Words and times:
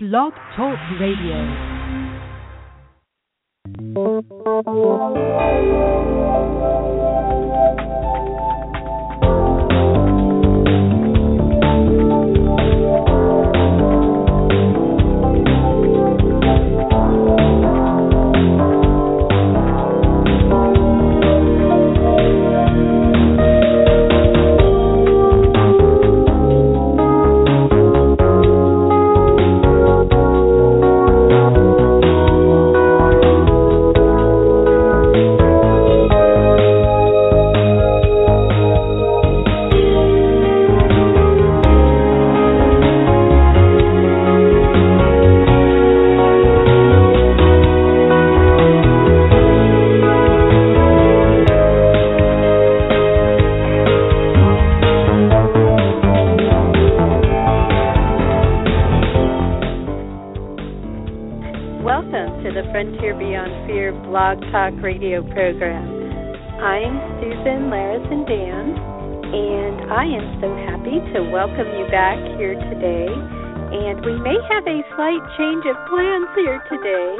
Blog 0.00 0.32
Talk 0.54 0.78
Radio. 1.00 1.68
Talk 64.52 64.72
radio 64.80 65.20
program. 65.20 65.84
I'm 66.56 66.96
Susan 67.20 67.68
Larison 67.68 68.24
Dan, 68.24 68.66
and 69.28 69.92
I 69.92 70.08
am 70.08 70.40
so 70.40 70.48
happy 70.64 71.04
to 71.12 71.28
welcome 71.28 71.68
you 71.76 71.84
back 71.92 72.16
here 72.40 72.56
today. 72.72 73.12
And 73.12 74.00
we 74.00 74.16
may 74.24 74.40
have 74.48 74.64
a 74.64 74.80
slight 74.96 75.20
change 75.36 75.68
of 75.68 75.76
plans 75.92 76.32
here 76.32 76.64
today, 76.72 77.12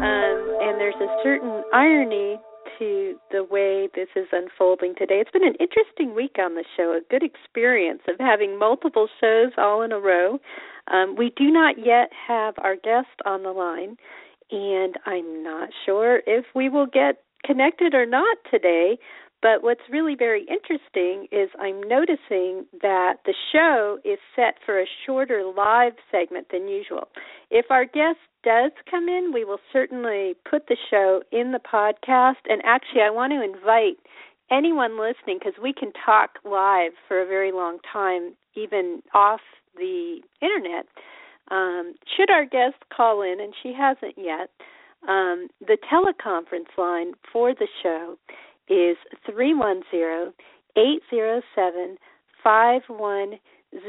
um, 0.00 0.36
and 0.64 0.80
there's 0.80 0.96
a 0.96 1.10
certain 1.22 1.62
irony 1.74 2.40
to 2.78 3.16
the 3.30 3.44
way 3.44 3.88
this 3.94 4.08
is 4.16 4.28
unfolding 4.32 4.94
today. 4.96 5.20
It's 5.20 5.30
been 5.30 5.44
an 5.44 5.60
interesting 5.60 6.14
week 6.14 6.36
on 6.38 6.54
the 6.54 6.64
show, 6.78 6.96
a 6.96 7.04
good 7.10 7.22
experience 7.22 8.00
of 8.08 8.16
having 8.18 8.58
multiple 8.58 9.06
shows 9.20 9.52
all 9.58 9.82
in 9.82 9.92
a 9.92 10.00
row. 10.00 10.38
Um, 10.88 11.14
we 11.18 11.30
do 11.36 11.50
not 11.50 11.76
yet 11.76 12.08
have 12.26 12.54
our 12.56 12.76
guest 12.76 13.20
on 13.26 13.42
the 13.42 13.52
line, 13.52 13.98
and 14.50 14.96
I'm 15.06 15.42
not 15.42 15.70
sure 15.86 16.22
if 16.26 16.44
we 16.54 16.68
will 16.68 16.86
get 16.86 17.22
connected 17.44 17.94
or 17.94 18.06
not 18.06 18.38
today. 18.50 18.98
But 19.42 19.62
what's 19.62 19.80
really 19.90 20.14
very 20.14 20.42
interesting 20.42 21.26
is 21.32 21.48
I'm 21.58 21.80
noticing 21.82 22.66
that 22.82 23.20
the 23.24 23.34
show 23.52 23.98
is 24.04 24.18
set 24.36 24.56
for 24.66 24.78
a 24.78 24.86
shorter 25.06 25.50
live 25.56 25.94
segment 26.10 26.48
than 26.52 26.68
usual. 26.68 27.08
If 27.50 27.70
our 27.70 27.86
guest 27.86 28.18
does 28.44 28.72
come 28.90 29.08
in, 29.08 29.32
we 29.32 29.44
will 29.44 29.60
certainly 29.72 30.34
put 30.48 30.66
the 30.66 30.76
show 30.90 31.22
in 31.32 31.52
the 31.52 31.58
podcast. 31.58 32.42
And 32.48 32.60
actually, 32.66 33.00
I 33.00 33.10
want 33.10 33.32
to 33.32 33.42
invite 33.42 33.96
anyone 34.50 35.00
listening 35.00 35.38
because 35.38 35.54
we 35.62 35.72
can 35.72 35.92
talk 36.04 36.38
live 36.44 36.92
for 37.08 37.22
a 37.22 37.26
very 37.26 37.52
long 37.52 37.78
time, 37.90 38.34
even 38.56 39.02
off 39.14 39.40
the 39.76 40.20
internet. 40.42 40.86
Um, 41.50 41.94
should 42.16 42.30
our 42.30 42.44
guest 42.44 42.76
call 42.94 43.22
in, 43.22 43.40
and 43.40 43.52
she 43.62 43.72
hasn't 43.72 44.14
yet, 44.16 44.50
um, 45.08 45.48
the 45.60 45.78
teleconference 45.90 46.76
line 46.78 47.12
for 47.32 47.54
the 47.54 47.68
show 47.82 48.16
is 48.68 48.96
three 49.30 49.54
one 49.54 49.82
zero 49.90 50.32
eight 50.76 51.02
zero 51.10 51.42
seven 51.54 51.96
five 52.44 52.82
one 52.88 53.34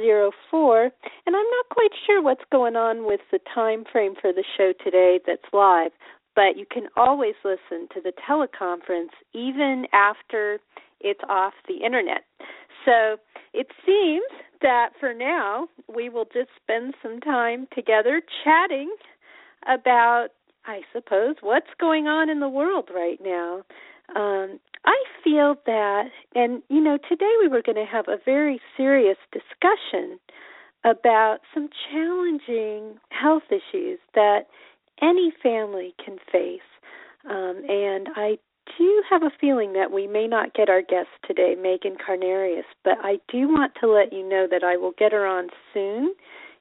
zero 0.02 0.32
four, 0.50 0.84
and 0.84 1.36
I'm 1.36 1.52
not 1.52 1.70
quite 1.70 1.92
sure 2.06 2.22
what's 2.22 2.44
going 2.52 2.76
on 2.76 3.06
with 3.06 3.22
the 3.32 3.40
time 3.54 3.84
frame 3.92 4.14
for 4.20 4.32
the 4.32 4.44
show 4.58 4.74
today 4.84 5.20
that's 5.26 5.54
live, 5.54 5.92
but 6.36 6.58
you 6.58 6.66
can 6.72 6.88
always 6.96 7.36
listen 7.44 7.88
to 7.94 8.02
the 8.02 8.14
teleconference 8.28 9.14
even 9.34 9.86
after 9.94 10.60
it's 11.00 11.22
off 11.30 11.54
the 11.68 11.84
internet. 11.86 12.24
So 12.86 13.18
it 13.54 13.68
seems 13.86 14.24
that 14.62 14.90
for 15.00 15.14
now 15.14 15.68
we 15.94 16.10
will 16.10 16.26
just 16.26 16.50
spend 16.62 16.94
some 17.02 17.20
time 17.20 17.68
together 17.74 18.22
chatting 18.44 18.94
about, 19.68 20.30
I 20.66 20.82
suppose, 20.94 21.36
what's 21.42 21.68
going 21.80 22.08
on 22.08 22.30
in 22.30 22.40
the 22.40 22.50
world 22.50 22.90
right 22.94 23.20
now. 23.24 23.64
Um, 24.16 24.60
I 24.86 25.04
feel 25.24 25.56
that, 25.66 26.06
and 26.36 26.62
you 26.70 26.82
know, 26.82 26.98
today 27.08 27.32
we 27.40 27.48
were 27.48 27.62
going 27.62 27.76
to 27.76 27.86
have 27.86 28.08
a 28.08 28.18
very 28.26 28.60
serious 28.76 29.18
discussion 29.32 30.20
about 30.84 31.40
some 31.54 31.70
challenging 31.92 33.00
health 33.10 33.44
issues 33.50 34.00
that 34.16 34.48
any 35.02 35.32
family 35.42 35.94
can 36.04 36.18
face. 36.32 36.60
Um, 37.30 37.64
and 37.70 38.08
I 38.16 38.38
do 38.78 39.04
have 39.10 39.24
a 39.24 39.32
feeling 39.40 39.74
that 39.74 39.92
we 39.92 40.08
may 40.08 40.28
not 40.28 40.54
get 40.54 40.70
our 40.70 40.82
guest 40.82 41.10
today, 41.26 41.56
Megan 41.60 41.98
Carnarius, 41.98 42.64
but 42.84 42.98
I 43.04 43.18
do 43.32 43.48
want 43.48 43.74
to 43.82 43.88
let 43.88 44.14
you 44.14 44.28
know 44.28 44.48
that 44.50 44.64
I 44.64 44.78
will 44.78 44.94
get 44.98 45.12
her 45.12 45.26
on 45.26 45.50
soon 45.74 46.14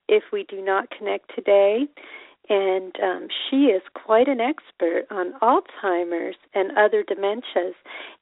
if 0.09 0.25
we 0.33 0.45
do 0.49 0.63
not 0.63 0.91
connect 0.91 1.31
today. 1.35 1.87
And 2.49 2.93
um, 3.01 3.29
she 3.49 3.67
is 3.67 3.83
quite 3.95 4.27
an 4.27 4.41
expert 4.41 5.05
on 5.11 5.35
Alzheimer's 5.41 6.37
and 6.55 6.77
other 6.77 7.05
dementias. 7.05 7.75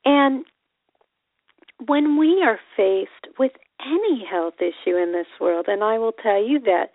And 0.05 0.45
when 1.87 2.19
we 2.19 2.43
are 2.43 2.59
faced 2.77 3.35
with 3.39 3.53
any 3.81 4.25
health 4.29 4.55
issue 4.61 4.97
in 4.97 5.13
this 5.13 5.29
world, 5.41 5.67
and 5.69 5.83
I 5.83 5.99
will 5.99 6.13
tell 6.13 6.45
you 6.45 6.61
that, 6.61 6.91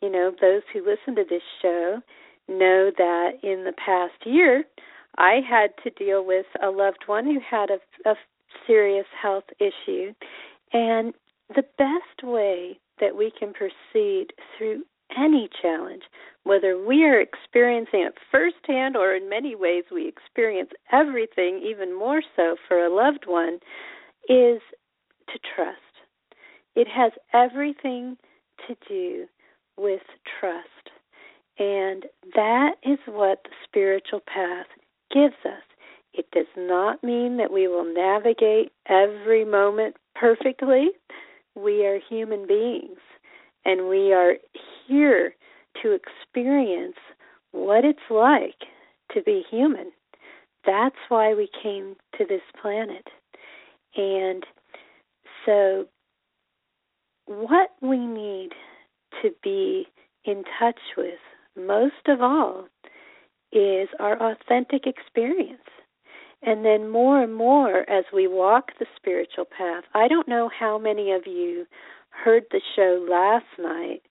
you 0.00 0.10
know, 0.10 0.32
those 0.40 0.62
who 0.72 0.80
listen 0.80 1.16
to 1.16 1.24
this 1.28 1.42
show 1.60 2.00
know 2.48 2.92
that 2.96 3.30
in 3.42 3.64
the 3.64 3.72
past 3.72 4.24
year, 4.24 4.64
I 5.18 5.40
had 5.48 5.70
to 5.84 5.90
deal 5.90 6.24
with 6.24 6.46
a 6.62 6.70
loved 6.70 7.04
one 7.06 7.24
who 7.24 7.38
had 7.40 7.70
a, 7.70 8.08
a 8.08 8.14
serious 8.66 9.06
health 9.20 9.44
issue. 9.58 10.12
And 10.72 11.14
the 11.54 11.64
best 11.78 12.22
way 12.22 12.78
that 13.00 13.16
we 13.16 13.32
can 13.38 13.52
proceed 13.52 14.28
through 14.56 14.84
any 15.16 15.48
challenge, 15.62 16.02
whether 16.42 16.82
we 16.82 17.04
are 17.04 17.20
experiencing 17.20 18.00
it 18.00 18.14
firsthand 18.30 18.96
or 18.96 19.14
in 19.14 19.28
many 19.28 19.54
ways 19.54 19.84
we 19.92 20.08
experience 20.08 20.70
everything, 20.92 21.62
even 21.64 21.96
more 21.96 22.22
so 22.34 22.56
for 22.66 22.84
a 22.84 22.94
loved 22.94 23.24
one, 23.26 23.58
is 24.28 24.60
to 25.28 25.38
trust. 25.54 25.78
It 26.74 26.88
has 26.88 27.12
everything 27.32 28.16
to 28.66 28.76
do 28.88 29.26
with 29.76 30.02
trust. 30.40 30.66
And 31.58 32.04
that 32.34 32.74
is 32.82 32.98
what 33.06 33.42
the 33.44 33.50
spiritual 33.64 34.20
path 34.20 34.66
gives 35.12 35.34
us. 35.44 35.62
It 36.12 36.26
does 36.32 36.46
not 36.56 37.02
mean 37.04 37.36
that 37.36 37.52
we 37.52 37.68
will 37.68 37.84
navigate 37.84 38.72
every 38.88 39.44
moment 39.44 39.96
perfectly. 40.14 40.88
We 41.54 41.86
are 41.86 41.98
human 42.08 42.46
beings, 42.46 42.98
and 43.64 43.88
we 43.88 44.12
are 44.12 44.34
here 44.86 45.34
to 45.82 45.92
experience 45.92 46.96
what 47.52 47.84
it's 47.84 47.98
like 48.10 48.64
to 49.14 49.22
be 49.22 49.44
human. 49.50 49.92
That's 50.64 50.96
why 51.08 51.34
we 51.34 51.48
came 51.62 51.96
to 52.18 52.24
this 52.26 52.40
planet. 52.60 53.06
And 53.96 54.44
so, 55.44 55.86
what 57.26 57.70
we 57.80 57.98
need 57.98 58.50
to 59.22 59.30
be 59.42 59.86
in 60.24 60.44
touch 60.58 60.80
with 60.96 61.18
most 61.56 61.94
of 62.08 62.20
all 62.20 62.66
is 63.52 63.88
our 64.00 64.20
authentic 64.20 64.86
experience. 64.86 65.60
And 66.42 66.64
then 66.64 66.88
more 66.88 67.22
and 67.22 67.34
more 67.34 67.88
as 67.90 68.04
we 68.12 68.28
walk 68.28 68.72
the 68.78 68.86
spiritual 68.96 69.46
path, 69.46 69.84
I 69.94 70.08
don't 70.08 70.28
know 70.28 70.48
how 70.48 70.78
many 70.78 71.12
of 71.12 71.26
you 71.26 71.66
heard 72.10 72.44
the 72.50 72.60
show 72.74 73.06
last 73.08 73.46
night 73.58 74.02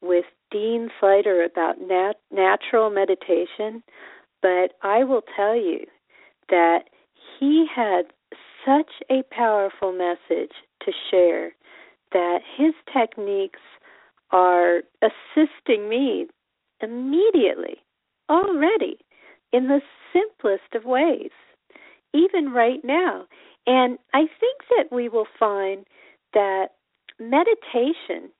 with 0.00 0.24
Dean 0.50 0.90
Slater 1.00 1.44
about 1.44 1.80
nat- 1.80 2.20
natural 2.30 2.90
meditation, 2.90 3.82
but 4.42 4.72
I 4.82 5.04
will 5.04 5.22
tell 5.36 5.56
you 5.56 5.86
that 6.48 6.84
he 7.38 7.66
had 7.74 8.06
such 8.64 8.90
a 9.10 9.22
powerful 9.30 9.92
message 9.92 10.52
to 10.84 10.92
share 11.10 11.52
that 12.12 12.40
his 12.56 12.74
techniques 12.92 13.60
are 14.30 14.82
assisting 15.02 15.88
me 15.88 16.26
immediately 16.80 17.83
already 18.28 18.98
in 19.52 19.68
the 19.68 19.80
simplest 20.12 20.74
of 20.74 20.84
ways, 20.84 21.30
even 22.12 22.52
right 22.52 22.80
now. 22.84 23.24
And 23.66 23.98
I 24.12 24.20
think 24.20 24.60
that 24.70 24.94
we 24.94 25.08
will 25.08 25.26
find 25.38 25.86
that 26.32 26.68
meditation 27.18 28.30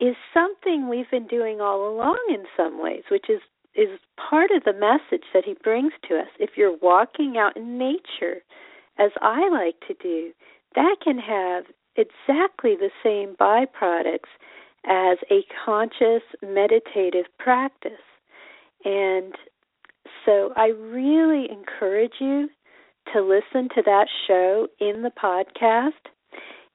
is 0.00 0.16
something 0.32 0.88
we've 0.88 1.10
been 1.10 1.26
doing 1.26 1.60
all 1.60 1.88
along 1.88 2.20
in 2.28 2.44
some 2.56 2.82
ways, 2.82 3.02
which 3.10 3.26
is 3.28 3.40
is 3.74 3.98
part 4.30 4.52
of 4.52 4.62
the 4.62 4.72
message 4.72 5.24
that 5.32 5.44
he 5.44 5.54
brings 5.64 5.92
to 6.08 6.16
us. 6.16 6.28
If 6.38 6.50
you're 6.56 6.76
walking 6.80 7.34
out 7.36 7.56
in 7.56 7.76
nature, 7.76 8.42
as 8.98 9.10
I 9.20 9.48
like 9.48 9.74
to 9.88 9.94
do, 10.00 10.30
that 10.76 10.96
can 11.02 11.18
have 11.18 11.64
exactly 11.96 12.76
the 12.76 12.90
same 13.02 13.34
byproducts 13.34 14.30
as 14.86 15.18
a 15.30 15.44
conscious 15.64 16.22
meditative 16.42 17.26
practice. 17.38 17.92
And 18.84 19.34
so 20.24 20.52
I 20.56 20.68
really 20.68 21.48
encourage 21.50 22.14
you 22.20 22.48
to 23.12 23.20
listen 23.22 23.68
to 23.74 23.82
that 23.84 24.06
show 24.26 24.68
in 24.80 25.02
the 25.02 25.10
podcast. 25.10 25.92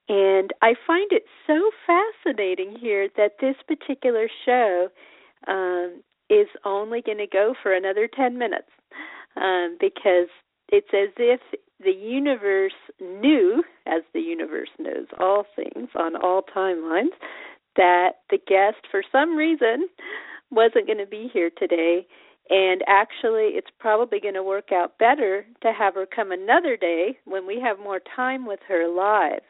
And 0.08 0.52
I 0.62 0.74
find 0.88 1.12
it 1.12 1.24
so 1.46 1.70
fascinating 1.86 2.76
here 2.80 3.10
that 3.18 3.34
this 3.40 3.56
particular 3.68 4.28
show 4.46 4.88
um, 5.48 6.02
is 6.30 6.48
only 6.66 7.02
going 7.02 7.18
to 7.20 7.28
go 7.28 7.54
for 7.62 7.74
another 7.74 8.08
10 8.08 8.38
minutes 8.38 8.70
um, 9.36 9.78
because 9.80 10.30
it's 10.72 10.90
as 10.94 11.10
if 11.18 11.40
the 11.84 11.92
universe 11.92 12.74
knew, 13.00 13.64
as 13.86 14.02
the 14.14 14.20
universe 14.20 14.70
knows 14.78 15.08
all 15.20 15.46
things 15.56 15.90
on 15.96 16.16
all 16.16 16.44
timelines, 16.56 17.16
that 17.76 18.18
the 18.30 18.38
guest, 18.48 18.78
for 18.92 19.04
some 19.12 19.36
reason, 19.36 19.88
wasn't 20.52 20.88
going 20.88 21.00
to 21.00 21.06
be 21.06 21.30
here 21.32 21.50
today. 21.58 22.06
And 22.50 22.82
actually, 22.88 23.52
it's 23.54 23.70
probably 23.80 24.20
going 24.20 24.34
to 24.34 24.44
work 24.44 24.72
out 24.72 24.98
better 24.98 25.46
to 25.62 25.72
have 25.72 25.94
her 25.94 26.08
come 26.08 26.32
another 26.32 26.76
day 26.76 27.18
when 27.26 27.46
we 27.46 27.62
have 27.64 27.78
more 27.78 28.02
time 28.16 28.48
with 28.48 28.60
her 28.68 28.88
live. 28.88 29.42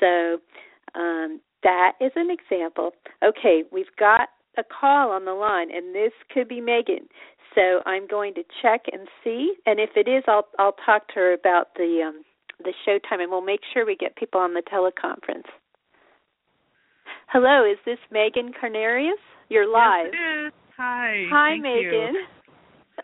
So, 0.00 0.38
um, 0.98 1.40
that 1.62 1.92
is 2.00 2.12
an 2.16 2.28
example. 2.30 2.92
Okay, 3.22 3.64
we've 3.72 3.94
got 3.98 4.28
a 4.56 4.62
call 4.62 5.10
on 5.10 5.24
the 5.24 5.32
line, 5.32 5.68
and 5.74 5.94
this 5.94 6.12
could 6.32 6.48
be 6.48 6.60
Megan. 6.60 7.08
So 7.54 7.80
I'm 7.86 8.06
going 8.06 8.34
to 8.34 8.42
check 8.62 8.82
and 8.92 9.08
see, 9.24 9.54
and 9.66 9.80
if 9.80 9.90
it 9.96 10.08
is, 10.08 10.22
I'll 10.28 10.46
I'll 10.58 10.76
talk 10.84 11.08
to 11.08 11.14
her 11.14 11.32
about 11.32 11.74
the 11.74 12.02
um, 12.06 12.22
the 12.62 12.72
show 12.84 12.98
time, 13.08 13.20
and 13.20 13.30
we'll 13.30 13.40
make 13.40 13.60
sure 13.72 13.86
we 13.86 13.96
get 13.96 14.16
people 14.16 14.40
on 14.40 14.54
the 14.54 14.62
teleconference. 14.62 15.48
Hello, 17.30 17.70
is 17.70 17.76
this 17.84 17.98
Megan 18.10 18.52
Carnarius? 18.54 19.20
You're 19.50 19.70
live. 19.70 20.12
Yes, 20.12 20.14
it 20.14 20.46
is. 20.46 20.52
Hi. 20.78 21.24
Hi, 21.30 21.50
Thank 21.50 21.62
Megan. 21.62 22.14
You. 22.14 22.24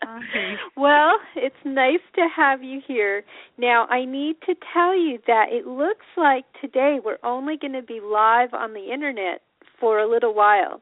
Hi. 0.01 0.55
well, 0.75 1.19
it's 1.35 1.55
nice 1.63 2.01
to 2.15 2.27
have 2.35 2.63
you 2.63 2.81
here. 2.87 3.23
Now, 3.59 3.85
I 3.85 4.03
need 4.03 4.37
to 4.47 4.55
tell 4.73 4.97
you 4.97 5.19
that 5.27 5.49
it 5.51 5.67
looks 5.67 6.07
like 6.17 6.43
today 6.59 6.97
we're 7.05 7.19
only 7.23 7.55
going 7.55 7.73
to 7.73 7.83
be 7.83 7.99
live 8.01 8.55
on 8.55 8.73
the 8.73 8.91
internet 8.91 9.41
for 9.79 9.99
a 9.99 10.09
little 10.09 10.33
while. 10.33 10.81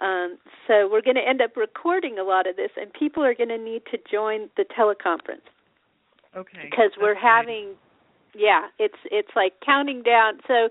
Um, 0.00 0.38
so 0.66 0.88
we're 0.90 1.02
going 1.02 1.16
to 1.16 1.28
end 1.28 1.42
up 1.42 1.58
recording 1.58 2.18
a 2.18 2.24
lot 2.24 2.46
of 2.46 2.56
this, 2.56 2.70
and 2.80 2.90
people 2.94 3.22
are 3.22 3.34
going 3.34 3.50
to 3.50 3.58
need 3.58 3.82
to 3.90 3.98
join 4.10 4.48
the 4.56 4.64
teleconference. 4.64 5.44
Okay. 6.34 6.70
Because 6.70 6.92
we're 6.98 7.14
having, 7.14 7.74
yeah, 8.34 8.68
it's 8.78 8.98
it's 9.10 9.30
like 9.36 9.54
counting 9.64 10.02
down. 10.02 10.38
So 10.46 10.68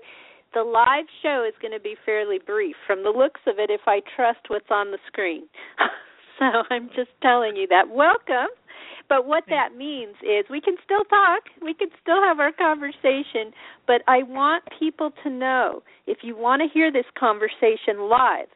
the 0.54 0.62
live 0.62 1.06
show 1.22 1.44
is 1.46 1.54
going 1.60 1.72
to 1.72 1.80
be 1.80 1.96
fairly 2.04 2.38
brief. 2.44 2.76
From 2.86 3.02
the 3.02 3.10
looks 3.10 3.40
of 3.46 3.58
it, 3.58 3.70
if 3.70 3.82
I 3.86 4.00
trust 4.16 4.40
what's 4.48 4.70
on 4.70 4.90
the 4.90 4.98
screen. 5.06 5.44
so 6.38 6.44
I'm 6.70 6.88
just 6.88 7.10
telling 7.22 7.56
you 7.56 7.66
that. 7.68 7.90
Welcome. 7.90 8.48
But 9.08 9.26
what 9.26 9.44
that 9.48 9.74
means 9.74 10.16
is 10.22 10.44
we 10.50 10.60
can 10.60 10.76
still 10.84 11.04
talk, 11.04 11.44
we 11.62 11.72
can 11.72 11.88
still 12.02 12.22
have 12.22 12.40
our 12.40 12.52
conversation, 12.52 13.52
but 13.86 14.02
I 14.06 14.22
want 14.22 14.64
people 14.78 15.12
to 15.22 15.30
know 15.30 15.82
if 16.06 16.18
you 16.22 16.36
want 16.36 16.60
to 16.60 16.68
hear 16.68 16.92
this 16.92 17.06
conversation 17.18 18.10
live, 18.10 18.48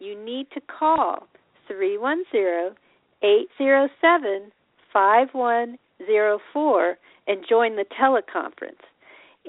you 0.00 0.18
need 0.18 0.48
to 0.54 0.60
call 0.60 1.28
310 1.68 2.76
807 3.22 4.50
5104 4.92 6.98
and 7.28 7.44
join 7.48 7.76
the 7.76 7.84
teleconference. 7.98 8.82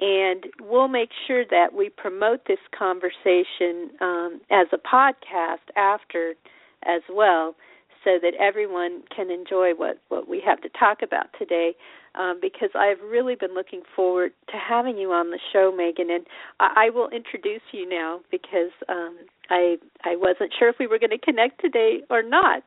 And 0.01 0.45
we'll 0.59 0.87
make 0.87 1.09
sure 1.27 1.45
that 1.51 1.73
we 1.73 1.89
promote 1.89 2.45
this 2.47 2.59
conversation 2.77 3.91
um, 4.01 4.41
as 4.49 4.67
a 4.71 4.77
podcast 4.77 5.69
after 5.75 6.33
as 6.85 7.01
well 7.09 7.55
so 8.03 8.17
that 8.21 8.33
everyone 8.39 9.03
can 9.15 9.31
enjoy 9.31 9.71
what, 9.71 9.99
what 10.09 10.27
we 10.27 10.41
have 10.45 10.61
to 10.61 10.69
talk 10.77 11.01
about 11.01 11.27
today. 11.37 11.73
Um, 12.15 12.37
because 12.39 12.69
I've 12.75 13.01
really 13.01 13.33
been 13.33 13.55
looking 13.55 13.81
forward 13.95 14.33
to 14.49 14.57
having 14.57 14.99
you 14.99 15.11
on 15.11 15.31
the 15.31 15.39
show, 15.51 15.73
Megan, 15.75 16.11
and 16.11 16.25
I, 16.59 16.85
I 16.85 16.89
will 16.91 17.09
introduce 17.09 17.63
you 17.71 17.89
now 17.89 18.19
because 18.29 18.69
um, 18.87 19.17
I 19.49 19.77
I 20.03 20.15
wasn't 20.15 20.53
sure 20.59 20.69
if 20.69 20.75
we 20.79 20.85
were 20.85 20.99
going 20.99 21.09
to 21.09 21.17
connect 21.17 21.59
today 21.59 22.01
or 22.11 22.21
not. 22.21 22.61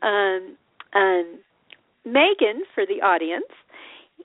Um, 0.00 0.56
um, 0.94 1.40
Megan, 2.04 2.62
for 2.72 2.86
the 2.86 3.02
audience, 3.04 3.50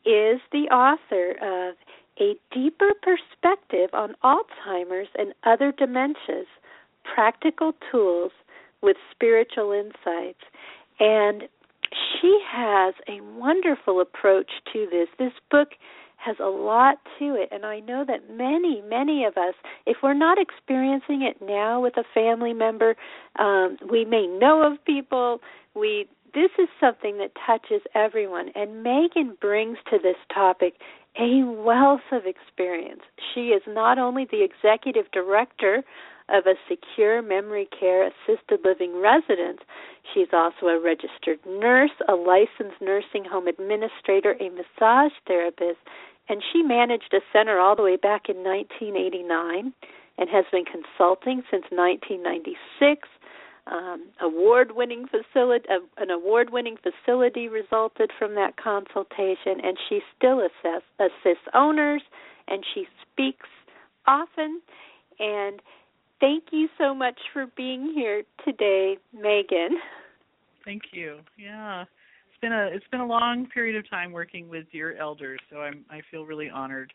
is 0.06 0.40
the 0.52 0.70
author 0.72 1.32
of 1.42 1.76
A 2.22 2.36
Deeper 2.52 2.92
Perspective 3.02 3.90
on 3.94 4.16
Alzheimer's 4.24 5.10
and 5.18 5.34
Other 5.44 5.72
Dementias 5.72 6.48
Practical 7.04 7.74
Tools 7.92 8.32
with 8.82 8.98
Spiritual 9.12 9.72
Insights. 9.72 10.44
And 11.00 11.44
she 11.92 12.40
has 12.48 12.94
a 13.08 13.22
wonderful 13.38 14.02
approach 14.02 14.52
to 14.74 14.88
this. 14.92 15.08
This 15.18 15.34
book 15.50 15.70
has 16.18 16.36
a 16.40 16.50
lot 16.50 16.98
to 17.18 17.36
it, 17.36 17.48
and 17.52 17.66
I 17.66 17.80
know 17.80 18.04
that 18.06 18.30
many, 18.30 18.82
many 18.82 19.24
of 19.24 19.38
us, 19.38 19.54
if 19.86 19.98
we're 20.04 20.14
not 20.14 20.38
experiencing 20.38 21.22
it 21.22 21.38
now 21.42 21.82
with 21.82 21.96
a 21.96 22.04
family 22.14 22.52
member, 22.52 22.96
um, 23.40 23.78
we 23.90 24.04
may 24.04 24.28
know 24.28 24.62
of 24.62 24.84
people. 24.84 25.40
We 25.76 26.08
this 26.34 26.52
is 26.60 26.68
something 26.80 27.18
that 27.18 27.32
touches 27.48 27.82
everyone, 27.96 28.50
and 28.54 28.84
Megan 28.84 29.38
brings 29.42 29.78
to 29.90 29.98
this 29.98 30.18
topic 30.32 30.76
a 31.20 31.44
wealth 31.44 32.08
of 32.12 32.24
experience. 32.26 33.02
She 33.34 33.50
is 33.50 33.62
not 33.68 34.00
only 34.00 34.26
the 34.26 34.44
executive 34.44 35.12
director 35.12 35.84
of 36.30 36.46
a 36.46 36.56
secure 36.70 37.22
memory 37.22 37.68
care 37.78 38.08
assisted 38.08 38.62
living 38.64 39.02
residence. 39.02 39.60
She's 40.14 40.30
also 40.32 40.68
a 40.68 40.80
registered 40.80 41.40
nurse, 41.46 41.92
a 42.08 42.14
licensed 42.14 42.82
nursing 42.82 43.26
home 43.26 43.48
administrator, 43.48 44.36
a 44.40 44.50
massage 44.50 45.12
therapist, 45.28 45.80
and 46.30 46.42
she 46.54 46.62
managed 46.62 47.14
a 47.14 47.22
center 47.34 47.60
all 47.60 47.76
the 47.76 47.84
way 47.84 47.98
back 47.98 48.30
in 48.30 48.38
1989 48.38 49.74
and 50.18 50.30
has 50.30 50.46
been 50.52 50.66
consulting 50.66 51.42
since 51.50 51.66
1996. 51.72 53.08
Um, 53.68 54.08
award-winning 54.22 55.06
facility, 55.08 55.66
uh, 55.70 55.80
an 55.98 56.10
award-winning 56.10 56.78
facility 56.78 57.48
resulted 57.48 58.10
from 58.18 58.34
that 58.36 58.58
consultation, 58.58 59.60
and 59.64 59.78
she 59.88 60.00
still 60.18 60.40
assess, 60.40 60.82
assists 61.00 61.46
owners, 61.54 62.02
and 62.48 62.64
she 62.74 62.86
speaks 63.02 63.48
often. 64.08 64.62
And 65.20 65.62
thank 66.20 66.46
you 66.52 66.68
so 66.78 66.96
much 66.96 67.20
for 67.32 67.46
being 67.56 67.94
here 67.94 68.24
today, 68.44 68.98
Megan. 69.14 69.80
Thank 70.66 70.84
you. 70.92 71.20
Yeah. 71.38 71.82
It's 71.84 72.42
been 72.42 72.54
a 72.54 72.70
it's 72.72 72.88
been 72.90 73.02
a 73.02 73.08
long 73.08 73.48
period 73.54 73.76
of 73.76 73.90
time 73.90 74.12
working 74.12 74.50
with 74.50 74.66
your 74.72 74.96
elders, 74.96 75.40
so 75.52 75.58
I'm 75.58 75.86
I 75.90 76.02
feel 76.10 76.26
really 76.26 76.50
honored. 76.50 76.94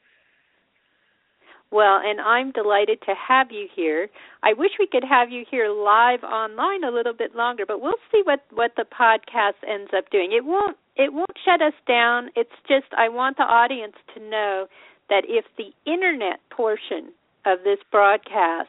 Well, 1.70 2.00
and 2.04 2.20
I'm 2.20 2.52
delighted 2.52 3.00
to 3.02 3.14
have 3.16 3.50
you 3.50 3.66
here. 3.74 4.08
I 4.42 4.52
wish 4.52 4.72
we 4.78 4.86
could 4.86 5.04
have 5.04 5.30
you 5.30 5.44
here 5.50 5.68
live 5.70 6.22
online 6.22 6.84
a 6.84 6.90
little 6.90 7.12
bit 7.12 7.34
longer, 7.34 7.64
but 7.66 7.80
we'll 7.80 7.94
see 8.12 8.22
what 8.24 8.44
what 8.52 8.72
the 8.76 8.84
podcast 8.84 9.54
ends 9.68 9.90
up 9.96 10.10
doing. 10.10 10.32
It 10.32 10.44
won't 10.44 10.76
it 10.96 11.12
won't 11.12 11.36
shut 11.44 11.60
us 11.60 11.74
down. 11.88 12.30
It's 12.36 12.50
just 12.68 12.86
I 12.96 13.08
want 13.08 13.36
the 13.36 13.42
audience 13.44 13.96
to 14.14 14.20
know 14.20 14.66
that 15.08 15.24
if 15.26 15.44
the 15.58 15.72
internet 15.90 16.40
portion 16.50 17.12
of 17.44 17.58
this 17.64 17.78
broadcast 17.90 18.68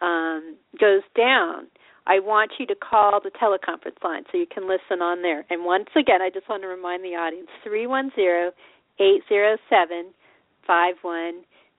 um, 0.00 0.56
goes 0.80 1.02
down, 1.16 1.66
I 2.06 2.20
want 2.20 2.52
you 2.58 2.66
to 2.66 2.74
call 2.74 3.20
the 3.20 3.30
teleconference 3.30 4.02
line 4.02 4.24
so 4.30 4.38
you 4.38 4.46
can 4.46 4.68
listen 4.68 5.02
on 5.02 5.22
there. 5.22 5.44
And 5.50 5.64
once 5.64 5.88
again, 5.96 6.22
I 6.22 6.30
just 6.30 6.48
want 6.48 6.62
to 6.62 6.68
remind 6.68 7.04
the 7.04 7.16
audience 7.16 7.48
three 7.64 7.86
one 7.86 8.12
zero 8.14 8.52
eight 9.00 9.22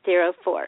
zero 0.05 0.31
seven 0.31 0.43
five 0.43 0.53
one 0.53 0.63
zero 0.63 0.67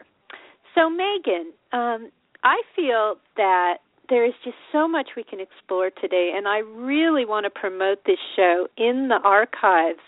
So, 0.74 0.88
Megan, 0.88 1.52
um, 1.72 2.10
I 2.44 2.62
feel 2.74 3.16
that 3.36 3.78
there 4.08 4.24
is 4.26 4.34
just 4.44 4.56
so 4.72 4.88
much 4.88 5.10
we 5.16 5.24
can 5.24 5.40
explore 5.40 5.90
today, 5.90 6.32
and 6.34 6.48
I 6.48 6.58
really 6.58 7.24
want 7.24 7.44
to 7.44 7.50
promote 7.50 8.04
this 8.04 8.18
show 8.36 8.66
in 8.76 9.08
the 9.08 9.20
archives 9.24 10.00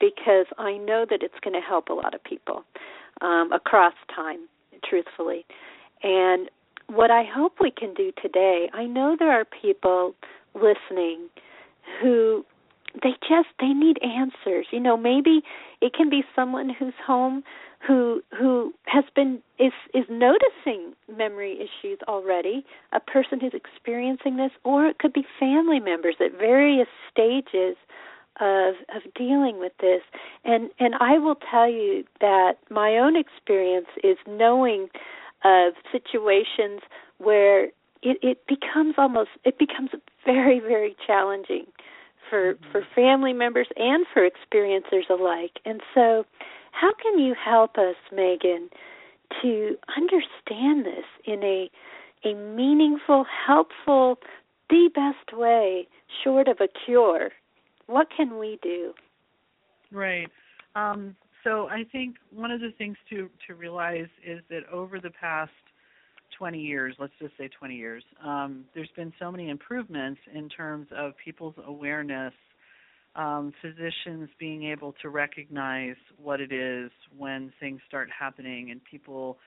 because 0.00 0.46
I 0.58 0.76
know 0.76 1.06
that 1.08 1.22
it's 1.22 1.34
going 1.42 1.54
to 1.54 1.66
help 1.66 1.88
a 1.88 1.92
lot 1.92 2.14
of 2.14 2.22
people 2.24 2.64
um, 3.20 3.52
across 3.52 3.94
time, 4.14 4.48
truthfully. 4.88 5.44
And 6.02 6.50
what 6.88 7.10
I 7.10 7.22
hope 7.24 7.54
we 7.60 7.70
can 7.70 7.94
do 7.94 8.12
today, 8.20 8.68
I 8.74 8.84
know 8.84 9.16
there 9.18 9.30
are 9.30 9.44
people 9.44 10.14
listening 10.54 11.28
who 12.00 12.44
they 13.02 13.12
just 13.20 13.48
they 13.60 13.68
need 13.68 13.98
answers. 14.02 14.66
You 14.70 14.80
know, 14.80 14.96
maybe 14.96 15.42
it 15.80 15.94
can 15.94 16.10
be 16.10 16.22
someone 16.34 16.68
who's 16.78 16.94
home 17.06 17.42
who 17.86 18.22
who 18.38 18.72
has 18.86 19.04
been 19.14 19.40
is 19.58 19.72
is 19.94 20.04
noticing 20.08 20.94
memory 21.14 21.56
issues 21.56 21.98
already. 22.06 22.64
A 22.92 23.00
person 23.00 23.40
who's 23.40 23.54
experiencing 23.54 24.36
this 24.36 24.52
or 24.64 24.86
it 24.86 24.98
could 24.98 25.12
be 25.12 25.24
family 25.38 25.80
members 25.80 26.16
at 26.20 26.32
various 26.38 26.88
stages 27.10 27.76
of 28.40 28.74
of 28.94 29.02
dealing 29.14 29.58
with 29.58 29.72
this. 29.80 30.02
And 30.44 30.70
and 30.78 30.94
I 31.00 31.18
will 31.18 31.36
tell 31.50 31.68
you 31.68 32.04
that 32.20 32.54
my 32.70 32.96
own 32.98 33.16
experience 33.16 33.88
is 34.04 34.16
knowing 34.28 34.88
of 35.44 35.74
situations 35.90 36.82
where 37.18 37.64
it 38.02 38.18
it 38.22 38.46
becomes 38.46 38.94
almost 38.96 39.30
it 39.44 39.58
becomes 39.58 39.90
very 40.24 40.60
very 40.60 40.94
challenging 41.04 41.66
for 42.30 42.54
mm-hmm. 42.54 42.70
for 42.70 42.86
family 42.94 43.32
members 43.32 43.66
and 43.76 44.06
for 44.12 44.28
experiencers 44.28 45.10
alike. 45.10 45.58
And 45.64 45.80
so 45.94 46.24
how 46.72 46.92
can 47.00 47.18
you 47.18 47.34
help 47.34 47.78
us 47.78 47.96
megan 48.12 48.68
to 49.40 49.76
understand 49.96 50.84
this 50.84 51.06
in 51.24 51.42
a 51.42 51.70
a 52.24 52.34
meaningful 52.34 53.24
helpful 53.46 54.18
the 54.68 54.90
best 54.94 55.38
way 55.38 55.88
short 56.22 56.48
of 56.48 56.58
a 56.60 56.68
cure 56.84 57.30
what 57.86 58.08
can 58.14 58.38
we 58.38 58.58
do? 58.62 58.94
Right. 59.90 60.28
Um, 60.74 61.14
so 61.44 61.68
I 61.68 61.84
think 61.90 62.16
one 62.34 62.50
of 62.50 62.60
the 62.60 62.72
things 62.78 62.96
to 63.10 63.28
to 63.46 63.54
realize 63.54 64.08
is 64.24 64.40
that 64.48 64.62
over 64.72 65.00
the 65.00 65.10
past 65.10 65.50
20 66.38 66.58
years, 66.58 66.94
let's 66.98 67.12
just 67.20 67.36
say 67.36 67.48
20 67.48 67.74
years, 67.74 68.02
um, 68.24 68.64
there's 68.74 68.90
been 68.96 69.12
so 69.18 69.30
many 69.30 69.50
improvements 69.50 70.20
in 70.34 70.48
terms 70.48 70.86
of 70.96 71.12
people's 71.22 71.54
awareness, 71.66 72.32
um, 73.14 73.52
physicians 73.60 74.30
being 74.38 74.64
able 74.64 74.94
to 75.02 75.08
recognize 75.08 75.96
what 76.22 76.40
it 76.40 76.52
is 76.52 76.90
when 77.16 77.52
things 77.60 77.80
start 77.86 78.08
happening, 78.16 78.70
and 78.70 78.80
people 78.84 79.38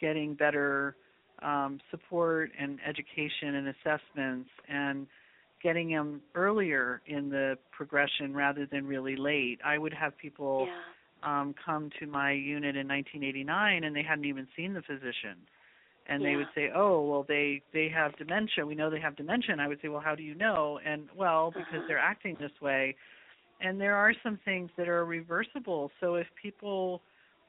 getting 0.00 0.34
better 0.34 0.96
um, 1.42 1.80
support 1.90 2.50
and 2.58 2.78
education 2.86 3.54
and 3.54 3.68
assessments 3.68 4.50
and 4.68 5.06
getting 5.62 5.90
them 5.90 6.20
earlier 6.34 7.00
in 7.06 7.30
the 7.30 7.56
progression 7.72 8.34
rather 8.34 8.66
than 8.66 8.86
really 8.86 9.16
late. 9.16 9.58
I 9.64 9.78
would 9.78 9.94
have 9.94 10.16
people 10.18 10.68
yeah. 10.68 11.40
um 11.40 11.54
come 11.64 11.90
to 12.00 12.06
my 12.06 12.32
unit 12.32 12.76
in 12.76 12.86
1989 12.86 13.84
and 13.84 13.96
they 13.96 14.02
hadn't 14.02 14.26
even 14.26 14.46
seen 14.54 14.74
the 14.74 14.82
physician. 14.82 15.38
And 16.06 16.22
yeah. 16.22 16.28
they 16.28 16.36
would 16.36 16.48
say, 16.54 16.70
"Oh, 16.74 17.00
well 17.08 17.24
they 17.26 17.62
they 17.72 17.88
have 17.88 18.14
dementia. 18.18 18.66
We 18.66 18.74
know 18.74 18.90
they 18.90 19.00
have 19.00 19.16
dementia." 19.16 19.52
And 19.52 19.60
I 19.60 19.68
would 19.68 19.80
say, 19.80 19.88
"Well, 19.88 20.02
how 20.02 20.14
do 20.14 20.22
you 20.22 20.34
know?" 20.34 20.78
And 20.84 21.08
well, 21.16 21.50
because 21.50 21.64
uh-huh. 21.72 21.84
they're 21.88 21.98
acting 21.98 22.36
this 22.38 22.52
way. 22.60 22.94
And 23.60 23.80
there 23.80 23.96
are 23.96 24.12
some 24.22 24.38
things 24.44 24.70
that 24.76 24.88
are 24.88 25.04
reversible. 25.04 25.90
So 26.00 26.16
if 26.16 26.26
people 26.40 27.02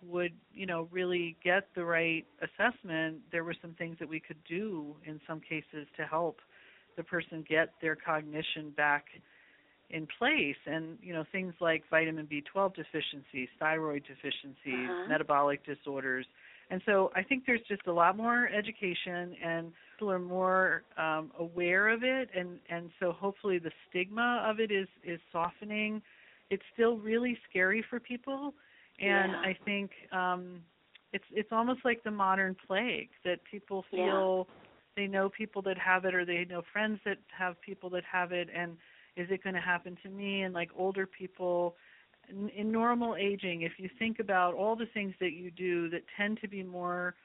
would, 0.08 0.34
you 0.54 0.66
know, 0.66 0.88
really 0.92 1.36
get 1.44 1.68
the 1.76 1.84
right 1.84 2.26
assessment, 2.42 3.18
there 3.32 3.44
were 3.44 3.56
some 3.62 3.74
things 3.74 3.98
that 4.00 4.08
we 4.08 4.20
could 4.20 4.38
do 4.48 4.96
in 5.06 5.20
some 5.28 5.40
cases 5.40 5.88
to 5.98 6.04
help 6.06 6.40
the 6.98 7.04
person 7.04 7.44
get 7.48 7.74
their 7.82 7.96
cognition 7.96 8.72
back 8.76 9.06
in 9.92 10.08
place 10.18 10.56
and 10.66 10.98
you 11.02 11.14
know 11.14 11.24
things 11.32 11.54
like 11.60 11.84
vitamin 11.90 12.28
B12 12.28 12.76
deficiencies, 12.76 13.50
thyroid 13.60 14.04
deficiencies, 14.08 14.90
uh-huh. 14.90 15.08
metabolic 15.08 15.64
disorders. 15.66 16.26
And 16.72 16.82
so 16.86 17.12
I 17.16 17.22
think 17.22 17.44
there's 17.46 17.62
just 17.68 17.86
a 17.86 17.94
lot 17.94 18.18
more 18.18 18.48
education 18.48 19.36
and 19.44 19.72
people 19.96 20.12
are 20.12 20.20
more 20.20 20.84
um, 20.98 21.32
aware 21.40 21.90
of 21.90 22.04
it 22.04 22.30
and 22.36 22.60
and 22.70 22.90
so 23.00 23.12
hopefully 23.12 23.58
the 23.60 23.72
stigma 23.90 24.44
of 24.46 24.60
it 24.60 24.72
is 24.72 24.88
is 25.04 25.20
softening. 25.32 26.02
It's 26.50 26.64
still 26.74 26.98
really 26.98 27.38
scary 27.50 27.84
for 27.90 28.00
people 28.00 28.54
and 29.00 29.32
yeah. 29.32 29.42
I 29.42 29.58
think 29.66 29.92
um 30.12 30.62
it's 31.14 31.26
it's 31.32 31.50
almost 31.52 31.82
like 31.86 32.04
the 32.04 32.12
modern 32.12 32.56
plague 32.68 33.10
that 33.24 33.40
people 33.50 33.86
feel 33.92 34.48
yeah 34.48 34.62
they 34.96 35.08
know 35.08 35.30
people 35.30 35.62
that 35.62 35.78
have 35.78 36.06
it 36.06 36.16
or 36.16 36.26
they 36.26 36.46
know 36.46 36.62
friends 36.72 37.00
that 37.06 37.18
have 37.38 37.60
people 37.62 37.90
that 37.92 38.04
have 38.10 38.32
it 38.32 38.50
and 38.56 38.78
is 39.16 39.28
it 39.30 39.44
going 39.44 39.56
to 39.56 39.62
happen 39.62 39.98
to 40.04 40.10
me 40.10 40.44
and 40.44 40.54
like 40.54 40.70
older 40.78 41.06
people 41.06 41.76
in, 42.30 42.50
in 42.50 42.72
normal 42.72 43.16
aging 43.16 43.62
if 43.62 43.74
you 43.78 43.90
think 44.00 44.20
about 44.20 44.54
all 44.54 44.76
the 44.76 44.88
things 44.94 45.14
that 45.20 45.34
you 45.34 45.52
do 45.52 45.90
that 45.90 46.02
tend 46.18 46.40
to 46.42 46.48
be 46.48 46.64
more 46.64 47.16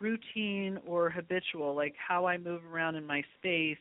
routine 0.00 0.78
or 0.86 1.10
habitual 1.10 1.74
like 1.74 1.94
how 1.96 2.26
I 2.26 2.38
move 2.38 2.62
around 2.72 2.94
in 2.94 3.06
my 3.06 3.22
space 3.38 3.78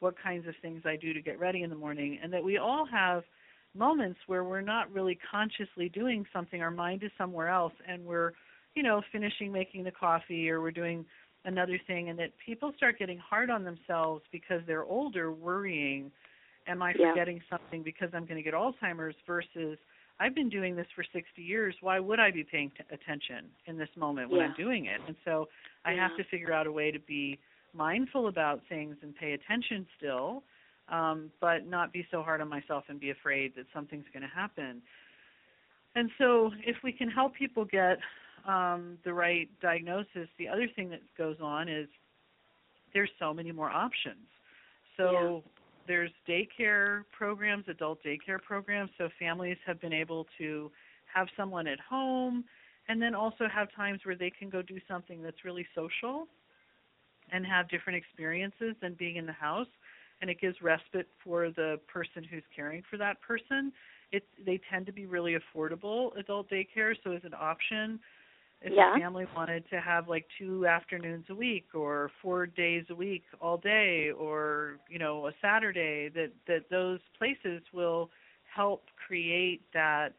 what 0.00 0.14
kinds 0.22 0.46
of 0.46 0.54
things 0.60 0.82
I 0.84 0.96
do 0.96 1.12
to 1.12 1.22
get 1.22 1.40
ready 1.40 1.62
in 1.62 1.70
the 1.70 1.76
morning 1.76 2.18
and 2.22 2.32
that 2.32 2.44
we 2.44 2.58
all 2.58 2.86
have 2.86 3.24
moments 3.74 4.18
where 4.26 4.44
we're 4.44 4.60
not 4.60 4.92
really 4.92 5.18
consciously 5.30 5.88
doing 5.88 6.24
something 6.32 6.62
our 6.62 6.70
mind 6.70 7.02
is 7.02 7.10
somewhere 7.18 7.48
else 7.48 7.72
and 7.88 8.04
we're 8.04 8.32
you 8.74 8.82
know 8.82 9.02
finishing 9.12 9.52
making 9.52 9.84
the 9.84 9.90
coffee 9.90 10.48
or 10.48 10.60
we're 10.60 10.70
doing 10.70 11.04
another 11.44 11.78
thing 11.86 12.08
and 12.08 12.18
that 12.18 12.30
people 12.44 12.72
start 12.76 12.98
getting 12.98 13.18
hard 13.18 13.50
on 13.50 13.64
themselves 13.64 14.22
because 14.32 14.60
they're 14.66 14.84
older 14.84 15.32
worrying 15.32 16.10
am 16.66 16.82
i 16.82 16.92
yeah. 16.98 17.10
forgetting 17.10 17.40
something 17.50 17.82
because 17.82 18.08
i'm 18.14 18.24
going 18.24 18.36
to 18.36 18.42
get 18.42 18.54
alzheimer's 18.54 19.14
versus 19.26 19.78
i've 20.20 20.34
been 20.34 20.48
doing 20.48 20.76
this 20.76 20.86
for 20.94 21.04
60 21.12 21.42
years 21.42 21.74
why 21.80 21.98
would 21.98 22.20
i 22.20 22.30
be 22.30 22.44
paying 22.44 22.70
t- 22.70 22.84
attention 22.94 23.46
in 23.66 23.76
this 23.76 23.88
moment 23.96 24.30
when 24.30 24.40
yeah. 24.40 24.46
i'm 24.46 24.54
doing 24.56 24.86
it 24.86 25.00
and 25.06 25.16
so 25.24 25.48
i 25.84 25.92
yeah. 25.92 26.08
have 26.08 26.16
to 26.16 26.24
figure 26.24 26.52
out 26.52 26.66
a 26.66 26.72
way 26.72 26.90
to 26.90 27.00
be 27.00 27.38
mindful 27.74 28.28
about 28.28 28.60
things 28.68 28.96
and 29.02 29.14
pay 29.16 29.32
attention 29.32 29.86
still 29.98 30.42
um, 30.88 31.32
but 31.40 31.66
not 31.66 31.92
be 31.92 32.06
so 32.12 32.22
hard 32.22 32.40
on 32.40 32.48
myself 32.48 32.84
and 32.88 33.00
be 33.00 33.10
afraid 33.10 33.52
that 33.56 33.66
something's 33.74 34.06
going 34.12 34.22
to 34.22 34.34
happen 34.34 34.80
and 35.96 36.10
so 36.18 36.50
if 36.64 36.76
we 36.84 36.92
can 36.92 37.10
help 37.10 37.34
people 37.34 37.64
get 37.64 37.98
um, 38.46 38.98
the 39.04 39.12
right 39.12 39.48
diagnosis, 39.60 40.28
the 40.38 40.48
other 40.48 40.68
thing 40.76 40.90
that 40.90 41.00
goes 41.18 41.36
on 41.42 41.68
is 41.68 41.88
there's 42.94 43.10
so 43.18 43.34
many 43.34 43.50
more 43.52 43.70
options. 43.70 44.28
So. 44.96 45.42
There's 45.86 46.10
daycare 46.28 47.04
programs, 47.16 47.64
adult 47.68 47.98
daycare 48.04 48.42
programs. 48.42 48.90
So 48.98 49.08
families 49.18 49.56
have 49.66 49.80
been 49.80 49.92
able 49.92 50.26
to 50.38 50.70
have 51.12 51.28
someone 51.36 51.66
at 51.66 51.78
home 51.80 52.44
and 52.88 53.00
then 53.00 53.14
also 53.14 53.48
have 53.52 53.68
times 53.74 54.00
where 54.04 54.16
they 54.16 54.30
can 54.30 54.48
go 54.48 54.62
do 54.62 54.78
something 54.88 55.22
that's 55.22 55.44
really 55.44 55.66
social 55.74 56.26
and 57.32 57.44
have 57.44 57.68
different 57.68 57.96
experiences 57.96 58.74
than 58.80 58.94
being 58.94 59.16
in 59.16 59.26
the 59.26 59.32
house 59.32 59.66
and 60.20 60.30
it 60.30 60.40
gives 60.40 60.56
respite 60.62 61.08
for 61.22 61.50
the 61.50 61.78
person 61.92 62.24
who's 62.24 62.42
caring 62.54 62.82
for 62.88 62.96
that 62.96 63.20
person 63.20 63.72
it 64.12 64.24
they 64.44 64.60
tend 64.70 64.86
to 64.86 64.92
be 64.92 65.06
really 65.06 65.36
affordable 65.36 66.16
adult 66.18 66.48
daycare 66.50 66.94
so 67.02 67.12
as 67.12 67.22
an 67.24 67.34
option 67.38 67.98
if 68.62 68.72
yeah. 68.74 68.96
a 68.96 68.98
family 68.98 69.26
wanted 69.36 69.64
to 69.70 69.80
have 69.80 70.08
like 70.08 70.26
two 70.38 70.66
afternoons 70.66 71.26
a 71.28 71.34
week 71.34 71.66
or 71.74 72.10
four 72.22 72.46
days 72.46 72.84
a 72.90 72.94
week 72.94 73.24
all 73.40 73.58
day 73.58 74.10
or 74.18 74.78
you 74.88 74.98
know 74.98 75.26
a 75.26 75.32
saturday 75.42 76.08
that 76.08 76.30
that 76.46 76.64
those 76.70 77.00
places 77.18 77.62
will 77.72 78.10
help 78.54 78.84
create 79.06 79.60
that 79.74 80.10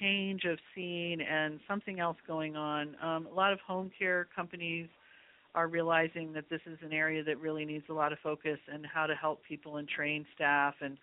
change 0.00 0.44
of 0.44 0.58
scene 0.74 1.20
and 1.20 1.60
something 1.68 2.00
else 2.00 2.16
going 2.26 2.56
on 2.56 2.96
um, 3.02 3.26
a 3.30 3.34
lot 3.34 3.52
of 3.52 3.60
home 3.60 3.90
care 3.98 4.26
companies 4.34 4.88
are 5.54 5.68
realizing 5.68 6.32
that 6.32 6.48
this 6.50 6.60
is 6.66 6.78
an 6.82 6.92
area 6.92 7.22
that 7.22 7.38
really 7.38 7.64
needs 7.64 7.84
a 7.88 7.92
lot 7.92 8.12
of 8.12 8.18
focus 8.22 8.58
and 8.72 8.84
how 8.86 9.06
to 9.06 9.14
help 9.14 9.42
people 9.46 9.76
and 9.76 9.88
train 9.88 10.24
staff 10.34 10.74
and 10.80 10.96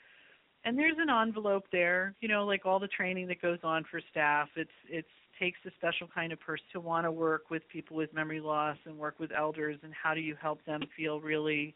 and 0.65 0.77
there's 0.77 0.97
an 0.97 1.09
envelope 1.09 1.65
there 1.71 2.15
you 2.21 2.27
know 2.27 2.43
like 2.45 2.65
all 2.65 2.79
the 2.79 2.87
training 2.87 3.27
that 3.27 3.41
goes 3.41 3.59
on 3.63 3.83
for 3.89 4.01
staff 4.09 4.49
it's 4.55 4.71
it's 4.89 5.07
takes 5.41 5.57
a 5.65 5.71
special 5.71 6.07
kind 6.13 6.31
of 6.31 6.39
person 6.39 6.63
to 6.71 6.79
want 6.79 7.05
to 7.05 7.11
work 7.11 7.49
with 7.49 7.63
people 7.67 7.97
with 7.97 8.13
memory 8.13 8.39
loss 8.39 8.77
and 8.85 8.95
work 8.97 9.15
with 9.19 9.31
elders 9.31 9.77
and 9.83 9.91
how 9.91 10.13
do 10.13 10.21
you 10.21 10.35
help 10.39 10.63
them 10.65 10.81
feel 10.95 11.19
really 11.19 11.73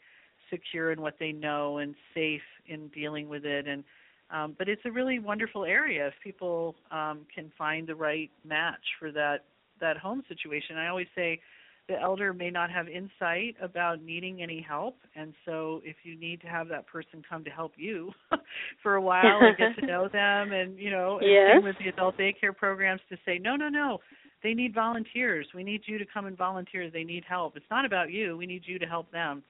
secure 0.52 0.92
in 0.92 1.02
what 1.02 1.16
they 1.20 1.32
know 1.32 1.80
and 1.80 1.96
safe 2.14 2.42
in 2.68 2.88
dealing 2.90 3.28
with 3.28 3.44
it 3.44 3.68
and 3.68 3.84
um, 4.32 4.56
but 4.58 4.68
it's 4.68 4.82
a 4.86 4.92
really 4.92 5.20
wonderful 5.20 5.66
area 5.66 6.08
if 6.08 6.14
people 6.24 6.76
um, 6.92 7.22
can 7.34 7.52
find 7.58 7.88
the 7.88 7.96
right 7.96 8.32
match 8.44 8.82
for 9.00 9.12
that 9.12 9.44
that 9.80 9.98
home 9.98 10.24
situation. 10.28 10.78
I 10.78 10.88
always 10.88 11.08
say 11.16 11.40
the 11.88 12.00
elder 12.00 12.34
may 12.34 12.50
not 12.50 12.72
have 12.72 12.88
insight 12.88 13.56
about 13.62 14.02
needing 14.02 14.42
any 14.42 14.60
help 14.62 14.98
and 15.16 15.34
so 15.46 15.82
if 15.84 15.98
you 16.04 16.18
need 16.20 16.42
to 16.42 16.48
have 16.48 16.68
that 16.68 16.88
person 16.88 17.24
come 17.28 17.44
to 17.44 17.50
help 17.50 17.74
you 17.78 18.12
for 18.84 18.96
a 18.96 19.02
while 19.02 19.40
and 19.42 19.58
get 19.58 19.76
to 19.80 19.86
know 19.88 20.08
them 20.08 20.52
and 20.52 20.80
you 20.80 20.90
know 20.90 21.20
yes. 21.22 21.62
with 21.64 21.76
the 21.80 21.90
adult 21.90 22.18
daycare 22.18 22.56
programs 22.56 23.02
to 23.10 23.18
say 23.26 23.38
no 23.38 23.56
no 23.56 23.70
no 23.70 24.00
they 24.46 24.54
need 24.54 24.76
volunteers. 24.76 25.48
We 25.56 25.64
need 25.64 25.82
you 25.88 25.98
to 25.98 26.06
come 26.06 26.28
and 26.28 26.38
volunteer. 26.38 26.92
They 26.92 27.04
need 27.04 27.24
help. 27.28 27.58
It's 27.58 27.66
not 27.72 27.84
about 27.84 28.12
you. 28.12 28.38
We 28.38 28.46
need 28.46 28.62
you 28.66 28.78
to 28.78 28.86
help 28.86 29.12
them. 29.12 29.42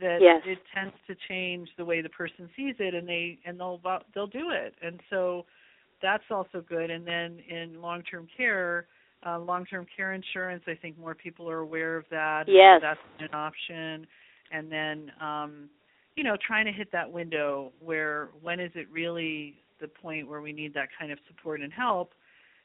That 0.00 0.18
yes. 0.20 0.42
it 0.44 0.58
tends 0.74 0.94
to 1.06 1.14
change 1.28 1.68
the 1.78 1.84
way 1.84 2.02
the 2.02 2.08
person 2.08 2.50
sees 2.56 2.74
it 2.80 2.94
and 2.94 3.06
they 3.06 3.38
and 3.46 3.60
they'll 3.60 3.80
they'll 4.12 4.26
do 4.26 4.50
it. 4.50 4.74
And 4.82 4.98
so 5.08 5.44
that's 6.02 6.24
also 6.32 6.64
good. 6.68 6.90
And 6.90 7.06
then 7.06 7.38
in 7.48 7.80
long 7.80 8.02
term 8.02 8.26
care 8.36 8.86
uh, 9.26 9.38
long-term 9.38 9.86
care 9.94 10.12
insurance. 10.12 10.62
I 10.66 10.74
think 10.74 10.98
more 10.98 11.14
people 11.14 11.50
are 11.50 11.58
aware 11.58 11.96
of 11.96 12.04
that. 12.10 12.44
Yes, 12.46 12.80
so 12.80 12.86
that's 12.86 13.00
an 13.18 13.34
option. 13.34 14.06
And 14.52 14.70
then, 14.70 15.12
um, 15.20 15.68
you 16.16 16.24
know, 16.24 16.36
trying 16.44 16.66
to 16.66 16.72
hit 16.72 16.90
that 16.92 17.10
window 17.10 17.72
where 17.80 18.30
when 18.42 18.60
is 18.60 18.72
it 18.74 18.88
really 18.90 19.56
the 19.80 19.88
point 19.88 20.28
where 20.28 20.40
we 20.40 20.52
need 20.52 20.74
that 20.74 20.88
kind 20.98 21.12
of 21.12 21.18
support 21.28 21.60
and 21.60 21.72
help? 21.72 22.12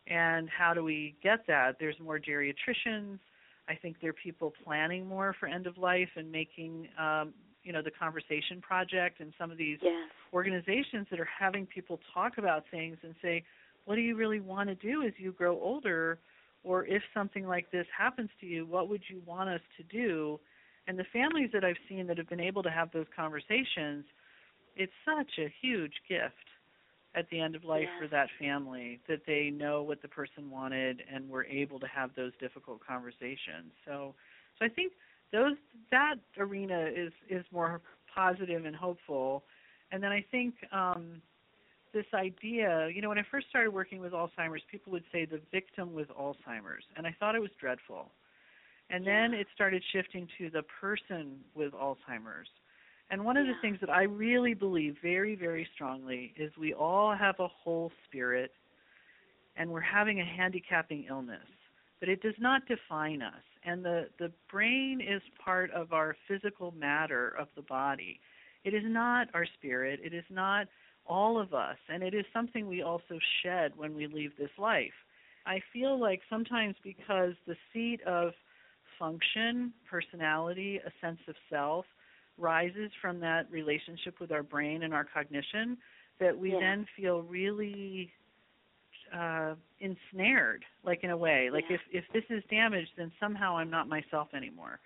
And 0.07 0.49
how 0.49 0.73
do 0.73 0.83
we 0.83 1.15
get 1.23 1.45
that? 1.47 1.77
There's 1.79 1.95
more 1.99 2.19
geriatricians. 2.19 3.19
I 3.67 3.75
think 3.75 3.97
there 4.01 4.11
are 4.11 4.13
people 4.13 4.53
planning 4.63 5.07
more 5.07 5.35
for 5.39 5.47
end 5.47 5.65
of 5.65 5.77
life 5.77 6.09
and 6.15 6.31
making 6.31 6.87
um, 6.99 7.33
you 7.63 7.73
know 7.73 7.81
the 7.81 7.91
conversation 7.91 8.61
project 8.61 9.19
and 9.19 9.33
some 9.39 9.51
of 9.51 9.57
these 9.57 9.79
yes. 9.81 10.09
organizations 10.31 11.07
that 11.09 11.19
are 11.19 11.27
having 11.39 11.65
people 11.65 11.99
talk 12.13 12.37
about 12.37 12.63
things 12.69 12.97
and 13.01 13.15
say, 13.21 13.43
what 13.85 13.95
do 13.95 14.01
you 14.01 14.15
really 14.15 14.39
want 14.39 14.69
to 14.69 14.75
do 14.75 15.03
as 15.03 15.13
you 15.17 15.31
grow 15.31 15.59
older? 15.59 16.19
Or 16.65 16.85
if 16.85 17.03
something 17.13 17.47
like 17.47 17.71
this 17.71 17.85
happens 17.95 18.29
to 18.41 18.45
you, 18.45 18.65
what 18.65 18.89
would 18.89 19.03
you 19.07 19.21
want 19.25 19.49
us 19.49 19.61
to 19.77 19.83
do? 19.83 20.39
And 20.87 20.97
the 20.97 21.05
families 21.13 21.49
that 21.53 21.63
I've 21.63 21.77
seen 21.87 22.07
that 22.07 22.17
have 22.17 22.29
been 22.29 22.39
able 22.39 22.63
to 22.63 22.69
have 22.69 22.91
those 22.91 23.05
conversations, 23.15 24.05
it's 24.75 24.91
such 25.05 25.39
a 25.39 25.53
huge 25.61 25.93
gift 26.09 26.33
at 27.15 27.29
the 27.29 27.39
end 27.39 27.55
of 27.55 27.63
life 27.63 27.83
yes. 27.83 27.91
for 28.01 28.07
that 28.09 28.27
family 28.39 28.99
that 29.07 29.21
they 29.25 29.49
know 29.49 29.81
what 29.81 30.01
the 30.01 30.07
person 30.07 30.49
wanted 30.49 31.01
and 31.11 31.29
were 31.29 31.45
able 31.45 31.79
to 31.79 31.87
have 31.87 32.11
those 32.15 32.33
difficult 32.39 32.79
conversations. 32.85 33.71
So 33.85 34.13
so 34.59 34.65
I 34.65 34.69
think 34.69 34.93
those 35.31 35.55
that 35.91 36.15
arena 36.37 36.89
is 36.93 37.13
is 37.29 37.45
more 37.51 37.81
positive 38.13 38.65
and 38.65 38.75
hopeful. 38.75 39.43
And 39.91 40.03
then 40.03 40.11
I 40.11 40.25
think 40.29 40.55
um 40.71 41.21
this 41.95 42.05
idea, 42.13 42.89
you 42.93 43.01
know, 43.01 43.09
when 43.09 43.17
I 43.17 43.23
first 43.31 43.47
started 43.49 43.71
working 43.71 43.99
with 43.99 44.11
Alzheimer's, 44.11 44.61
people 44.69 44.91
would 44.91 45.05
say 45.13 45.25
the 45.25 45.39
victim 45.51 45.93
with 45.93 46.09
Alzheimer's, 46.09 46.83
and 46.97 47.07
I 47.07 47.15
thought 47.17 47.35
it 47.35 47.39
was 47.39 47.51
dreadful. 47.59 48.11
And 48.89 49.05
yeah. 49.05 49.21
then 49.21 49.33
it 49.33 49.47
started 49.55 49.81
shifting 49.91 50.27
to 50.37 50.49
the 50.51 50.61
person 50.81 51.37
with 51.55 51.71
Alzheimer's. 51.71 52.49
And 53.09 53.23
one 53.23 53.37
of 53.37 53.47
yeah. 53.47 53.53
the 53.53 53.61
things 53.61 53.77
that 53.79 53.89
I 53.89 54.03
really 54.03 54.53
believe 54.53 54.97
very, 55.01 55.35
very 55.35 55.67
strongly 55.73 56.33
is 56.37 56.51
we 56.59 56.73
all 56.73 57.15
have 57.15 57.39
a 57.39 57.47
whole 57.47 57.91
spirit 58.07 58.51
and 59.55 59.71
we're 59.71 59.79
having 59.79 60.19
a 60.19 60.25
handicapping 60.25 61.05
illness, 61.09 61.47
but 62.01 62.09
it 62.09 62.21
does 62.21 62.35
not 62.39 62.63
define 62.67 63.21
us. 63.21 63.41
And 63.63 63.85
the, 63.85 64.09
the 64.19 64.31
brain 64.51 64.99
is 65.01 65.21
part 65.43 65.71
of 65.71 65.93
our 65.93 66.17
physical 66.27 66.73
matter 66.77 67.29
of 67.39 67.47
the 67.55 67.61
body. 67.61 68.19
It 68.65 68.73
is 68.73 68.83
not 68.85 69.29
our 69.33 69.45
spirit, 69.57 70.01
it 70.03 70.13
is 70.13 70.25
not 70.29 70.67
all 71.07 71.39
of 71.39 71.53
us, 71.53 71.77
and 71.89 72.03
it 72.03 72.13
is 72.13 72.25
something 72.33 72.67
we 72.67 72.81
also 72.81 73.19
shed 73.43 73.73
when 73.75 73.95
we 73.95 74.07
leave 74.07 74.31
this 74.37 74.49
life. 74.57 74.93
I 75.45 75.59
feel 75.71 75.99
like 75.99 76.21
sometimes 76.29 76.75
because 76.83 77.33
the 77.45 77.55
seat 77.71 78.01
of 78.07 78.31
function, 78.97 79.73
personality, 79.89 80.79
a 80.85 80.91
sense 81.05 81.19
of 81.27 81.35
self 81.49 81.85
rises 82.37 82.91
from 83.01 83.19
that 83.19 83.49
relationship 83.51 84.19
with 84.19 84.31
our 84.31 84.43
brain 84.43 84.83
and 84.83 84.93
our 84.93 85.05
cognition, 85.05 85.77
that 86.19 86.37
we 86.37 86.51
yeah. 86.51 86.59
then 86.59 86.85
feel 86.95 87.21
really 87.21 88.11
uh 89.15 89.53
ensnared 89.79 90.65
like 90.83 91.03
in 91.03 91.11
a 91.11 91.17
way 91.17 91.49
like 91.53 91.65
yeah. 91.69 91.75
if 91.75 91.81
if 91.91 92.03
this 92.11 92.23
is 92.35 92.43
damaged 92.49 92.89
then 92.97 93.11
somehow 93.19 93.55
i'm 93.55 93.69
not 93.69 93.87
myself 93.87 94.27
anymore 94.33 94.79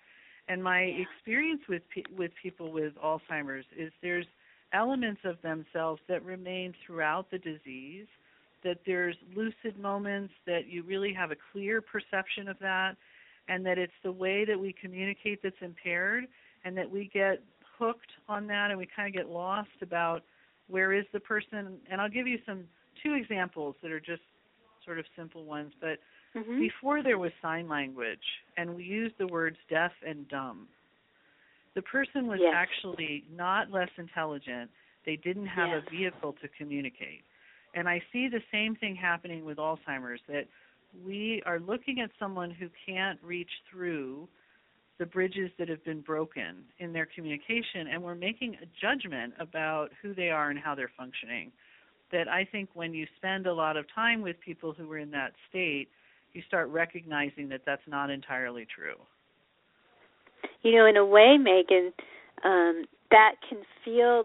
and 0.50 0.62
my 0.62 0.84
yeah. 0.84 1.04
experience 1.04 1.62
with 1.70 1.82
pe- 1.94 2.04
with 2.18 2.32
people 2.42 2.70
with 2.70 2.94
alzheimer's 2.96 3.64
is 3.78 3.94
there's 4.02 4.26
elements 4.74 5.22
of 5.24 5.42
themselves 5.42 6.02
that 6.08 6.24
remain 6.24 6.74
throughout 6.86 7.30
the 7.32 7.38
disease 7.40 8.08
that 8.64 8.80
there's 8.86 9.16
lucid 9.36 9.80
moments 9.80 10.34
that 10.46 10.68
you 10.68 10.84
really 10.84 11.14
have 11.14 11.32
a 11.32 11.36
clear 11.52 11.82
perception 11.82 12.48
of 12.48 12.58
that 12.60 12.96
and 13.48 13.66
that 13.66 13.78
it's 13.78 13.94
the 14.04 14.12
way 14.12 14.46
that 14.46 14.60
we 14.60 14.74
communicate 14.80 15.40
that's 15.42 15.56
impaired 15.62 16.26
and 16.66 16.78
that 16.78 16.90
we 16.90 17.10
get 17.14 17.42
hooked 17.78 18.12
on 18.28 18.48
that 18.48 18.70
and 18.70 18.78
we 18.78 18.88
kind 18.96 19.08
of 19.08 19.14
get 19.14 19.32
lost 19.32 19.70
about 19.82 20.24
where 20.68 20.94
is 20.94 21.06
the 21.14 21.20
person 21.20 21.78
and 21.90 22.02
I'll 22.02 22.10
give 22.10 22.28
you 22.28 22.38
some 22.46 22.66
two 23.02 23.14
examples 23.14 23.76
that 23.82 23.92
are 23.92 24.00
just 24.00 24.22
sort 24.86 25.00
of 25.00 25.06
simple 25.18 25.46
ones 25.46 25.72
but 25.80 26.00
mm-hmm. 26.36 26.60
before 26.60 27.02
there 27.02 27.18
was 27.18 27.32
sign 27.42 27.70
language 27.70 28.20
and 28.58 28.76
we 28.76 28.84
used 28.84 29.16
the 29.18 29.28
words 29.28 29.58
deaf 29.70 29.92
and 30.06 30.28
dumb 30.28 30.68
the 31.80 31.84
person 31.84 32.28
was 32.28 32.40
yes. 32.42 32.54
actually 32.54 33.24
not 33.34 33.72
less 33.72 33.88
intelligent 33.98 34.70
they 35.06 35.16
didn't 35.16 35.46
have 35.46 35.70
yes. 35.70 35.82
a 35.88 35.90
vehicle 35.90 36.36
to 36.42 36.50
communicate 36.58 37.24
and 37.74 37.88
I 37.88 38.02
see 38.12 38.28
the 38.28 38.42
same 38.52 38.76
thing 38.76 38.98
happening 38.98 39.46
with 39.46 39.60
Alzheimer's 39.60 40.20
that 40.28 40.48
we 41.06 41.42
are 41.46 41.58
looking 41.58 42.02
at 42.02 42.10
someone 42.20 42.52
who 42.52 42.68
can't 42.86 43.18
reach 43.24 43.52
through 43.72 44.28
the 44.98 45.06
bridges 45.06 45.52
that 45.58 45.70
have 45.70 45.82
been 45.86 46.02
broken 46.02 46.66
in 46.80 46.92
their 46.92 47.08
communication 47.16 47.88
and 47.94 48.04
we're 48.04 48.14
making 48.14 48.58
a 48.62 48.66
judgment 48.82 49.34
about 49.40 49.88
who 50.02 50.14
they 50.14 50.30
are 50.30 50.50
and 50.50 50.60
how 50.60 50.76
they're 50.76 50.92
functioning 50.98 51.50
that 52.12 52.28
I 52.28 52.44
think 52.44 52.72
when 52.74 52.94
you 52.94 53.08
spend 53.16 53.48
a 53.48 53.54
lot 53.54 53.78
of 53.78 53.86
time 53.96 54.22
with 54.22 54.36
people 54.42 54.74
who 54.74 54.92
are 54.92 54.98
in 54.98 55.12
that 55.12 55.32
state 55.48 55.88
you 56.34 56.42
start 56.46 56.68
recognizing 56.68 57.48
that 57.50 57.62
that's 57.66 57.88
not 57.88 58.10
entirely 58.10 58.68
true 58.76 58.98
you 60.64 60.72
know 60.76 60.86
in 60.86 60.98
a 60.98 61.06
way 61.06 61.38
Megan 61.38 61.94
um 62.44 62.86
that 63.12 63.36
can 63.48 63.60
feel 63.84 64.24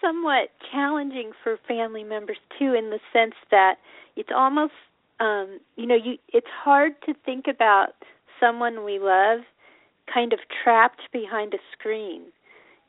somewhat 0.00 0.50
challenging 0.72 1.32
for 1.42 1.58
family 1.68 2.04
members 2.04 2.38
too 2.58 2.74
in 2.74 2.90
the 2.90 3.00
sense 3.12 3.34
that 3.50 3.76
it's 4.16 4.30
almost 4.34 4.72
um 5.20 5.58
you 5.76 5.86
know 5.86 5.96
you 5.96 6.16
it's 6.32 6.46
hard 6.64 6.92
to 7.06 7.14
think 7.24 7.46
about 7.48 7.94
someone 8.40 8.84
we 8.84 8.98
love 8.98 9.40
kind 10.12 10.32
of 10.32 10.38
trapped 10.62 11.02
behind 11.12 11.54
a 11.54 11.58
screen 11.72 12.22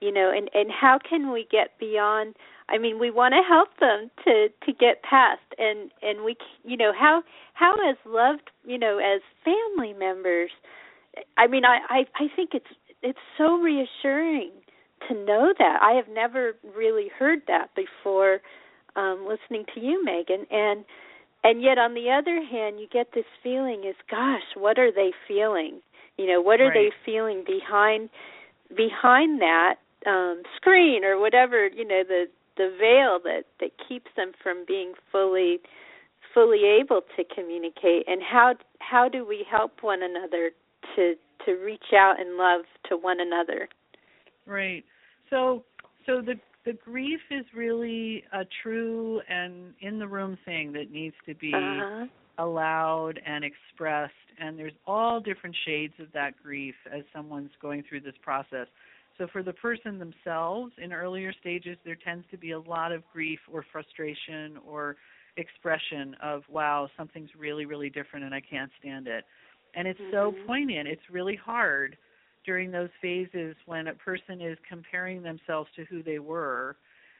you 0.01 0.11
know 0.11 0.31
and 0.35 0.49
and 0.53 0.71
how 0.71 0.99
can 1.07 1.31
we 1.31 1.47
get 1.51 1.77
beyond 1.79 2.35
i 2.69 2.77
mean 2.77 2.99
we 2.99 3.09
want 3.11 3.33
to 3.33 3.41
help 3.47 3.69
them 3.79 4.09
to 4.23 4.49
to 4.65 4.73
get 4.73 5.01
past 5.03 5.41
and 5.57 5.91
and 6.01 6.23
we 6.23 6.35
you 6.63 6.77
know 6.77 6.91
how 6.97 7.21
how 7.53 7.73
as 7.89 7.95
loved 8.05 8.49
you 8.65 8.77
know 8.77 8.97
as 8.97 9.21
family 9.43 9.93
members 9.93 10.51
i 11.37 11.47
mean 11.47 11.65
i 11.65 11.79
i 11.89 12.05
i 12.15 12.27
think 12.35 12.51
it's 12.53 12.65
it's 13.01 13.19
so 13.37 13.57
reassuring 13.57 14.51
to 15.07 15.13
know 15.13 15.53
that. 15.59 15.79
I 15.81 15.93
have 15.93 16.07
never 16.11 16.53
really 16.75 17.09
heard 17.17 17.41
that 17.47 17.69
before 17.75 18.39
um 18.95 19.27
listening 19.27 19.65
to 19.73 19.79
you 19.79 20.03
megan. 20.03 20.45
And 20.51 20.85
and 21.43 21.61
yet 21.61 21.77
on 21.77 21.93
the 21.93 22.09
other 22.09 22.43
hand 22.43 22.79
you 22.79 22.87
get 22.91 23.09
this 23.13 23.25
feeling 23.43 23.83
is 23.87 23.95
gosh 24.09 24.55
what 24.55 24.79
are 24.79 24.91
they 24.91 25.11
feeling? 25.27 25.81
You 26.17 26.27
know 26.27 26.41
what 26.41 26.61
are 26.61 26.69
right. 26.69 26.91
they 26.91 27.11
feeling 27.11 27.43
behind 27.45 28.09
behind 28.69 29.41
that 29.41 29.75
um 30.07 30.43
screen 30.55 31.03
or 31.03 31.19
whatever 31.19 31.67
you 31.67 31.87
know 31.87 32.03
the 32.07 32.25
the 32.57 32.73
veil 32.79 33.19
that 33.23 33.43
that 33.59 33.71
keeps 33.87 34.09
them 34.15 34.31
from 34.41 34.63
being 34.67 34.93
fully 35.11 35.59
fully 36.33 36.63
able 36.81 37.01
to 37.15 37.23
communicate? 37.23 38.07
And 38.07 38.21
how 38.23 38.55
how 38.79 39.09
do 39.09 39.25
we 39.25 39.45
help 39.49 39.83
one 39.83 40.01
another 40.01 40.51
to 40.95 41.15
to 41.45 41.53
reach 41.53 41.93
out 41.93 42.19
and 42.19 42.37
love 42.37 42.61
to 42.89 42.97
one 42.97 43.19
another. 43.19 43.67
Right. 44.45 44.83
So 45.29 45.63
so 46.05 46.21
the 46.21 46.35
the 46.65 46.73
grief 46.73 47.19
is 47.29 47.45
really 47.55 48.23
a 48.33 48.43
true 48.63 49.21
and 49.29 49.73
in 49.81 49.99
the 49.99 50.07
room 50.07 50.37
thing 50.45 50.71
that 50.73 50.91
needs 50.91 51.15
to 51.27 51.35
be 51.35 51.53
uh-huh. 51.53 52.05
allowed 52.39 53.19
and 53.25 53.43
expressed 53.43 54.13
and 54.39 54.57
there's 54.57 54.73
all 54.85 55.19
different 55.19 55.55
shades 55.65 55.93
of 55.99 56.07
that 56.13 56.33
grief 56.41 56.75
as 56.91 57.03
someone's 57.13 57.51
going 57.61 57.83
through 57.87 58.01
this 58.01 58.15
process. 58.21 58.67
So 59.17 59.27
for 59.31 59.43
the 59.43 59.53
person 59.53 59.97
themselves 59.97 60.73
in 60.77 60.91
earlier 60.91 61.33
stages 61.39 61.77
there 61.85 61.97
tends 62.03 62.25
to 62.31 62.37
be 62.37 62.51
a 62.51 62.59
lot 62.59 62.91
of 62.91 63.03
grief 63.13 63.39
or 63.51 63.63
frustration 63.71 64.57
or 64.67 64.95
expression 65.37 66.15
of 66.23 66.43
wow 66.49 66.87
something's 66.97 67.29
really 67.37 67.65
really 67.65 67.89
different 67.89 68.25
and 68.25 68.33
I 68.33 68.41
can't 68.41 68.71
stand 68.79 69.07
it 69.07 69.25
and 69.75 69.87
it's 69.87 69.99
mm-hmm. 69.99 70.13
so 70.13 70.33
poignant 70.47 70.87
it's 70.87 71.01
really 71.11 71.35
hard 71.35 71.97
during 72.45 72.71
those 72.71 72.89
phases 73.01 73.55
when 73.65 73.87
a 73.87 73.93
person 73.93 74.41
is 74.41 74.57
comparing 74.67 75.21
themselves 75.23 75.69
to 75.75 75.83
who 75.85 76.03
they 76.03 76.19
were 76.19 76.75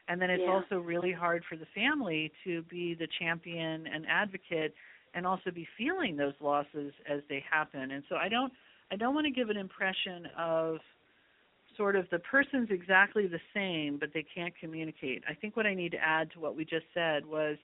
and 0.08 0.20
then 0.20 0.30
it's 0.30 0.42
yeah. 0.44 0.52
also 0.52 0.78
really 0.78 1.12
hard 1.12 1.42
for 1.48 1.56
the 1.56 1.66
family 1.74 2.30
to 2.44 2.62
be 2.70 2.94
the 2.94 3.08
champion 3.18 3.86
and 3.86 4.06
advocate 4.08 4.74
and 5.14 5.26
also 5.26 5.50
be 5.50 5.66
feeling 5.76 6.16
those 6.16 6.34
losses 6.40 6.92
as 7.10 7.20
they 7.28 7.42
happen 7.50 7.90
and 7.90 8.02
so 8.08 8.16
i 8.16 8.28
don't 8.28 8.52
i 8.90 8.96
don't 8.96 9.14
want 9.14 9.26
to 9.26 9.32
give 9.32 9.50
an 9.50 9.56
impression 9.56 10.26
of 10.38 10.78
sort 11.76 11.96
of 11.96 12.06
the 12.10 12.18
person's 12.20 12.68
exactly 12.70 13.26
the 13.26 13.40
same 13.52 13.98
but 13.98 14.10
they 14.14 14.24
can't 14.34 14.54
communicate 14.58 15.22
i 15.28 15.34
think 15.34 15.56
what 15.56 15.66
i 15.66 15.74
need 15.74 15.92
to 15.92 15.98
add 15.98 16.30
to 16.30 16.40
what 16.40 16.56
we 16.56 16.64
just 16.64 16.86
said 16.94 17.26
was 17.26 17.56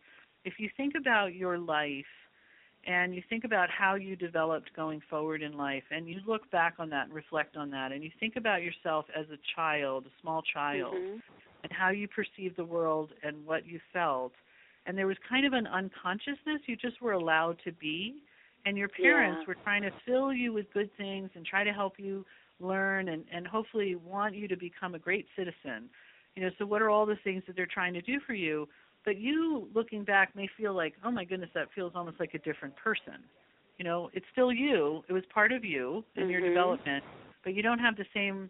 if 0.44 0.54
you 0.58 0.68
think 0.76 0.94
about 0.98 1.34
your 1.34 1.58
life 1.58 2.04
and 2.86 3.14
you 3.14 3.22
think 3.28 3.44
about 3.44 3.68
how 3.70 3.94
you 3.94 4.16
developed 4.16 4.70
going 4.74 5.00
forward 5.08 5.42
in 5.42 5.56
life 5.56 5.84
and 5.90 6.08
you 6.08 6.16
look 6.26 6.50
back 6.50 6.74
on 6.78 6.90
that 6.90 7.06
and 7.06 7.14
reflect 7.14 7.56
on 7.56 7.70
that 7.70 7.92
and 7.92 8.02
you 8.02 8.10
think 8.18 8.36
about 8.36 8.62
yourself 8.62 9.04
as 9.16 9.26
a 9.30 9.38
child 9.54 10.06
a 10.06 10.20
small 10.20 10.42
child 10.42 10.94
mm-hmm. 10.94 11.18
and 11.62 11.72
how 11.72 11.90
you 11.90 12.08
perceived 12.08 12.56
the 12.56 12.64
world 12.64 13.10
and 13.22 13.36
what 13.46 13.66
you 13.66 13.78
felt 13.92 14.32
and 14.86 14.98
there 14.98 15.06
was 15.06 15.16
kind 15.28 15.46
of 15.46 15.52
an 15.52 15.66
unconsciousness 15.66 16.60
you 16.66 16.76
just 16.76 17.00
were 17.00 17.12
allowed 17.12 17.56
to 17.64 17.72
be 17.72 18.16
and 18.64 18.76
your 18.76 18.88
parents 18.88 19.40
yeah. 19.42 19.48
were 19.48 19.56
trying 19.62 19.82
to 19.82 19.90
fill 20.06 20.32
you 20.32 20.52
with 20.52 20.66
good 20.72 20.90
things 20.96 21.30
and 21.34 21.44
try 21.46 21.64
to 21.64 21.72
help 21.72 21.94
you 21.98 22.24
learn 22.60 23.08
and 23.08 23.24
and 23.32 23.46
hopefully 23.46 23.96
want 23.96 24.34
you 24.34 24.48
to 24.48 24.56
become 24.56 24.94
a 24.94 24.98
great 24.98 25.26
citizen 25.36 25.88
you 26.34 26.42
know 26.42 26.50
so 26.58 26.66
what 26.66 26.82
are 26.82 26.90
all 26.90 27.06
the 27.06 27.18
things 27.24 27.42
that 27.46 27.56
they're 27.56 27.66
trying 27.66 27.94
to 27.94 28.02
do 28.02 28.18
for 28.26 28.34
you 28.34 28.68
but 29.04 29.18
you 29.18 29.68
looking 29.74 30.04
back 30.04 30.34
may 30.36 30.48
feel 30.56 30.74
like, 30.74 30.94
oh 31.04 31.10
my 31.10 31.24
goodness, 31.24 31.50
that 31.54 31.68
feels 31.74 31.92
almost 31.94 32.20
like 32.20 32.34
a 32.34 32.38
different 32.38 32.74
person. 32.76 33.14
You 33.78 33.84
know, 33.84 34.10
it's 34.12 34.26
still 34.32 34.52
you. 34.52 35.02
It 35.08 35.12
was 35.12 35.24
part 35.32 35.52
of 35.52 35.64
you 35.64 36.04
in 36.16 36.22
mm-hmm. 36.22 36.30
your 36.30 36.40
development, 36.40 37.04
but 37.42 37.54
you 37.54 37.62
don't 37.62 37.78
have 37.78 37.96
the 37.96 38.04
same 38.14 38.48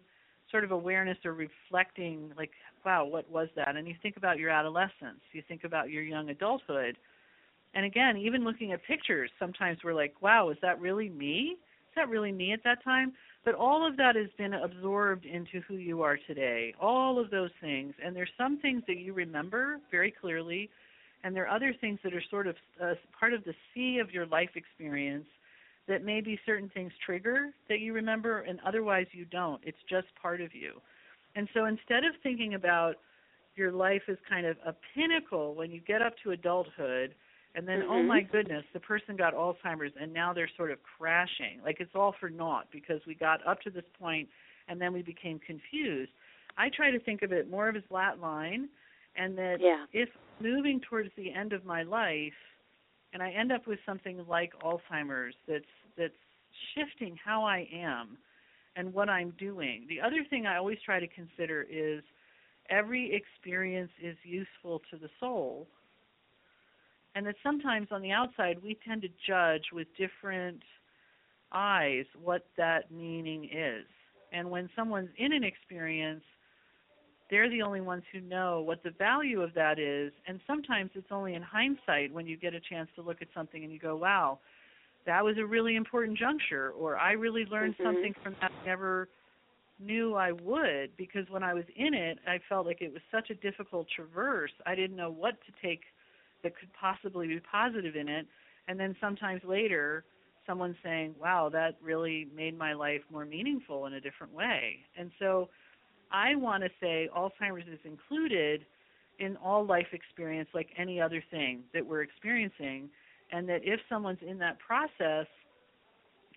sort 0.51 0.63
of 0.63 0.71
awareness 0.71 1.17
or 1.25 1.33
reflecting 1.33 2.31
like, 2.37 2.51
wow, 2.85 3.05
what 3.05 3.29
was 3.31 3.47
that? 3.55 3.75
And 3.75 3.87
you 3.87 3.95
think 4.01 4.17
about 4.17 4.37
your 4.37 4.49
adolescence, 4.49 5.21
you 5.31 5.41
think 5.47 5.63
about 5.63 5.89
your 5.89 6.03
young 6.03 6.29
adulthood. 6.29 6.97
And 7.73 7.85
again, 7.85 8.17
even 8.17 8.43
looking 8.43 8.71
at 8.71 8.83
pictures, 8.85 9.31
sometimes 9.39 9.79
we're 9.83 9.95
like, 9.95 10.13
wow, 10.21 10.49
is 10.49 10.57
that 10.61 10.79
really 10.79 11.09
me? 11.09 11.55
Is 11.57 11.95
that 11.95 12.09
really 12.09 12.31
me 12.31 12.53
at 12.53 12.63
that 12.65 12.83
time? 12.83 13.13
But 13.45 13.55
all 13.55 13.85
of 13.85 13.97
that 13.97 14.15
has 14.15 14.29
been 14.37 14.53
absorbed 14.53 15.25
into 15.25 15.59
who 15.67 15.75
you 15.75 16.01
are 16.01 16.17
today. 16.27 16.73
All 16.79 17.19
of 17.19 17.29
those 17.29 17.51
things. 17.59 17.93
And 18.03 18.15
there's 18.15 18.31
some 18.37 18.57
things 18.59 18.83
that 18.87 18.97
you 18.97 19.13
remember 19.13 19.79
very 19.91 20.11
clearly, 20.11 20.69
and 21.23 21.35
there 21.35 21.45
are 21.45 21.55
other 21.55 21.73
things 21.79 21.99
that 22.03 22.13
are 22.13 22.23
sort 22.29 22.47
of 22.47 22.55
uh, 22.81 22.93
part 23.19 23.33
of 23.33 23.43
the 23.43 23.53
sea 23.73 23.99
of 23.99 24.11
your 24.11 24.25
life 24.25 24.51
experience 24.55 25.25
that 25.87 26.03
maybe 26.03 26.39
certain 26.45 26.69
things 26.73 26.93
trigger 27.05 27.49
that 27.67 27.79
you 27.79 27.93
remember 27.93 28.41
and 28.41 28.59
otherwise 28.65 29.05
you 29.11 29.25
don't. 29.25 29.61
It's 29.65 29.77
just 29.89 30.07
part 30.21 30.39
of 30.39 30.55
you. 30.55 30.73
And 31.35 31.49
so 31.53 31.65
instead 31.65 32.05
of 32.05 32.13
thinking 32.21 32.53
about 32.53 32.95
your 33.55 33.71
life 33.71 34.03
as 34.07 34.17
kind 34.29 34.45
of 34.45 34.57
a 34.65 34.73
pinnacle 34.95 35.55
when 35.55 35.71
you 35.71 35.81
get 35.85 36.01
up 36.01 36.13
to 36.23 36.31
adulthood, 36.31 37.13
and 37.55 37.67
then 37.67 37.83
oh 37.83 37.85
mm-hmm. 37.85 37.93
oh 37.93 38.03
my 38.03 38.21
goodness 38.21 38.63
the 38.73 38.79
person 38.79 39.15
got 39.15 39.33
alzheimer's 39.33 39.91
and 39.99 40.13
now 40.13 40.33
they're 40.33 40.49
sort 40.57 40.71
of 40.71 40.77
crashing 40.97 41.59
like 41.63 41.77
it's 41.79 41.91
all 41.95 42.15
for 42.19 42.29
naught 42.29 42.67
because 42.71 43.01
we 43.07 43.15
got 43.15 43.45
up 43.47 43.61
to 43.61 43.69
this 43.69 43.83
point 43.99 44.27
and 44.67 44.79
then 44.79 44.93
we 44.93 45.01
became 45.01 45.39
confused 45.39 46.11
i 46.57 46.69
try 46.75 46.91
to 46.91 46.99
think 46.99 47.21
of 47.21 47.31
it 47.31 47.49
more 47.49 47.69
of 47.69 47.75
as 47.75 47.83
flat 47.89 48.19
line 48.19 48.67
and 49.15 49.37
that 49.37 49.57
yeah. 49.59 49.85
if 49.93 50.09
moving 50.41 50.81
towards 50.89 51.09
the 51.15 51.31
end 51.33 51.53
of 51.53 51.65
my 51.65 51.83
life 51.83 52.33
and 53.13 53.21
i 53.21 53.29
end 53.31 53.51
up 53.51 53.67
with 53.67 53.79
something 53.85 54.23
like 54.27 54.51
alzheimer's 54.63 55.35
that's 55.47 55.65
that's 55.97 56.13
shifting 56.75 57.17
how 57.23 57.43
i 57.43 57.67
am 57.73 58.17
and 58.75 58.91
what 58.93 59.09
i'm 59.09 59.33
doing 59.37 59.85
the 59.89 59.99
other 59.99 60.25
thing 60.29 60.45
i 60.45 60.57
always 60.57 60.77
try 60.83 60.99
to 60.99 61.07
consider 61.07 61.65
is 61.69 62.01
every 62.69 63.13
experience 63.13 63.91
is 64.01 64.15
useful 64.23 64.81
to 64.89 64.97
the 64.97 65.09
soul 65.19 65.67
and 67.15 67.25
that 67.25 67.35
sometimes 67.43 67.87
on 67.91 68.01
the 68.01 68.11
outside 68.11 68.57
we 68.63 68.77
tend 68.85 69.01
to 69.03 69.09
judge 69.27 69.65
with 69.71 69.87
different 69.97 70.61
eyes 71.51 72.05
what 72.21 72.45
that 72.57 72.91
meaning 72.91 73.45
is. 73.45 73.85
And 74.31 74.49
when 74.49 74.69
someone's 74.75 75.09
in 75.17 75.31
an 75.31 75.43
experience, 75.43 76.23
they're 77.29 77.49
the 77.49 77.61
only 77.61 77.81
ones 77.81 78.03
who 78.11 78.19
know 78.19 78.61
what 78.61 78.83
the 78.83 78.91
value 78.91 79.41
of 79.41 79.53
that 79.53 79.79
is. 79.79 80.11
And 80.27 80.39
sometimes 80.47 80.91
it's 80.95 81.11
only 81.11 81.35
in 81.35 81.41
hindsight 81.41 82.11
when 82.11 82.25
you 82.27 82.37
get 82.37 82.53
a 82.53 82.59
chance 82.59 82.89
to 82.95 83.01
look 83.01 83.21
at 83.21 83.27
something 83.33 83.63
and 83.63 83.71
you 83.71 83.79
go, 83.79 83.95
wow, 83.95 84.39
that 85.05 85.23
was 85.23 85.37
a 85.37 85.45
really 85.45 85.75
important 85.75 86.17
juncture, 86.17 86.71
or 86.71 86.97
I 86.97 87.11
really 87.11 87.45
learned 87.45 87.75
mm-hmm. 87.75 87.83
something 87.83 88.13
from 88.23 88.35
that 88.41 88.51
I 88.51 88.65
never 88.65 89.09
knew 89.79 90.15
I 90.15 90.31
would 90.31 90.95
because 90.97 91.29
when 91.29 91.43
I 91.43 91.53
was 91.53 91.65
in 91.75 91.93
it, 91.93 92.19
I 92.27 92.39
felt 92.47 92.65
like 92.65 92.81
it 92.81 92.93
was 92.93 93.01
such 93.11 93.29
a 93.29 93.35
difficult 93.35 93.87
traverse. 93.93 94.51
I 94.65 94.75
didn't 94.75 94.95
know 94.95 95.11
what 95.11 95.35
to 95.45 95.67
take 95.67 95.81
that 96.43 96.57
could 96.57 96.69
possibly 96.79 97.27
be 97.27 97.39
positive 97.39 97.95
in 97.95 98.07
it. 98.07 98.27
And 98.67 98.79
then 98.79 98.95
sometimes 99.01 99.41
later 99.43 100.03
someone 100.45 100.75
saying 100.83 101.15
wow 101.21 101.49
that 101.51 101.77
really 101.81 102.27
made 102.35 102.57
my 102.57 102.73
life 102.73 103.01
more 103.09 103.25
meaningful 103.25 103.85
in 103.85 103.93
a 103.93 104.01
different 104.01 104.33
way. 104.33 104.79
And 104.97 105.11
so 105.19 105.49
i 106.11 106.35
want 106.35 106.63
to 106.63 106.69
say 106.81 107.09
alzheimer's 107.15 107.67
is 107.67 107.79
included 107.85 108.65
in 109.19 109.37
all 109.37 109.65
life 109.65 109.87
experience 109.93 110.49
like 110.53 110.67
any 110.77 110.99
other 110.99 111.23
thing 111.31 111.61
that 111.73 111.85
we're 111.85 112.01
experiencing 112.01 112.89
and 113.31 113.47
that 113.47 113.61
if 113.63 113.79
someone's 113.89 114.19
in 114.27 114.37
that 114.37 114.57
process 114.59 115.27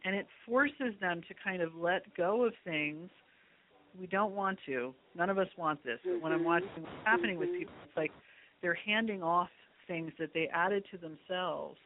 and 0.05 0.15
it 0.15 0.27
forces 0.47 0.95
them 1.01 1.21
to 1.27 1.35
kind 1.43 1.61
of 1.63 1.75
let 1.75 2.03
go 2.17 2.45
of 2.45 2.53
things 2.65 3.11
we 3.99 4.07
don't 4.07 4.35
want 4.35 4.59
to. 4.67 4.95
None 5.15 5.31
of 5.31 5.39
us 5.39 5.49
want 5.57 5.83
this. 5.83 5.99
But 6.05 6.23
when 6.23 6.33
i'm 6.33 6.45
watching 6.45 6.69
what's 6.77 7.05
happening 7.05 7.39
with 7.39 7.51
people 7.53 7.75
it's 7.87 7.97
like 7.97 8.13
they're 8.63 8.79
handing 8.87 9.23
off 9.23 9.49
things 9.87 10.13
that 10.19 10.33
they 10.35 10.49
added 10.53 10.85
to 10.91 10.99
themselves. 10.99 11.79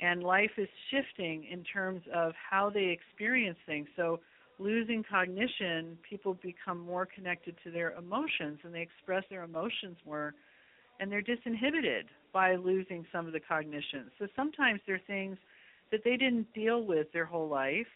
And 0.00 0.22
life 0.22 0.50
is 0.58 0.68
shifting 0.90 1.44
in 1.50 1.62
terms 1.64 2.02
of 2.12 2.32
how 2.50 2.70
they 2.70 2.86
experience 2.86 3.58
things. 3.66 3.88
So, 3.96 4.20
losing 4.58 5.04
cognition, 5.08 5.98
people 6.08 6.34
become 6.42 6.78
more 6.78 7.06
connected 7.06 7.56
to 7.64 7.70
their 7.70 7.92
emotions 7.92 8.58
and 8.62 8.72
they 8.74 8.82
express 8.82 9.24
their 9.30 9.42
emotions 9.44 9.96
more. 10.06 10.34
And 11.00 11.10
they're 11.10 11.22
disinhibited 11.22 12.04
by 12.32 12.54
losing 12.56 13.04
some 13.12 13.26
of 13.26 13.32
the 13.32 13.40
cognition. 13.40 14.10
So, 14.18 14.26
sometimes 14.34 14.80
there 14.86 14.96
are 14.96 15.06
things 15.06 15.38
that 15.92 16.00
they 16.04 16.16
didn't 16.16 16.52
deal 16.54 16.84
with 16.84 17.06
their 17.12 17.24
whole 17.24 17.48
life 17.48 17.86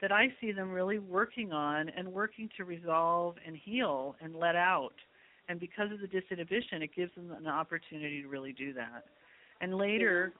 that 0.00 0.10
I 0.10 0.34
see 0.40 0.52
them 0.52 0.70
really 0.70 0.98
working 0.98 1.52
on 1.52 1.88
and 1.90 2.12
working 2.12 2.48
to 2.56 2.64
resolve 2.64 3.36
and 3.46 3.56
heal 3.56 4.16
and 4.20 4.34
let 4.34 4.56
out 4.56 4.94
and 5.48 5.58
because 5.58 5.90
of 5.92 6.00
the 6.00 6.06
disinhibition, 6.06 6.82
it 6.82 6.90
gives 6.94 7.14
them 7.14 7.30
an 7.32 7.46
opportunity 7.46 8.22
to 8.22 8.28
really 8.28 8.52
do 8.52 8.72
that. 8.74 9.04
And 9.60 9.76
later, 9.76 10.32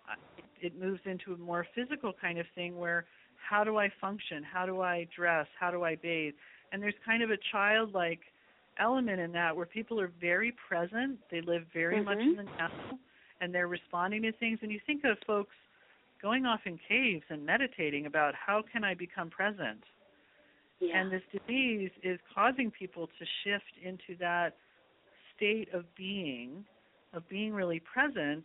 it 0.61 0.79
moves 0.79 1.01
into 1.05 1.33
a 1.33 1.37
more 1.37 1.67
physical 1.75 2.13
kind 2.21 2.39
of 2.39 2.47
thing 2.55 2.79
where 2.79 3.05
how 3.49 3.65
do 3.65 3.77
I 3.77 3.91
function? 4.01 4.43
How 4.43 4.67
do 4.67 4.81
I 4.81 5.07
dress? 5.15 5.47
How 5.59 5.71
do 5.71 5.85
I 5.85 5.97
bathe? 5.97 6.35
And 6.73 6.83
there's 6.83 6.95
kind 7.05 7.23
of 7.23 7.31
a 7.31 7.37
childlike 7.51 8.21
element 8.79 9.21
in 9.21 9.33
that 9.33 9.55
where 9.55 9.67
people 9.67 10.01
are 10.01 10.11
very 10.21 10.55
present. 10.69 11.19
They 11.31 11.41
live 11.41 11.65
very 11.73 11.97
mm-hmm. 11.97 12.05
much 12.05 12.19
in 12.19 12.37
the 12.37 12.45
now, 12.45 12.71
and 13.41 13.55
they're 13.55 13.69
responding 13.69 14.23
to 14.23 14.33
things. 14.33 14.59
And 14.63 14.71
you 14.71 14.81
think 14.87 15.05
of 15.05 15.19
folks 15.27 15.55
going 16.23 16.47
off 16.47 16.61
in 16.65 16.79
caves 16.89 17.25
and 17.29 17.45
meditating 17.45 18.07
about 18.07 18.35
how 18.35 18.63
can 18.73 18.85
I 18.85 18.95
become 18.95 19.29
present. 19.29 19.83
Yeah. 20.81 21.01
And 21.01 21.13
this 21.13 21.23
disease 21.31 21.91
is 22.03 22.19
causing 22.35 22.71
people 22.71 23.07
to 23.07 23.27
shift 23.45 23.73
into 23.85 24.19
that 24.21 24.57
state 25.37 25.69
of 25.73 25.85
being, 25.97 26.65
of 27.13 27.29
being 27.29 27.53
really 27.53 27.81
present. 27.81 28.45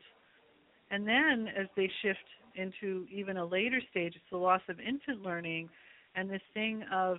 And 0.91 1.07
then 1.07 1.47
as 1.57 1.67
they 1.75 1.89
shift 2.01 2.19
into 2.55 3.05
even 3.11 3.37
a 3.37 3.45
later 3.45 3.81
stage, 3.91 4.13
it's 4.15 4.25
the 4.31 4.37
loss 4.37 4.61
of 4.69 4.79
infant 4.79 5.21
learning 5.23 5.69
and 6.15 6.29
this 6.29 6.41
thing 6.53 6.83
of 6.91 7.17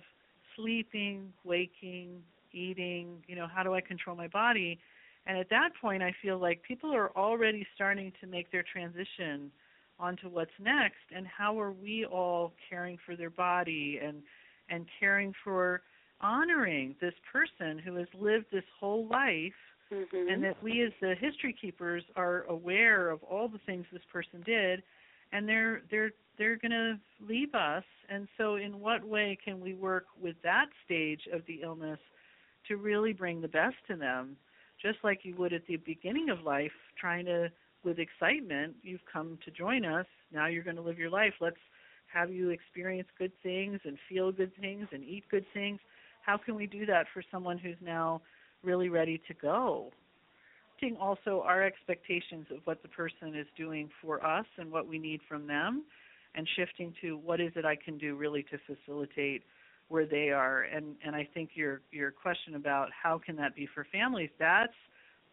sleeping, 0.55 1.31
waking, 1.43 2.21
eating, 2.51 3.23
you 3.27 3.35
know, 3.35 3.47
how 3.47 3.63
do 3.63 3.73
I 3.73 3.81
control 3.81 4.15
my 4.15 4.27
body? 4.27 4.79
And 5.25 5.37
at 5.37 5.49
that 5.49 5.69
point, 5.79 6.01
I 6.01 6.13
feel 6.21 6.39
like 6.39 6.61
people 6.63 6.93
are 6.93 7.11
already 7.15 7.65
starting 7.75 8.11
to 8.21 8.27
make 8.27 8.51
their 8.51 8.63
transition 8.63 9.51
onto 9.99 10.29
what's 10.29 10.51
next 10.59 11.03
and 11.15 11.27
how 11.27 11.59
are 11.59 11.71
we 11.71 12.05
all 12.05 12.53
caring 12.69 12.97
for 13.05 13.15
their 13.15 13.29
body 13.29 13.99
and 14.03 14.21
and 14.69 14.85
caring 14.99 15.33
for 15.43 15.81
honoring 16.21 16.95
this 17.01 17.13
person 17.31 17.77
who 17.79 17.95
has 17.95 18.07
lived 18.19 18.45
this 18.51 18.63
whole 18.79 19.07
life 19.07 19.53
mm-hmm. 19.91 20.29
and 20.29 20.43
that 20.43 20.61
we 20.61 20.83
as 20.83 20.91
the 21.01 21.15
history 21.19 21.55
keepers 21.59 22.03
are 22.15 22.43
aware 22.43 23.09
of 23.09 23.23
all 23.23 23.47
the 23.47 23.59
things 23.65 23.85
this 23.91 24.01
person 24.11 24.41
did 24.45 24.83
and 25.31 25.47
they're 25.47 25.81
they're 25.91 26.11
they're 26.37 26.55
going 26.55 26.71
to 26.71 26.97
leave 27.27 27.53
us. 27.53 27.83
And 28.09 28.27
so 28.37 28.55
in 28.55 28.79
what 28.79 29.03
way 29.05 29.37
can 29.43 29.59
we 29.59 29.73
work 29.73 30.05
with 30.19 30.35
that 30.43 30.67
stage 30.85 31.21
of 31.31 31.41
the 31.47 31.59
illness 31.61 31.99
to 32.69 32.77
really 32.77 33.13
bring 33.13 33.41
the 33.41 33.47
best 33.47 33.75
to 33.89 33.95
them? 33.95 34.37
Just 34.81 34.99
like 35.03 35.19
you 35.23 35.35
would 35.35 35.51
at 35.51 35.67
the 35.67 35.75
beginning 35.75 36.29
of 36.29 36.41
life 36.43 36.71
trying 36.97 37.25
to 37.25 37.49
with 37.83 37.99
excitement 37.99 38.75
you've 38.81 39.05
come 39.11 39.37
to 39.45 39.51
join 39.51 39.85
us. 39.85 40.05
Now 40.33 40.47
you're 40.47 40.63
going 40.63 40.77
to 40.77 40.81
live 40.81 40.97
your 40.97 41.09
life. 41.09 41.33
Let's 41.39 41.57
have 42.07 42.31
you 42.31 42.49
experience 42.49 43.07
good 43.17 43.31
things 43.43 43.79
and 43.83 43.97
feel 44.07 44.31
good 44.31 44.51
things 44.59 44.87
and 44.91 45.03
eat 45.03 45.25
good 45.29 45.45
things 45.53 45.79
how 46.29 46.37
can 46.37 46.53
we 46.53 46.67
do 46.67 46.85
that 46.85 47.07
for 47.11 47.23
someone 47.31 47.57
who's 47.57 47.77
now 47.81 48.21
really 48.63 48.89
ready 48.89 49.19
to 49.27 49.33
go. 49.33 49.91
Also, 51.01 51.43
our 51.45 51.61
expectations 51.61 52.45
of 52.51 52.59
what 52.63 52.81
the 52.81 52.87
person 52.87 53.35
is 53.35 53.47
doing 53.57 53.89
for 54.01 54.25
us 54.25 54.45
and 54.57 54.71
what 54.71 54.87
we 54.87 54.97
need 54.97 55.19
from 55.27 55.45
them, 55.45 55.83
and 56.35 56.47
shifting 56.55 56.93
to 57.01 57.17
what 57.17 57.41
is 57.41 57.51
it 57.55 57.65
I 57.65 57.75
can 57.75 57.97
do 57.97 58.15
really 58.15 58.43
to 58.43 58.57
facilitate 58.65 59.43
where 59.89 60.05
they 60.05 60.29
are. 60.29 60.63
And 60.63 60.95
and 61.05 61.15
I 61.15 61.27
think 61.33 61.49
your 61.55 61.81
your 61.91 62.11
question 62.11 62.55
about 62.55 62.89
how 62.91 63.17
can 63.17 63.35
that 63.37 63.55
be 63.55 63.67
for 63.75 63.85
families 63.91 64.29
that's 64.39 64.79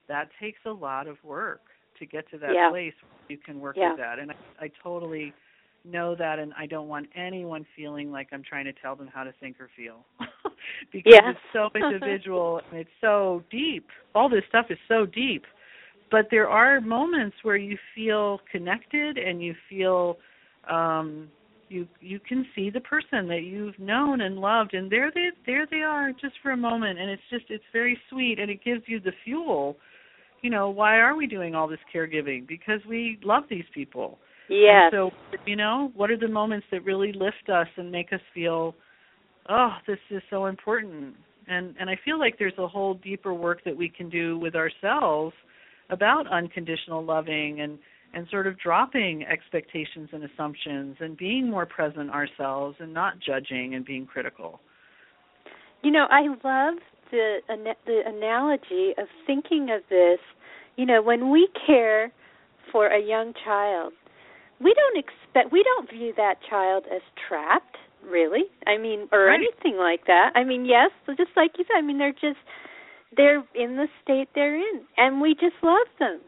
that 0.09 0.31
takes 0.41 0.59
a 0.67 0.71
lot 0.71 1.07
of 1.07 1.17
work 1.23 1.61
to 2.01 2.07
get 2.07 2.29
to 2.31 2.39
that 2.39 2.55
yeah. 2.55 2.71
place 2.71 2.95
where 3.03 3.23
you 3.29 3.39
can 3.39 3.61
work 3.61 3.77
yeah. 3.79 3.91
with 3.91 3.99
that. 3.99 4.19
And 4.19 4.33
I, 4.33 4.65
I 4.65 4.71
totally 4.83 5.33
know 5.85 6.17
that 6.17 6.39
and 6.41 6.53
I 6.59 6.67
don't 6.67 6.89
want 6.89 7.07
anyone 7.15 7.65
feeling 7.77 8.11
like 8.11 8.29
I'm 8.33 8.43
trying 8.43 8.65
to 8.65 8.73
tell 8.73 8.97
them 8.97 9.09
how 9.13 9.23
to 9.23 9.33
think 9.41 9.61
or 9.61 9.71
feel. 9.77 10.05
because 10.93 11.13
yeah. 11.15 11.31
it's 11.31 11.39
so 11.53 11.69
individual 11.75 12.61
and 12.71 12.81
it's 12.81 12.91
so 13.01 13.43
deep. 13.51 13.87
All 14.15 14.29
this 14.29 14.43
stuff 14.49 14.67
is 14.71 14.79
so 14.89 15.07
deep. 15.07 15.45
But 16.11 16.27
there 16.31 16.49
are 16.49 16.81
moments 16.81 17.37
where 17.43 17.57
you 17.57 17.77
feel 17.95 18.41
connected 18.51 19.19
and 19.19 19.43
you 19.43 19.55
feel 19.69 20.19
um 20.71 21.29
you 21.69 21.87
you 22.01 22.21
can 22.21 22.47
see 22.55 22.71
the 22.71 22.81
person 22.81 23.27
that 23.29 23.43
you've 23.45 23.79
known 23.79 24.21
and 24.21 24.39
loved 24.39 24.75
and 24.75 24.91
there 24.91 25.11
they 25.13 25.29
there 25.47 25.67
they 25.69 25.83
are 25.83 26.13
just 26.13 26.35
for 26.43 26.53
a 26.53 26.57
moment 26.57 26.99
and 26.99 27.11
it's 27.11 27.23
just 27.29 27.45
it's 27.49 27.65
very 27.73 27.99
sweet 28.09 28.39
and 28.39 28.51
it 28.51 28.63
gives 28.65 28.83
you 28.87 29.01
the 29.01 29.13
fuel 29.25 29.77
you 30.43 30.51
know, 30.51 30.71
why 30.71 30.99
are 30.99 31.17
we 31.17 31.27
doing 31.27 31.55
all 31.55 31.67
this 31.67 31.81
caregiving? 31.93 32.47
Because 32.47 32.81
we 32.89 33.19
love 33.25 33.45
these 33.51 33.65
people. 33.75 34.19
yeah 34.49 34.89
so, 34.91 35.11
you 35.45 35.57
know, 35.57 35.91
what 35.95 36.11
are 36.11 36.17
the 36.17 36.29
moments 36.29 36.67
that 36.71 36.85
really 36.85 37.13
lift 37.13 37.49
us 37.53 37.67
and 37.77 37.91
make 37.91 38.13
us 38.13 38.21
feel, 38.33 38.75
oh, 39.49 39.77
this 39.87 39.99
is 40.11 40.23
so 40.31 40.47
important? 40.47 41.15
And 41.49 41.75
and 41.79 41.89
I 41.89 41.97
feel 42.05 42.19
like 42.19 42.39
there's 42.39 42.59
a 42.59 42.67
whole 42.67 42.95
deeper 42.95 43.33
work 43.33 43.63
that 43.65 43.77
we 43.77 43.89
can 43.89 44.09
do 44.09 44.39
with 44.39 44.55
ourselves 44.55 45.35
about 45.91 46.27
unconditional 46.31 47.05
loving 47.05 47.61
and 47.61 47.79
and 48.15 48.27
sort 48.31 48.47
of 48.47 48.59
dropping 48.59 49.25
expectations 49.25 50.09
and 50.13 50.25
assumptions 50.25 50.97
and 51.01 51.17
being 51.17 51.51
more 51.51 51.67
present 51.67 52.11
ourselves 52.11 52.77
and 52.81 52.93
not 52.93 53.15
judging 53.21 53.75
and 53.75 53.85
being 53.85 54.07
critical. 54.07 54.61
You 55.83 55.91
know, 55.91 56.07
I 56.11 56.29
love 56.29 56.79
the 57.11 57.39
the 57.87 58.01
analogy 58.07 58.95
of 58.99 59.07
thinking 59.27 59.71
of 59.71 59.83
this. 59.89 60.19
You 60.77 60.87
know, 60.87 61.03
when 61.03 61.31
we 61.31 61.49
care 61.67 62.13
for 62.73 62.89
a 62.89 63.01
young 63.01 63.33
child, 63.45 63.93
we 64.61 64.75
don't 64.75 64.99
expect 64.99 65.53
we 65.53 65.63
don't 65.63 65.91
view 65.91 66.13
that 66.17 66.37
child 66.49 66.85
as 66.93 67.03
trapped, 67.29 67.77
really. 68.11 68.45
I 68.67 68.79
mean, 68.79 69.09
or 69.13 69.27
right. 69.27 69.41
anything 69.41 69.79
like 69.79 70.07
that. 70.07 70.33
I 70.35 70.45
mean, 70.45 70.65
yes, 70.65 70.91
just 71.17 71.31
like 71.37 71.53
you 71.59 71.65
said. 71.67 71.79
I 71.79 71.83
mean, 71.83 71.99
they're 71.99 72.13
just 72.13 72.39
they're 73.17 73.45
in 73.55 73.77
the 73.77 73.87
state 74.03 74.29
they're 74.35 74.57
in, 74.57 74.83
and 74.97 75.21
we 75.21 75.35
just 75.35 75.57
love 75.63 75.87
them. 75.99 76.21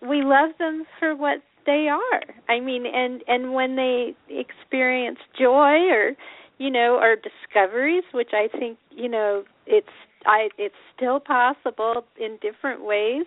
We 0.00 0.22
love 0.22 0.50
them 0.58 0.84
for 0.98 1.14
what 1.14 1.38
they 1.66 1.88
are. 1.88 2.22
I 2.48 2.60
mean, 2.60 2.84
and 2.86 3.22
and 3.26 3.52
when 3.52 3.76
they 3.76 4.14
experience 4.28 5.18
joy 5.38 5.88
or 5.90 6.12
you 6.58 6.70
know 6.70 6.98
or 7.00 7.16
discoveries, 7.16 8.04
which 8.12 8.30
I 8.32 8.48
think 8.56 8.78
you 8.90 9.08
know 9.08 9.44
it's 9.66 9.86
I 10.26 10.48
it's 10.58 10.74
still 10.96 11.20
possible 11.20 12.04
in 12.20 12.38
different 12.40 12.84
ways. 12.84 13.26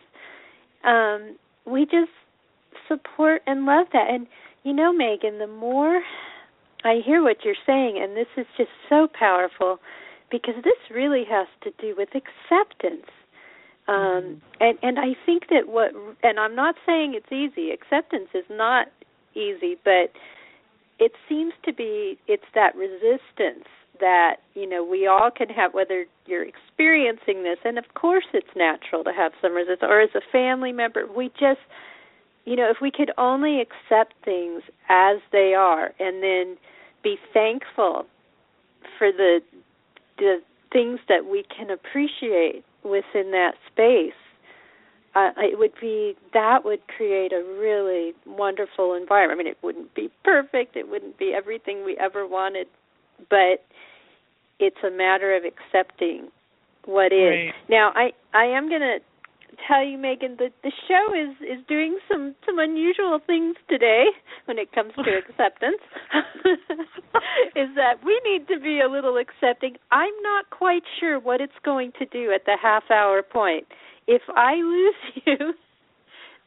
Um, 0.84 1.38
we 1.66 1.86
just 1.86 2.12
support 2.88 3.42
and 3.48 3.66
love 3.66 3.88
that. 3.94 4.08
And 4.10 4.28
you 4.64 4.74
know, 4.74 4.92
Megan, 4.92 5.40
the 5.40 5.48
more 5.48 6.02
I 6.86 7.02
hear 7.04 7.24
what 7.24 7.38
you're 7.43 7.56
saying, 7.65 8.00
and 8.02 8.15
this 8.15 8.28
is 8.38 8.45
just 8.58 8.69
so 8.88 9.08
powerful 9.08 9.80
because 10.30 10.56
this 10.63 10.78
really 10.93 11.24
has 11.30 11.48
to 11.63 11.71
do 11.80 11.95
with 11.98 12.10
acceptance. 12.10 13.10
Um, 13.88 13.95
mm-hmm. 13.95 14.34
and 14.62 14.78
and 14.82 15.00
I 15.00 15.15
think 15.26 15.50
that 15.50 15.67
what 15.67 15.91
and 16.24 16.39
I'm 16.39 16.56
not 16.56 16.76
saying 16.86 17.13
it's 17.15 17.32
easy. 17.32 17.71
Acceptance 17.71 18.30
is 18.34 18.45
not 18.50 18.88
easy, 19.34 19.78
but 19.84 20.12
it 21.00 21.12
seems 21.28 21.54
to 21.65 21.74
be 21.74 22.17
it's 22.28 22.45
that 22.54 22.76
resistance 22.76 23.67
that 24.00 24.38
you 24.54 24.67
know 24.67 24.84
we 24.84 25.08
all 25.08 25.30
can 25.32 25.50
have 25.50 25.74
whether 25.74 26.06
you're 26.26 26.45
experiencing 26.45 27.43
this 27.43 27.58
and 27.63 27.78
of 27.78 27.86
course 27.93 28.26
it's 28.34 28.50
natural 28.56 29.04
to 29.04 29.12
have 29.12 29.32
some 29.41 29.54
resistance 29.54 29.89
or 29.89 30.02
as 30.02 30.10
a 30.15 30.21
family 30.32 30.71
member 30.74 31.06
we 31.15 31.30
just 31.30 31.62
you 32.43 32.56
know 32.58 32.69
if 32.69 32.78
we 32.82 32.91
could 32.91 33.12
only 33.17 33.62
accept 33.62 34.13
things 34.26 34.63
as 34.89 35.17
they 35.32 35.54
are 35.54 35.93
and 36.00 36.21
then 36.21 36.58
be 37.06 37.18
thankful 37.34 38.06
for 38.98 39.12
the 39.12 39.39
the 40.18 40.38
things 40.74 41.00
that 41.08 41.26
we 41.26 41.46
can 41.56 41.70
appreciate 41.70 42.63
within 42.84 43.32
that 43.32 43.54
space 43.72 44.13
uh, 45.15 45.32
it 45.38 45.58
would 45.58 45.72
be 45.80 46.15
that 46.34 46.65
would 46.65 46.82
create 46.88 47.32
a 47.32 47.41
really 47.58 48.13
wonderful 48.28 48.94
environment. 48.94 49.39
I 49.39 49.44
mean, 49.44 49.52
it 49.52 49.58
wouldn't 49.63 49.96
be 49.96 50.10
perfect, 50.24 50.76
it 50.76 50.89
wouldn't 50.89 51.18
be 51.18 51.34
everything 51.34 51.86
we 51.86 51.98
ever 51.98 52.28
wanted, 52.28 52.68
but 53.30 53.63
it's 54.60 54.84
a 54.86 54.91
matter 54.91 55.36
of 55.36 55.44
accepting 55.46 56.28
what 56.84 57.13
is. 57.13 57.48
Right. 57.48 57.54
Now, 57.70 57.91
I 57.96 58.12
I 58.34 58.46
am 58.46 58.68
going 58.68 58.82
to 58.82 58.98
tell 59.68 59.86
you, 59.86 59.98
Megan, 59.98 60.36
that 60.39 60.52
the 60.63 60.72
show 60.86 61.13
is 61.15 61.36
is 61.41 61.65
doing 61.65 61.98
some 62.12 62.36
some 62.46 62.60
unusual 62.60 63.20
things 63.26 63.56
today 63.70 64.08
when 64.46 64.60
it 64.60 64.74
comes 64.74 64.91
to 64.96 65.18
acceptance. 65.30 65.80
That 67.86 68.04
we 68.04 68.19
need 68.26 68.48
to 68.48 68.60
be 68.60 68.80
a 68.82 68.89
little 68.89 69.17
accepting. 69.17 69.76
I'm 69.91 70.13
not 70.24 70.50
quite 70.50 70.82
sure 71.00 71.19
what 71.19 71.39
it's 71.39 71.54
going 71.63 71.91
to 72.00 72.06
do 72.08 72.32
at 72.34 72.45
the 72.45 72.58
half 72.60 72.89
hour 72.89 73.21
point. 73.21 73.67
If 74.08 74.24
I 74.36 74.56
lose 74.56 75.24
you, 75.24 75.54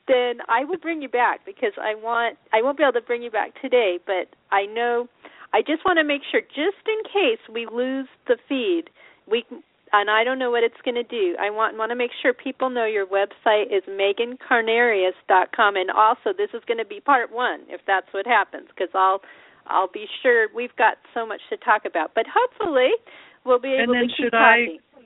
then 0.08 0.38
I 0.48 0.64
will 0.64 0.78
bring 0.78 1.00
you 1.00 1.08
back 1.08 1.46
because 1.46 1.74
I 1.80 1.94
want 1.94 2.38
I 2.52 2.60
won't 2.60 2.76
be 2.76 2.82
able 2.82 2.94
to 2.94 3.06
bring 3.06 3.22
you 3.22 3.30
back 3.30 3.50
today, 3.62 4.00
but 4.04 4.34
I 4.50 4.66
know 4.66 5.06
I 5.52 5.60
just 5.62 5.84
want 5.84 5.98
to 5.98 6.04
make 6.04 6.22
sure, 6.28 6.40
just 6.40 6.82
in 6.86 7.00
case 7.06 7.40
we 7.52 7.68
lose 7.70 8.08
the 8.26 8.36
feed, 8.48 8.90
we 9.30 9.44
and 9.92 10.10
I 10.10 10.24
don't 10.24 10.40
know 10.40 10.50
what 10.50 10.64
it's 10.64 10.80
going 10.84 10.96
to 10.96 11.04
do. 11.04 11.36
I 11.40 11.50
want 11.50 11.78
want 11.78 11.90
to 11.92 11.96
make 11.96 12.10
sure 12.20 12.32
people 12.32 12.68
know 12.68 12.84
your 12.84 13.06
website 13.06 13.70
is 13.70 13.84
megancarnarius.com, 13.86 15.76
and 15.76 15.90
also 15.92 16.32
this 16.36 16.50
is 16.52 16.62
going 16.66 16.78
to 16.78 16.84
be 16.84 16.98
part 16.98 17.30
one 17.30 17.60
if 17.68 17.80
that's 17.86 18.08
what 18.10 18.26
happens, 18.26 18.66
because 18.74 18.90
I'll 18.92 19.22
I'll 19.68 19.90
be 19.90 20.06
sure 20.22 20.48
we've 20.54 20.74
got 20.76 20.96
so 21.14 21.26
much 21.26 21.40
to 21.50 21.56
talk 21.58 21.82
about. 21.84 22.12
But 22.14 22.26
hopefully, 22.26 22.90
we'll 23.44 23.60
be 23.60 23.74
able 23.74 23.92
to. 23.92 23.92
and 23.92 23.94
then 23.94 24.02
to 24.02 24.08
keep 24.08 24.24
should 24.24 24.32
talking. 24.32 24.78
I, 24.80 25.02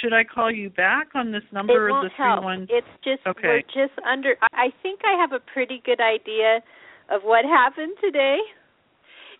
should 0.00 0.12
I 0.12 0.24
call 0.24 0.50
you 0.50 0.70
back 0.70 1.08
on 1.14 1.32
this 1.32 1.42
number 1.52 1.88
it 1.88 1.90
or 1.90 1.90
won't 1.90 2.12
the 2.16 2.22
help. 2.22 2.44
one? 2.44 2.66
It's 2.70 2.86
just 3.04 3.26
okay. 3.26 3.60
we're 3.60 3.62
just 3.62 3.98
under. 4.06 4.36
I 4.52 4.68
think 4.82 5.00
I 5.04 5.20
have 5.20 5.32
a 5.32 5.40
pretty 5.40 5.82
good 5.84 6.00
idea 6.00 6.60
of 7.10 7.22
what 7.22 7.44
happened 7.44 7.96
today 8.00 8.38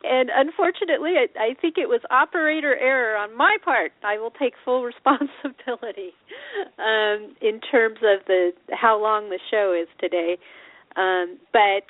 and 0.04 0.30
unfortunately, 0.34 1.14
I, 1.16 1.26
I 1.38 1.54
think 1.60 1.78
it 1.78 1.88
was 1.88 2.00
operator 2.10 2.76
error 2.76 3.16
on 3.16 3.36
my 3.36 3.56
part. 3.64 3.92
I 4.02 4.18
will 4.18 4.32
take 4.32 4.54
full 4.64 4.82
responsibility 4.92 6.12
um, 6.78 7.36
in 7.40 7.60
terms 7.70 7.98
of 8.02 8.26
the 8.26 8.50
how 8.72 9.00
long 9.00 9.30
the 9.30 9.38
show 9.50 9.74
is 9.80 9.88
today. 10.00 10.38
Um, 10.96 11.38
but 11.52 11.86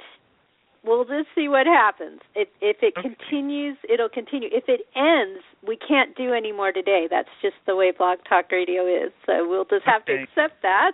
we'll 0.84 1.04
just 1.04 1.28
see 1.34 1.48
what 1.48 1.66
happens. 1.66 2.20
If 2.34 2.48
if 2.60 2.78
it 2.82 2.94
okay. 2.96 3.08
continues, 3.08 3.76
it'll 3.88 4.08
continue. 4.08 4.48
If 4.52 4.64
it 4.68 4.86
ends, 4.96 5.44
we 5.66 5.76
can't 5.76 6.16
do 6.16 6.32
any 6.32 6.52
more 6.52 6.72
today. 6.72 7.06
That's 7.10 7.30
just 7.40 7.56
the 7.66 7.76
way 7.76 7.92
Blog 7.96 8.18
Talk 8.28 8.50
Radio 8.50 8.86
is. 8.86 9.12
So 9.26 9.48
we'll 9.48 9.64
just 9.64 9.84
have 9.84 10.02
okay. 10.02 10.16
to 10.16 10.22
accept 10.22 10.62
that 10.62 10.92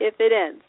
if 0.00 0.14
it 0.18 0.32
ends. 0.32 0.62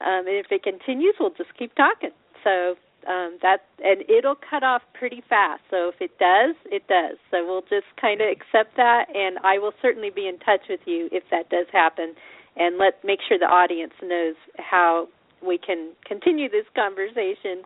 Um, 0.00 0.26
and 0.26 0.36
if 0.36 0.46
it 0.50 0.62
continues, 0.62 1.14
we'll 1.18 1.34
just 1.36 1.56
keep 1.58 1.74
talking. 1.74 2.10
So 2.42 2.76
um, 3.08 3.38
that 3.42 3.64
and 3.82 4.02
it'll 4.08 4.38
cut 4.38 4.62
off 4.62 4.82
pretty 4.92 5.22
fast. 5.28 5.62
So 5.70 5.90
if 5.90 6.00
it 6.00 6.18
does, 6.18 6.54
it 6.66 6.86
does. 6.88 7.16
So 7.30 7.44
we'll 7.44 7.62
just 7.62 7.88
kind 8.00 8.20
of 8.20 8.28
accept 8.28 8.76
that, 8.76 9.06
and 9.14 9.38
I 9.44 9.58
will 9.58 9.74
certainly 9.82 10.10
be 10.10 10.28
in 10.28 10.38
touch 10.38 10.68
with 10.68 10.80
you 10.86 11.08
if 11.12 11.24
that 11.30 11.50
does 11.50 11.66
happen, 11.72 12.14
and 12.56 12.78
let 12.78 13.04
make 13.04 13.20
sure 13.26 13.38
the 13.38 13.46
audience 13.46 13.92
knows 14.02 14.36
how 14.58 15.08
we 15.46 15.58
can 15.58 15.92
continue 16.06 16.48
this 16.48 16.64
conversation 16.74 17.62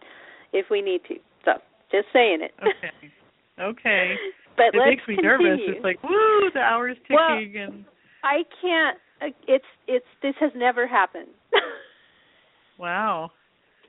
if 0.52 0.66
we 0.70 0.80
need 0.82 1.00
to. 1.08 1.14
So 1.44 1.52
just 1.90 2.06
saying 2.12 2.38
it. 2.42 2.52
Okay. 2.61 3.12
Okay. 3.61 4.14
but 4.56 4.66
it 4.74 4.82
makes 4.87 5.02
me 5.08 5.16
continue. 5.16 5.22
nervous. 5.48 5.61
It's 5.68 5.84
like, 5.84 6.02
woo, 6.02 6.50
the 6.54 6.61
hour's 6.61 6.96
ticking, 7.02 7.16
well, 7.16 7.64
and 7.64 7.84
I 8.24 8.42
can't. 8.62 8.98
uh, 9.22 9.34
It's 9.46 9.64
it's 9.87 10.06
this 10.22 10.34
has 10.40 10.52
never 10.56 10.87
happened. 10.87 11.28
wow. 12.78 13.30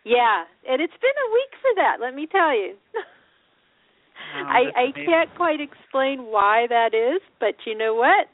Yeah, 0.06 0.46
and 0.68 0.82
it's 0.82 0.94
been 1.02 1.12
a 1.12 1.30
week 1.34 1.54
for 1.62 1.72
that. 1.76 1.98
Let 2.02 2.16
me 2.16 2.26
tell 2.32 2.54
you. 2.56 2.76
Wow, 4.34 4.48
I 4.50 4.62
I 4.76 4.84
amazing. 4.90 5.06
can't 5.06 5.36
quite 5.36 5.60
explain 5.60 6.24
why 6.24 6.68
that 6.70 6.94
is, 6.94 7.22
but 7.40 7.56
you 7.66 7.78
know 7.78 7.96
what? 7.96 8.28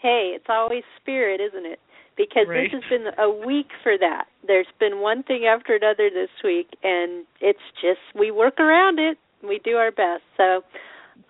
Hey, 0.00 0.32
it's 0.34 0.46
always 0.48 0.82
spirit, 1.00 1.40
isn't 1.40 1.64
it? 1.66 1.78
Because 2.16 2.46
Right. 2.46 2.70
this 2.70 2.80
has 2.80 2.88
been 2.88 3.12
a 3.18 3.28
week 3.28 3.70
for 3.82 3.98
that. 3.98 4.26
There's 4.46 4.70
been 4.78 5.00
one 5.00 5.22
thing 5.24 5.46
after 5.46 5.74
another 5.74 6.10
this 6.10 6.30
week, 6.42 6.68
and 6.82 7.26
it's 7.40 7.62
just 7.80 8.00
we 8.14 8.30
work 8.30 8.60
around 8.60 8.98
it. 9.00 9.18
We 9.42 9.58
do 9.58 9.76
our 9.76 9.90
best. 9.90 10.22
So, 10.36 10.62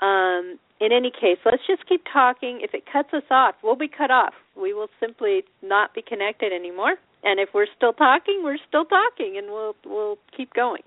um, 0.00 0.58
in 0.80 0.92
any 0.92 1.10
case, 1.10 1.38
let's 1.44 1.66
just 1.66 1.86
keep 1.86 2.04
talking. 2.12 2.60
If 2.60 2.74
it 2.74 2.84
cuts 2.86 3.14
us 3.14 3.24
off, 3.30 3.54
we'll 3.62 3.76
be 3.76 3.88
cut 3.88 4.10
off. 4.10 4.34
We 4.56 4.74
will 4.74 4.90
simply 5.00 5.44
not 5.62 5.94
be 5.94 6.02
connected 6.02 6.52
anymore. 6.52 6.96
And 7.22 7.40
if 7.40 7.54
we're 7.54 7.66
still 7.74 7.94
talking, 7.94 8.42
we're 8.44 8.58
still 8.68 8.84
talking, 8.84 9.38
and 9.38 9.48
we'll 9.48 9.76
we'll 9.86 10.18
keep 10.36 10.52
going. 10.52 10.82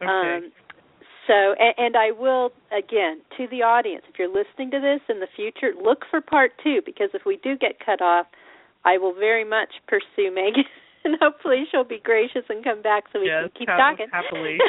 Okay. 0.00 0.06
Um, 0.06 0.52
so, 1.26 1.54
and, 1.58 1.74
and 1.76 1.96
I 1.96 2.12
will 2.12 2.52
again 2.70 3.20
to 3.36 3.48
the 3.48 3.62
audience. 3.62 4.04
If 4.08 4.18
you're 4.18 4.28
listening 4.28 4.70
to 4.70 4.80
this 4.80 5.00
in 5.08 5.20
the 5.20 5.26
future, 5.34 5.72
look 5.74 6.04
for 6.10 6.20
part 6.20 6.52
two 6.62 6.80
because 6.86 7.10
if 7.14 7.22
we 7.26 7.38
do 7.42 7.56
get 7.56 7.84
cut 7.84 8.00
off, 8.00 8.26
I 8.86 8.96
will 8.98 9.12
very 9.14 9.44
much 9.44 9.68
pursue 9.88 10.30
Megan, 10.32 10.64
and 11.04 11.16
hopefully 11.20 11.64
she'll 11.70 11.84
be 11.84 12.00
gracious 12.02 12.44
and 12.48 12.62
come 12.64 12.80
back 12.82 13.04
so 13.12 13.20
we 13.20 13.26
Yes, 13.26 13.42
can 13.42 13.50
keep 13.58 13.68
hap- 13.68 13.98
talking. 13.98 14.06
happily. 14.12 14.58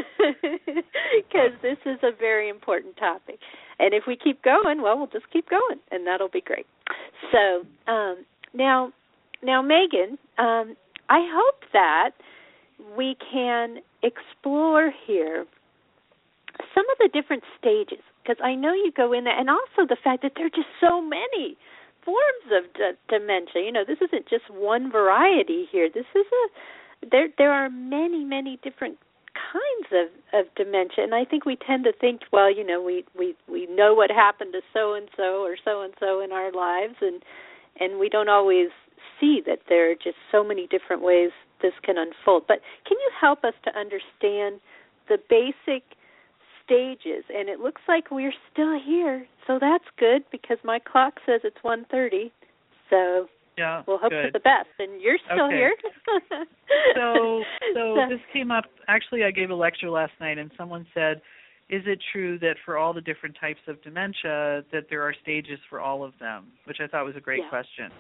Because 1.16 1.52
this 1.62 1.78
is 1.86 2.00
a 2.04 2.12
very 2.18 2.50
important 2.50 2.98
topic, 2.98 3.40
and 3.80 3.94
if 3.94 4.04
we 4.08 4.16
keep 4.16 4.44
going, 4.44 4.82
well, 4.82 4.98
we'll 4.98 5.08
just 5.08 5.30
keep 5.32 5.50
going, 5.50 5.80
and 5.92 6.06
that'll 6.06 6.30
be 6.30 6.42
great. 6.42 6.66
So, 7.32 7.64
um, 7.92 8.26
now, 8.54 8.92
now, 9.44 9.62
Megan, 9.62 10.18
um, 10.38 10.76
I 11.10 11.28
hope 11.32 11.64
that 11.74 12.12
we 12.98 13.16
can 13.32 13.78
explore 14.04 14.92
here 15.06 15.46
some 16.74 16.86
of 16.92 16.98
the 17.00 17.10
different 17.14 17.44
stages 17.60 18.04
because 18.24 18.38
I 18.44 18.56
know 18.56 18.74
you 18.74 18.92
go 18.96 19.14
in 19.14 19.24
there, 19.24 19.38
and 19.38 19.50
also 19.50 19.86
the 19.88 19.98
fact 20.04 20.22
that 20.24 20.34
there 20.36 20.46
are 20.46 20.50
just 20.50 20.68
so 20.82 21.02
many 21.02 21.58
forms 22.08 22.48
of 22.56 22.72
d- 22.74 22.96
dementia. 23.10 23.68
You 23.68 23.74
know, 23.74 23.84
this 23.86 24.00
isn't 24.00 24.30
just 24.30 24.48
one 24.50 24.90
variety 24.90 25.68
here. 25.70 25.90
This 25.94 26.08
is 26.16 26.26
a 26.26 26.44
there 27.12 27.28
there 27.38 27.52
are 27.52 27.70
many 27.70 28.24
many 28.24 28.60
different 28.64 28.98
kinds 29.54 29.90
of 29.92 30.40
of 30.40 30.54
dementia 30.56 31.04
and 31.04 31.14
I 31.14 31.26
think 31.26 31.46
we 31.46 31.56
tend 31.56 31.84
to 31.84 31.94
think 31.94 32.22
well 32.32 32.52
you 32.54 32.66
know 32.66 32.82
we 32.82 33.06
we 33.18 33.36
we 33.48 33.68
know 33.68 33.94
what 33.94 34.10
happened 34.10 34.54
to 34.54 34.62
so 34.74 34.96
and 34.96 35.08
so 35.16 35.44
or 35.44 35.56
so 35.64 35.84
and 35.84 35.94
so 36.00 36.22
in 36.22 36.32
our 36.32 36.52
lives 36.52 36.96
and 37.02 37.22
and 37.80 38.00
we 38.00 38.10
don't 38.10 38.30
always 38.30 38.70
see 39.20 39.42
that 39.46 39.60
there 39.70 39.92
are 39.92 39.96
just 39.96 40.18
so 40.32 40.44
many 40.44 40.68
different 40.68 41.04
ways 41.04 41.30
this 41.62 41.74
can 41.84 41.98
unfold 41.98 42.46
but 42.48 42.62
can 42.88 42.98
you 42.98 43.12
help 43.20 43.44
us 43.44 43.54
to 43.64 43.78
understand 43.78 44.60
the 45.08 45.20
basic 45.30 45.84
stages 46.68 47.24
and 47.34 47.48
it 47.48 47.60
looks 47.60 47.82
like 47.88 48.12
we're 48.12 48.34
still 48.52 48.78
here 48.86 49.26
so 49.48 49.58
that's 49.60 49.88
good 49.98 50.24
because 50.32 50.58
my 50.64 50.78
clock 50.80 51.14
says 51.26 51.42
it's 51.44 51.58
1:30 51.64 52.30
so 52.90 53.28
yeah, 53.58 53.82
we'll 53.88 53.98
hope 53.98 54.12
good. 54.12 54.26
for 54.28 54.32
the 54.32 54.40
best. 54.40 54.70
And 54.80 55.02
you're 55.02 55.18
still 55.26 55.48
Okay. 55.48 55.56
here. 55.56 55.74
so 56.96 57.44
so 57.74 57.96
this 58.08 58.20
came 58.32 58.52
up 58.52 58.66
actually 58.88 59.24
I 59.24 59.32
gave 59.32 59.50
a 59.50 59.56
lecture 59.56 59.90
last 59.90 60.14
night 60.20 60.38
and 60.38 60.52
someone 60.58 60.86
said 60.94 61.22
is 61.70 61.84
it 61.86 62.00
true 62.14 62.38
that 62.40 62.56
for 62.64 62.78
all 62.78 62.94
the 62.94 63.02
different 63.02 63.36
types 63.42 63.60
of 63.68 63.82
dementia 63.82 64.64
that 64.72 64.86
there 64.90 65.02
are 65.02 65.14
stages 65.24 65.60
for 65.70 65.80
all 65.80 66.04
of 66.04 66.14
them 66.20 66.46
which 66.66 66.78
I 66.82 66.88
thought 66.88 67.04
was 67.06 67.16
a 67.16 67.22
great 67.22 67.42
Yeah. 67.44 67.50
question 67.50 67.92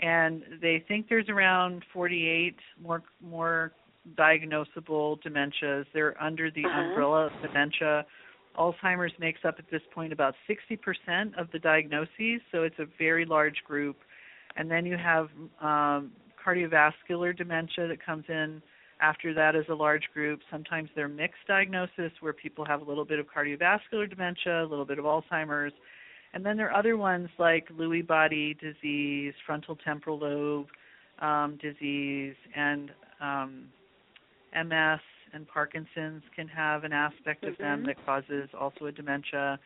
and 0.00 0.42
they 0.60 0.82
think 0.88 1.08
there's 1.08 1.28
around 1.28 1.84
48 1.92 2.56
more 2.82 3.02
more 3.20 3.72
diagnosable 4.16 5.20
dementias 5.22 5.86
they're 5.92 6.20
under 6.22 6.50
the 6.50 6.64
Uh-huh. 6.64 6.80
umbrella 6.80 7.26
of 7.26 7.32
dementia 7.42 8.04
Alzheimer's 8.58 9.12
makes 9.18 9.40
up 9.44 9.54
at 9.58 9.70
this 9.70 9.80
point 9.94 10.12
about 10.12 10.34
60% 10.46 11.38
of 11.38 11.50
the 11.52 11.58
diagnoses 11.58 12.40
so 12.50 12.64
it's 12.64 12.78
a 12.78 12.86
very 12.98 13.24
large 13.24 13.62
group 13.64 13.96
and 14.56 14.70
then 14.70 14.84
you 14.84 14.96
have 14.96 15.28
um, 15.60 16.12
cardiovascular 16.44 17.36
dementia 17.36 17.86
that 17.88 18.04
comes 18.04 18.24
in 18.28 18.62
after 19.00 19.34
that 19.34 19.56
as 19.56 19.64
a 19.68 19.74
large 19.74 20.04
group. 20.14 20.40
Sometimes 20.50 20.88
they're 20.94 21.08
mixed 21.08 21.46
diagnosis 21.48 22.12
where 22.20 22.32
people 22.32 22.64
have 22.64 22.80
a 22.80 22.84
little 22.84 23.04
bit 23.04 23.18
of 23.18 23.26
cardiovascular 23.26 24.08
dementia, 24.08 24.62
a 24.62 24.66
little 24.66 24.84
bit 24.84 24.98
of 24.98 25.04
Alzheimer's. 25.04 25.72
And 26.34 26.46
then 26.46 26.56
there 26.56 26.70
are 26.70 26.76
other 26.78 26.96
ones 26.96 27.28
like 27.38 27.68
Lewy 27.68 28.06
body 28.06 28.54
disease, 28.54 29.34
frontal 29.44 29.76
temporal 29.76 30.18
lobe 30.18 30.66
um, 31.20 31.58
disease, 31.60 32.34
and 32.54 32.90
um, 33.20 33.64
MS 34.52 35.00
and 35.32 35.48
Parkinson's 35.48 36.22
can 36.34 36.48
have 36.48 36.84
an 36.84 36.92
aspect 36.92 37.44
of 37.44 37.56
them 37.58 37.82
Mhm. 37.82 37.86
that 37.86 38.04
causes 38.04 38.52
also 38.54 38.86
a 38.86 38.92
dementia 38.92 39.58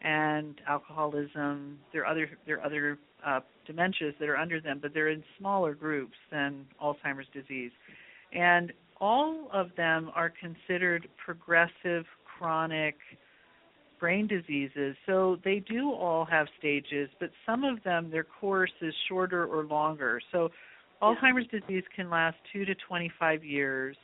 and 0.00 0.60
alcoholism. 0.66 1.80
There 1.92 2.02
are 2.02 2.06
other 2.06 2.30
there 2.46 2.58
are 2.58 2.64
other 2.64 2.98
uh, 3.24 3.40
dementias 3.66 4.16
that 4.18 4.28
are 4.28 4.36
under 4.36 4.60
them, 4.60 4.78
but 4.78 4.94
they're 4.94 5.08
in 5.08 5.24
smaller 5.38 5.74
groups 5.74 6.16
than 6.30 6.66
Alzheimer's 6.80 7.28
disease. 7.28 7.72
And 8.32 8.72
all 9.00 9.48
of 9.52 9.74
them 9.76 10.10
are 10.14 10.30
considered 10.30 11.08
progressive 11.16 12.06
chronic 12.24 12.96
brain 13.98 14.28
diseases. 14.28 14.96
So 15.06 15.36
they 15.42 15.58
do 15.58 15.90
all 15.92 16.24
have 16.26 16.46
stages, 16.58 17.10
but 17.18 17.30
some 17.44 17.64
of 17.64 17.82
them 17.82 18.10
their 18.10 18.22
course 18.24 18.72
is 18.80 18.94
shorter 19.08 19.46
or 19.46 19.64
longer. 19.64 20.20
So 20.30 20.50
Yeah. 21.00 21.08
Alzheimer's 21.08 21.48
disease 21.48 21.84
can 21.94 22.10
last 22.10 22.36
2 22.52 22.64
to 22.64 22.74
25 22.76 23.44
years. 23.44 23.96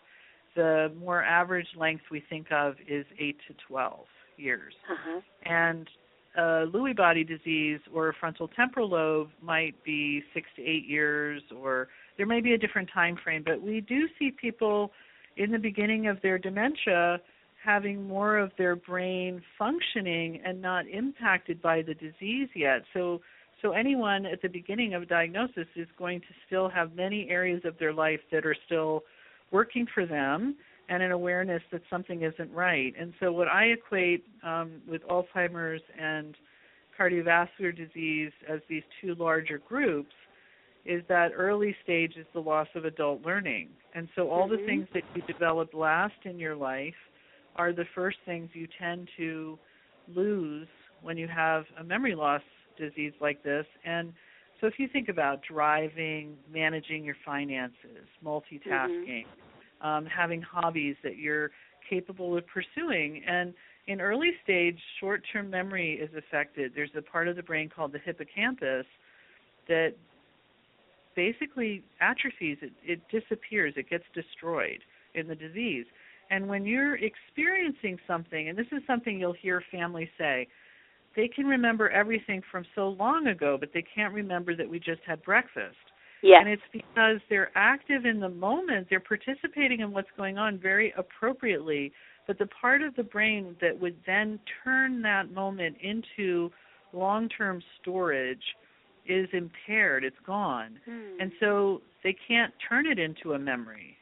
The 0.54 0.92
more 0.98 1.22
average 1.22 1.68
length 1.76 2.04
we 2.10 2.22
think 2.28 2.52
of 2.52 2.74
is 2.88 3.04
8 3.18 3.36
to 3.48 3.54
12 3.68 4.06
years 4.36 4.74
uh-huh. 4.90 5.20
and 5.44 5.88
uh, 6.36 6.66
Lewy 6.72 6.96
body 6.96 7.22
disease 7.22 7.80
or 7.92 8.14
frontal 8.18 8.48
temporal 8.48 8.88
lobe 8.88 9.28
might 9.40 9.74
be 9.84 10.22
six 10.34 10.48
to 10.56 10.62
eight 10.62 10.86
years, 10.86 11.42
or 11.56 11.88
there 12.16 12.26
may 12.26 12.40
be 12.40 12.54
a 12.54 12.58
different 12.58 12.88
time 12.92 13.16
frame. 13.22 13.44
But 13.44 13.62
we 13.62 13.80
do 13.80 14.08
see 14.18 14.32
people 14.32 14.90
in 15.36 15.52
the 15.52 15.58
beginning 15.58 16.08
of 16.08 16.20
their 16.22 16.38
dementia 16.38 17.20
having 17.64 18.06
more 18.06 18.36
of 18.36 18.50
their 18.58 18.76
brain 18.76 19.42
functioning 19.58 20.40
and 20.44 20.60
not 20.60 20.86
impacted 20.88 21.62
by 21.62 21.82
the 21.82 21.94
disease 21.94 22.48
yet. 22.54 22.82
So, 22.92 23.20
so 23.62 23.72
anyone 23.72 24.26
at 24.26 24.42
the 24.42 24.48
beginning 24.48 24.92
of 24.94 25.02
a 25.02 25.06
diagnosis 25.06 25.66
is 25.74 25.88
going 25.96 26.20
to 26.20 26.26
still 26.46 26.68
have 26.68 26.94
many 26.94 27.28
areas 27.30 27.62
of 27.64 27.78
their 27.78 27.94
life 27.94 28.20
that 28.32 28.44
are 28.44 28.56
still 28.66 29.04
working 29.54 29.86
for 29.94 30.04
them 30.04 30.56
and 30.88 31.00
an 31.00 31.12
awareness 31.12 31.62
that 31.70 31.80
something 31.88 32.22
isn't 32.22 32.52
right. 32.52 32.92
And 32.98 33.14
so, 33.20 33.32
what 33.32 33.48
I 33.48 33.66
equate 33.66 34.24
um, 34.42 34.82
with 34.86 35.02
Alzheimer's 35.08 35.80
and 35.98 36.34
cardiovascular 36.98 37.74
disease 37.74 38.32
as 38.48 38.60
these 38.68 38.82
two 39.00 39.14
larger 39.14 39.58
groups 39.58 40.12
is 40.84 41.02
that 41.08 41.30
early 41.34 41.74
stage 41.82 42.16
is 42.16 42.26
the 42.34 42.40
loss 42.40 42.68
of 42.74 42.84
adult 42.84 43.24
learning. 43.24 43.68
And 43.94 44.08
so, 44.16 44.28
all 44.28 44.48
the 44.48 44.56
Mhm. 44.56 44.66
things 44.66 44.88
that 44.92 45.04
you 45.14 45.22
developed 45.22 45.72
last 45.72 46.20
in 46.24 46.38
your 46.38 46.56
life 46.56 47.00
are 47.56 47.72
the 47.72 47.86
first 47.94 48.18
things 48.26 48.50
you 48.54 48.66
tend 48.66 49.08
to 49.16 49.56
lose 50.08 50.68
when 51.00 51.16
you 51.16 51.28
have 51.28 51.64
a 51.78 51.84
memory 51.84 52.16
loss 52.16 52.42
disease 52.76 53.14
like 53.20 53.40
this. 53.44 53.66
And 53.84 54.12
so, 54.60 54.66
if 54.66 54.74
you 54.78 54.88
think 54.88 55.08
about 55.08 55.40
driving, 55.42 56.36
managing 56.52 57.04
your 57.04 57.16
finances, 57.24 58.06
multitasking, 58.24 59.24
um, 59.80 60.06
having 60.06 60.40
hobbies 60.40 60.96
that 61.02 61.18
you're 61.18 61.50
capable 61.88 62.36
of 62.36 62.44
pursuing. 62.46 63.22
And 63.26 63.52
in 63.86 64.00
early 64.00 64.32
stage, 64.42 64.78
short 65.00 65.22
term 65.32 65.50
memory 65.50 65.94
is 65.94 66.10
affected. 66.16 66.72
There's 66.74 66.90
a 66.96 67.02
part 67.02 67.28
of 67.28 67.36
the 67.36 67.42
brain 67.42 67.68
called 67.74 67.92
the 67.92 67.98
hippocampus 67.98 68.86
that 69.68 69.94
basically 71.14 71.84
atrophies, 72.00 72.58
it, 72.62 72.72
it 72.82 73.00
disappears, 73.10 73.74
it 73.76 73.88
gets 73.88 74.04
destroyed 74.14 74.78
in 75.14 75.28
the 75.28 75.34
disease. 75.34 75.86
And 76.30 76.48
when 76.48 76.64
you're 76.64 76.96
experiencing 76.96 77.98
something, 78.06 78.48
and 78.48 78.58
this 78.58 78.66
is 78.72 78.80
something 78.86 79.20
you'll 79.20 79.34
hear 79.34 79.62
families 79.70 80.08
say, 80.18 80.48
they 81.16 81.28
can 81.28 81.46
remember 81.46 81.88
everything 81.90 82.42
from 82.50 82.64
so 82.74 82.88
long 82.88 83.28
ago, 83.28 83.56
but 83.58 83.70
they 83.72 83.84
can't 83.94 84.12
remember 84.12 84.56
that 84.56 84.68
we 84.68 84.78
just 84.78 85.00
had 85.06 85.22
breakfast. 85.22 85.76
Yes. 86.22 86.38
And 86.40 86.48
it's 86.48 86.62
because 86.72 87.20
they're 87.28 87.50
active 87.54 88.06
in 88.06 88.18
the 88.18 88.28
moment, 88.30 88.86
they're 88.88 89.00
participating 89.00 89.80
in 89.80 89.92
what's 89.92 90.08
going 90.16 90.38
on 90.38 90.58
very 90.58 90.92
appropriately. 90.96 91.92
But 92.26 92.38
the 92.38 92.46
part 92.46 92.80
of 92.80 92.94
the 92.96 93.02
brain 93.02 93.54
that 93.60 93.78
would 93.78 93.96
then 94.06 94.40
turn 94.64 95.02
that 95.02 95.30
moment 95.32 95.76
into 95.82 96.50
long 96.94 97.28
term 97.28 97.62
storage 97.80 98.42
is 99.06 99.28
impaired, 99.34 100.04
it's 100.04 100.16
gone. 100.26 100.78
Hmm. 100.86 101.20
And 101.20 101.32
so 101.40 101.82
they 102.02 102.16
can't 102.26 102.54
turn 102.66 102.86
it 102.86 102.98
into 102.98 103.34
a 103.34 103.38
memory. 103.38 103.98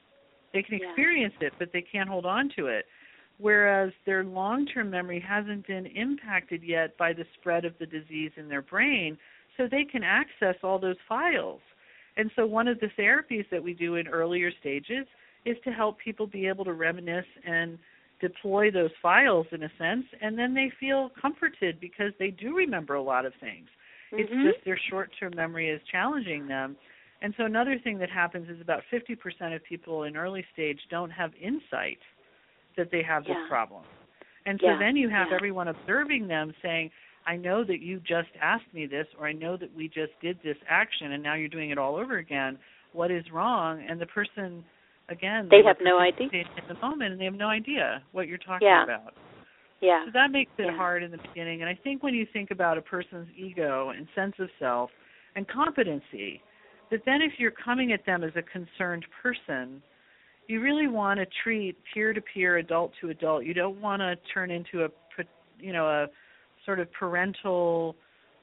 They 0.52 0.62
can 0.62 0.78
Yeah. 0.78 0.86
experience 0.86 1.34
it, 1.40 1.52
but 1.58 1.72
they 1.72 1.82
can't 1.82 2.08
hold 2.08 2.24
on 2.24 2.48
to 2.50 2.68
it. 2.68 2.86
Whereas 3.38 3.92
their 4.06 4.24
long 4.24 4.66
term 4.66 4.90
memory 4.90 5.20
hasn't 5.20 5.66
been 5.66 5.86
impacted 5.86 6.62
yet 6.62 6.96
by 6.96 7.12
the 7.12 7.24
spread 7.38 7.64
of 7.64 7.74
the 7.78 7.86
disease 7.86 8.32
in 8.36 8.48
their 8.48 8.62
brain, 8.62 9.18
so 9.56 9.66
they 9.66 9.84
can 9.84 10.02
access 10.02 10.56
all 10.62 10.78
those 10.78 10.96
files. 11.08 11.60
And 12.16 12.30
so, 12.36 12.46
one 12.46 12.68
of 12.68 12.78
the 12.80 12.90
therapies 12.98 13.48
that 13.50 13.62
we 13.62 13.74
do 13.74 13.96
in 13.96 14.06
earlier 14.06 14.50
stages 14.60 15.06
is 15.44 15.56
to 15.64 15.70
help 15.70 15.98
people 15.98 16.26
be 16.26 16.46
able 16.46 16.64
to 16.64 16.72
reminisce 16.72 17.26
and 17.44 17.78
deploy 18.20 18.70
those 18.70 18.90
files 19.00 19.46
in 19.50 19.64
a 19.64 19.70
sense, 19.78 20.06
and 20.20 20.38
then 20.38 20.54
they 20.54 20.70
feel 20.78 21.10
comforted 21.20 21.80
because 21.80 22.12
they 22.18 22.30
do 22.30 22.54
remember 22.54 22.94
a 22.94 23.02
lot 23.02 23.26
of 23.26 23.34
things. 23.40 23.68
It's 24.12 24.30
Mhm. 24.30 24.52
just 24.52 24.64
their 24.64 24.76
short 24.76 25.12
term 25.18 25.34
memory 25.34 25.68
is 25.68 25.82
challenging 25.84 26.46
them. 26.46 26.76
And 27.22 27.34
so, 27.36 27.44
another 27.44 27.78
thing 27.78 27.98
that 27.98 28.10
happens 28.10 28.48
is 28.48 28.60
about 28.60 28.84
50% 28.84 29.54
of 29.54 29.64
people 29.64 30.04
in 30.04 30.16
early 30.16 30.44
stage 30.52 30.86
don't 30.88 31.10
have 31.10 31.34
insight 31.36 31.98
that 32.76 32.90
they 32.90 33.02
have 33.02 33.24
this 33.24 33.36
Yeah. 33.36 33.48
problem. 33.48 33.84
And 34.44 34.60
so 34.60 34.66
Yeah, 34.66 34.78
then 34.78 34.96
you 34.96 35.08
have 35.08 35.28
yeah. 35.30 35.36
everyone 35.36 35.68
observing 35.68 36.26
them 36.26 36.52
saying, 36.62 36.90
I 37.26 37.36
know 37.36 37.62
that 37.64 37.80
you 37.80 38.00
just 38.00 38.30
asked 38.40 38.72
me 38.74 38.86
this, 38.86 39.06
or 39.18 39.26
I 39.26 39.32
know 39.32 39.56
that 39.56 39.72
we 39.74 39.88
just 39.88 40.18
did 40.20 40.40
this 40.42 40.56
action, 40.68 41.12
and 41.12 41.22
now 41.22 41.34
you're 41.34 41.48
doing 41.48 41.70
it 41.70 41.78
all 41.78 41.96
over 41.96 42.18
again. 42.18 42.58
What 42.92 43.10
is 43.10 43.30
wrong? 43.30 43.82
And 43.88 44.00
the 44.00 44.06
person, 44.06 44.64
again, 45.08 45.48
They 45.48 45.62
have 45.62 45.80
no 45.80 45.98
idea. 45.98 46.28
in 46.32 46.44
the 46.68 46.74
moment, 46.82 47.12
and 47.12 47.20
they 47.20 47.24
have 47.24 47.34
no 47.34 47.48
idea 47.48 48.02
what 48.12 48.26
you're 48.26 48.38
talking 48.38 48.66
Yeah. 48.66 48.82
about. 48.82 49.14
yeah. 49.80 50.04
So 50.04 50.10
that 50.12 50.30
makes 50.30 50.52
it 50.58 50.66
Yeah. 50.66 50.76
hard 50.76 51.02
in 51.02 51.10
the 51.10 51.18
beginning. 51.18 51.60
And 51.62 51.68
I 51.68 51.74
think 51.74 52.02
when 52.02 52.14
you 52.14 52.24
think 52.26 52.50
about 52.50 52.78
a 52.78 52.82
person's 52.82 53.28
ego 53.36 53.90
and 53.90 54.08
sense 54.14 54.38
of 54.38 54.48
self 54.58 54.92
and 55.34 55.46
competency, 55.48 56.40
that 56.90 57.04
then 57.04 57.20
if 57.22 57.38
you're 57.40 57.50
coming 57.50 57.92
at 57.92 58.04
them 58.04 58.22
as 58.22 58.34
a 58.36 58.42
concerned 58.42 59.04
person, 59.22 59.82
you 60.48 60.60
really 60.60 60.88
want 60.88 61.20
to 61.20 61.26
treat 61.42 61.76
peer 61.92 62.12
to 62.12 62.20
peer, 62.20 62.58
adult 62.58 62.92
to 63.00 63.10
adult. 63.10 63.44
You 63.44 63.54
don't 63.54 63.80
want 63.80 64.00
to 64.00 64.16
turn 64.34 64.50
into 64.50 64.84
a, 64.84 64.88
you 65.58 65.72
know, 65.72 65.86
a 65.86 66.06
sort 66.64 66.80
of 66.80 66.92
parental 66.92 67.96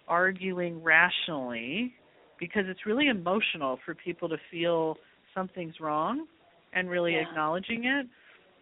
arguing 0.08 0.82
rationally 0.82 1.94
because 2.40 2.64
it's 2.68 2.86
really 2.86 3.08
emotional 3.08 3.80
for 3.86 3.94
people 3.94 4.30
to 4.30 4.38
feel 4.50 4.96
something's 5.36 5.80
wrong 5.80 6.26
and 6.74 6.90
really 6.90 7.14
Yeah. 7.14 7.30
acknowledging 7.30 7.86
it. 7.86 8.08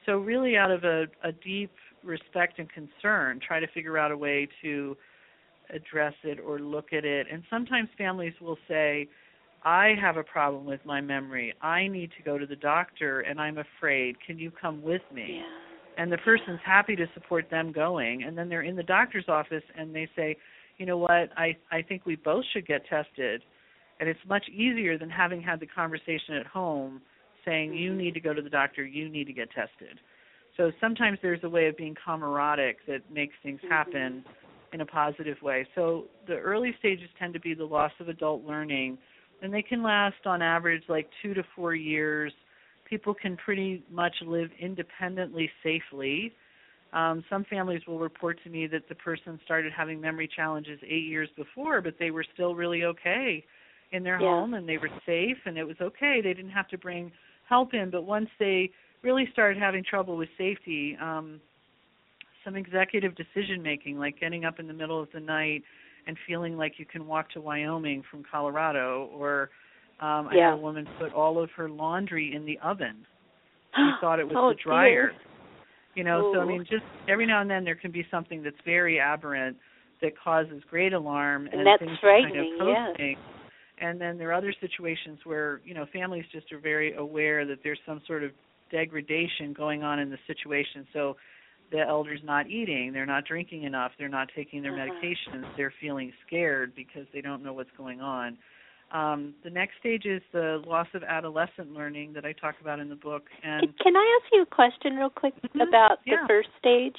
So 0.05 0.17
really 0.17 0.57
out 0.57 0.71
of 0.71 0.83
a, 0.83 1.07
a 1.23 1.31
deep 1.31 1.71
respect 2.03 2.59
and 2.59 2.69
concern, 2.69 3.39
try 3.45 3.59
to 3.59 3.67
figure 3.67 3.97
out 3.97 4.11
a 4.11 4.17
way 4.17 4.47
to 4.61 4.97
address 5.69 6.13
it 6.23 6.39
or 6.39 6.59
look 6.59 6.93
at 6.93 7.03
it. 7.05 7.27
And 7.31 7.43
sometimes 7.49 7.89
families 7.97 8.33
will 8.39 8.57
say, 8.67 9.07
I 9.63 9.93
have 9.99 10.17
a 10.17 10.23
problem 10.23 10.65
with 10.65 10.79
my 10.85 11.01
memory. 11.01 11.53
I 11.61 11.87
need 11.87 12.11
to 12.17 12.23
go 12.23 12.37
to 12.37 12.45
the 12.45 12.55
doctor 12.55 13.21
and 13.21 13.39
I'm 13.39 13.57
afraid. 13.57 14.15
Can 14.25 14.37
you 14.37 14.51
come 14.51 14.81
with 14.81 15.01
me? 15.13 15.37
Yeah. 15.37 16.01
And 16.01 16.11
the 16.11 16.17
person's 16.19 16.59
happy 16.63 16.95
to 16.95 17.07
support 17.13 17.49
them 17.49 17.71
going 17.71 18.23
and 18.23 18.37
then 18.37 18.49
they're 18.49 18.61
in 18.61 18.75
the 18.75 18.83
doctor's 18.83 19.27
office 19.27 19.63
and 19.75 19.95
they 19.95 20.07
say, 20.15 20.37
"You 20.77 20.85
know 20.85 20.97
what? 20.97 21.31
I 21.35 21.57
I 21.71 21.81
think 21.81 22.05
we 22.05 22.15
both 22.15 22.45
should 22.53 22.67
get 22.67 22.85
tested." 22.85 23.43
And 23.99 24.07
it's 24.07 24.19
much 24.27 24.47
easier 24.49 24.97
than 24.97 25.09
having 25.09 25.41
had 25.41 25.59
the 25.59 25.65
conversation 25.65 26.35
at 26.35 26.45
home 26.45 27.01
saying, 27.43 27.73
"You 27.73 27.93
Mhm. 27.93 27.97
need 27.97 28.13
to 28.13 28.19
go 28.19 28.33
to 28.33 28.41
the 28.43 28.49
doctor. 28.49 28.85
You 28.85 29.09
need 29.09 29.25
to 29.25 29.33
get 29.33 29.49
tested." 29.51 29.99
So 30.55 30.71
sometimes 30.79 31.19
there's 31.21 31.43
a 31.43 31.49
way 31.49 31.67
of 31.67 31.77
being 31.77 31.95
camaraderie 31.95 32.77
that 32.87 33.09
makes 33.09 33.35
things 33.41 33.61
happen 33.67 34.23
in 34.73 34.81
a 34.81 34.85
positive 34.85 35.41
way. 35.41 35.65
So 35.75 36.07
the 36.25 36.37
early 36.37 36.73
stages 36.73 37.09
tend 37.17 37.33
to 37.33 37.39
be 37.39 37.53
the 37.53 37.65
loss 37.65 37.91
of 37.99 38.09
adult 38.09 38.43
learning 38.43 38.97
and 39.41 39.53
they 39.53 39.61
can 39.61 39.83
last 39.83 40.25
on 40.25 40.41
average 40.41 40.83
like 40.89 41.09
two 41.21 41.33
to 41.33 41.43
four 41.55 41.75
years. 41.75 42.33
People 42.89 43.13
can 43.13 43.37
pretty 43.37 43.83
much 43.91 44.15
live 44.25 44.49
independently 44.59 45.49
safely. 45.63 46.33
Um, 46.93 47.23
some 47.29 47.43
families 47.49 47.81
will 47.85 47.99
report 47.99 48.39
to 48.43 48.49
me 48.49 48.65
that 48.67 48.87
the 48.87 48.95
person 48.95 49.39
started 49.43 49.73
having 49.75 49.99
memory 49.99 50.29
challenges 50.33 50.79
eight 50.83 51.05
years 51.05 51.29
before, 51.35 51.81
but 51.81 51.95
they 51.99 52.11
were 52.11 52.25
still 52.33 52.55
really 52.55 52.85
okay 52.85 53.43
in 53.91 54.03
their 54.03 54.19
Yeah. 54.19 54.41
home 54.41 54.53
and 54.53 54.67
they 54.67 54.77
were 54.77 54.89
safe 55.05 55.37
and 55.45 55.57
it 55.57 55.63
was 55.65 55.75
okay. 55.81 56.21
They 56.21 56.33
didn't 56.33 56.51
have 56.51 56.67
to 56.69 56.77
bring 56.77 57.11
help 57.47 57.73
in, 57.73 57.89
but 57.89 58.03
once 58.03 58.29
they 58.39 58.71
really 59.03 59.27
started 59.31 59.61
having 59.61 59.83
trouble 59.83 60.17
with 60.17 60.29
safety, 60.37 60.97
um, 61.01 61.39
some 62.43 62.55
executive 62.55 63.13
decision 63.15 63.61
making, 63.61 63.97
like 63.99 64.19
getting 64.19 64.45
up 64.45 64.59
in 64.59 64.67
the 64.67 64.73
middle 64.73 65.01
of 65.01 65.09
the 65.13 65.19
night 65.19 65.63
and 66.07 66.17
feeling 66.25 66.57
like 66.57 66.73
you 66.77 66.85
can 66.85 67.05
walk 67.05 67.29
to 67.31 67.41
Wyoming 67.41 68.03
from 68.09 68.23
Colorado, 68.29 69.09
or 69.13 69.49
um, 69.99 70.27
I 70.29 70.35
Yeah. 70.35 70.51
had 70.51 70.53
a 70.53 70.61
woman 70.61 70.87
put 70.99 71.13
all 71.13 71.37
of 71.39 71.51
her 71.51 71.69
laundry 71.69 72.33
in 72.33 72.45
the 72.45 72.57
oven. 72.59 73.05
She 73.75 73.91
thought 74.01 74.19
it 74.19 74.27
was 74.27 74.35
oh, 74.37 74.49
the 74.49 74.55
dryer. 74.55 75.11
Dear. 75.11 75.21
You 75.95 76.03
know, 76.03 76.31
so 76.33 76.41
I 76.41 76.45
mean, 76.45 76.63
just 76.69 76.85
every 77.07 77.25
now 77.25 77.41
and 77.41 77.49
then 77.49 77.63
there 77.63 77.75
can 77.75 77.91
be 77.91 78.05
something 78.11 78.43
that's 78.43 78.61
very 78.63 78.99
aberrant 78.99 79.57
that 80.01 80.13
causes 80.17 80.61
great 80.69 80.93
alarm 80.93 81.49
And 81.51 81.65
that's 81.65 81.79
things 81.79 81.97
are 82.03 82.21
kind 82.21 82.37
of 82.37 82.45
frightening, 82.57 82.85
yes. 82.99 83.17
And 83.79 83.99
then 84.01 84.17
there 84.17 84.29
are 84.29 84.33
other 84.33 84.53
situations 84.61 85.19
where 85.23 85.61
you 85.65 85.73
know 85.73 85.85
families 85.91 86.25
just 86.31 86.51
are 86.51 86.59
very 86.59 86.93
aware 86.95 87.45
that 87.45 87.59
there's 87.63 87.79
some 87.85 88.01
sort 88.07 88.23
of 88.23 88.31
degradation 88.71 89.53
going 89.53 89.83
on 89.83 89.99
in 89.99 90.09
the 90.09 90.17
situation. 90.27 90.87
So 90.93 91.17
the 91.71 91.79
elder's 91.79 92.21
not 92.23 92.47
eating, 92.47 92.93
they're 92.93 93.05
not 93.05 93.25
drinking 93.25 93.63
enough, 93.63 93.91
they're 93.97 94.07
not 94.09 94.29
taking 94.35 94.61
their 94.61 94.71
Uh-huh. 94.71 94.91
medications, 94.91 95.45
they're 95.57 95.73
feeling 95.81 96.13
scared 96.25 96.73
because 96.75 97.05
they 97.13 97.21
don't 97.21 97.43
know 97.43 97.53
what's 97.53 97.71
going 97.77 98.01
on. 98.01 98.37
Um, 98.91 99.33
the 99.43 99.49
next 99.49 99.77
stage 99.79 100.05
is 100.05 100.21
the 100.31 100.63
loss 100.65 100.87
of 100.93 101.03
adolescent 101.03 101.73
learning 101.73 102.13
that 102.13 102.25
I 102.25 102.31
talk 102.31 102.55
about 102.61 102.79
in 102.79 102.87
the 102.87 102.95
book, 102.95 103.29
and 103.43 103.61
Can, 103.61 103.73
can 103.83 103.95
I 103.97 104.19
ask 104.21 104.31
you 104.33 104.41
a 104.43 104.45
question 104.45 104.95
real 104.95 105.09
quick 105.09 105.33
Mhm. 105.41 105.61
about 105.61 105.99
Yeah. 106.05 106.21
the 106.21 106.27
first 106.27 106.49
stage? 106.57 106.95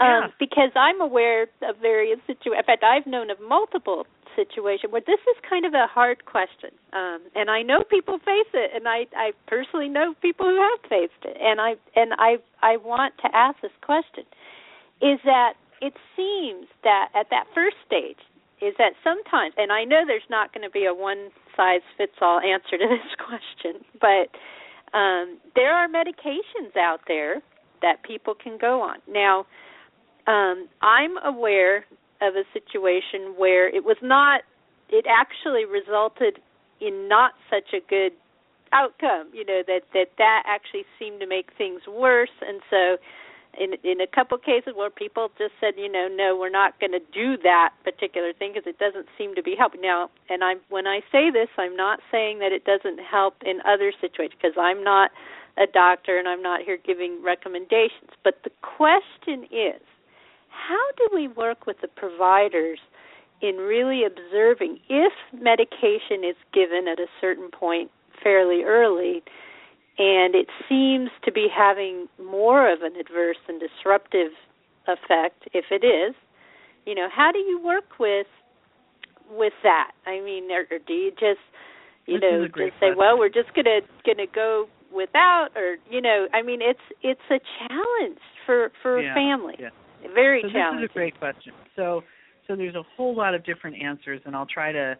Um, 0.00 0.08
Yeah. 0.08 0.30
Because 0.38 0.72
I'm 0.74 1.00
aware 1.00 1.48
of 1.62 1.76
various 1.76 2.18
situations. 2.26 2.58
In 2.58 2.64
fact, 2.64 2.82
I've 2.82 3.06
known 3.06 3.30
of 3.30 3.38
multiple 3.40 4.06
situations 4.36 4.92
where 4.92 5.02
this 5.06 5.20
is 5.20 5.36
kind 5.48 5.64
of 5.64 5.74
a 5.74 5.86
hard 5.86 6.24
question, 6.24 6.70
um, 6.92 7.20
and 7.34 7.50
I 7.50 7.62
know 7.62 7.82
people 7.88 8.18
face 8.18 8.50
it, 8.54 8.70
and 8.74 8.88
I, 8.88 9.06
I 9.16 9.32
personally 9.46 9.88
know 9.88 10.14
people 10.20 10.46
who 10.46 10.60
have 10.60 10.80
faced 10.88 11.24
it, 11.24 11.36
and 11.40 11.60
I 11.60 11.74
and 11.96 12.12
I 12.18 12.36
I 12.62 12.76
want 12.76 13.14
to 13.24 13.28
ask 13.34 13.60
this 13.60 13.76
question: 13.82 14.24
is 15.00 15.18
that 15.24 15.54
it 15.80 15.94
seems 16.16 16.66
that 16.84 17.08
at 17.14 17.30
that 17.30 17.44
first 17.54 17.76
stage 17.86 18.20
is 18.60 18.74
that 18.78 18.92
sometimes, 19.02 19.54
and 19.56 19.72
I 19.72 19.84
know 19.84 20.04
there's 20.06 20.28
not 20.28 20.52
going 20.52 20.64
to 20.64 20.70
be 20.70 20.84
a 20.84 20.94
one 20.94 21.30
size 21.56 21.80
fits 21.96 22.12
all 22.20 22.40
answer 22.40 22.76
to 22.76 22.86
this 22.88 23.14
question, 23.16 23.84
but 24.00 24.28
um, 24.96 25.38
there 25.54 25.74
are 25.74 25.88
medications 25.88 26.76
out 26.76 27.00
there 27.08 27.42
that 27.82 28.02
people 28.02 28.34
can 28.34 28.58
go 28.58 28.82
on. 28.82 28.98
Now, 29.08 29.46
um, 30.26 30.68
I'm 30.82 31.16
aware 31.24 31.86
of 32.20 32.34
a 32.34 32.44
situation 32.52 33.34
where 33.36 33.68
it 33.68 33.84
was 33.84 33.96
not, 34.02 34.42
it 34.88 35.06
actually 35.08 35.64
resulted 35.64 36.40
in 36.80 37.08
not 37.08 37.32
such 37.50 37.72
a 37.72 37.80
good 37.88 38.12
outcome. 38.72 39.28
You 39.32 39.44
know 39.44 39.62
that 39.66 39.82
that 39.94 40.12
that 40.18 40.42
actually 40.46 40.84
seemed 40.98 41.20
to 41.20 41.26
make 41.26 41.50
things 41.56 41.82
worse, 41.88 42.34
and 42.40 42.60
so 42.70 42.96
in 43.58 43.74
in 43.82 44.00
a 44.00 44.06
couple 44.06 44.38
cases 44.38 44.74
where 44.74 44.90
people 44.90 45.28
just 45.38 45.52
said, 45.60 45.74
you 45.76 45.90
know, 45.90 46.08
no, 46.10 46.36
we're 46.38 46.50
not 46.50 46.78
going 46.80 46.92
to 46.92 47.02
do 47.12 47.36
that 47.42 47.70
particular 47.84 48.32
thing 48.32 48.52
because 48.54 48.66
it 48.66 48.78
doesn't 48.78 49.06
seem 49.18 49.34
to 49.34 49.42
be 49.42 49.54
helping. 49.58 49.80
Now, 49.80 50.10
and 50.28 50.44
I'm 50.44 50.60
when 50.68 50.86
I 50.86 51.00
say 51.12 51.30
this, 51.30 51.48
I'm 51.58 51.76
not 51.76 52.00
saying 52.10 52.38
that 52.40 52.52
it 52.52 52.64
doesn't 52.64 53.00
help 53.00 53.34
in 53.44 53.60
other 53.66 53.92
situations 54.00 54.38
because 54.40 54.56
I'm 54.58 54.84
not 54.84 55.10
a 55.58 55.66
doctor 55.66 56.18
and 56.18 56.28
I'm 56.28 56.42
not 56.42 56.62
here 56.62 56.78
giving 56.78 57.22
recommendations. 57.22 58.14
But 58.22 58.38
the 58.44 58.50
question 58.62 59.44
is, 59.50 59.82
how 60.50 60.84
do 60.96 61.08
we 61.14 61.28
work 61.28 61.66
with 61.66 61.80
the 61.80 61.88
providers 61.88 62.78
in 63.40 63.56
really 63.56 64.02
observing 64.04 64.78
if 64.88 65.12
medication 65.32 66.24
is 66.28 66.36
given 66.52 66.86
at 66.88 66.98
a 66.98 67.06
certain 67.20 67.50
point 67.50 67.90
fairly 68.22 68.62
early? 68.62 69.22
and 69.98 70.34
it 70.34 70.46
seems 70.66 71.10
to 71.24 71.30
be 71.30 71.46
having 71.54 72.08
more 72.18 72.72
of 72.72 72.80
an 72.80 72.96
adverse 72.96 73.36
and 73.48 73.60
disruptive 73.60 74.32
effect 74.88 75.46
if 75.52 75.66
it 75.70 75.84
is 75.84 76.14
you 76.86 76.94
know 76.94 77.08
how 77.14 77.30
do 77.30 77.38
you 77.38 77.60
work 77.62 77.98
with 78.00 78.26
with 79.30 79.52
that 79.62 79.92
i 80.06 80.20
mean 80.20 80.50
or, 80.50 80.64
or 80.70 80.78
do 80.86 80.94
you 80.94 81.10
just 81.12 81.44
you 82.06 82.14
This 82.18 82.22
know 82.22 82.46
just 82.46 82.80
say 82.80 82.90
well 82.96 83.18
we're 83.18 83.28
just 83.28 83.52
going 83.54 83.66
to 83.66 83.80
going 84.04 84.16
to 84.18 84.26
go 84.26 84.66
without 84.92 85.48
or 85.54 85.76
you 85.90 86.00
know 86.00 86.26
i 86.32 86.42
mean 86.42 86.60
it's 86.62 86.80
it's 87.02 87.20
a 87.30 87.38
challenge 87.68 88.18
for 88.46 88.72
for 88.82 89.00
Yeah, 89.00 89.12
a 89.12 89.14
family 89.14 89.56
yeah. 89.58 89.68
Very 90.14 90.42
so 90.42 90.48
this 90.48 90.84
is 90.84 90.90
a 90.90 90.92
great 90.92 91.18
question. 91.18 91.52
So 91.76 92.02
so 92.46 92.56
there's 92.56 92.74
a 92.74 92.82
whole 92.96 93.14
lot 93.14 93.34
of 93.34 93.44
different 93.44 93.80
answers 93.82 94.20
and 94.24 94.34
I'll 94.34 94.46
try 94.46 94.72
to 94.72 94.96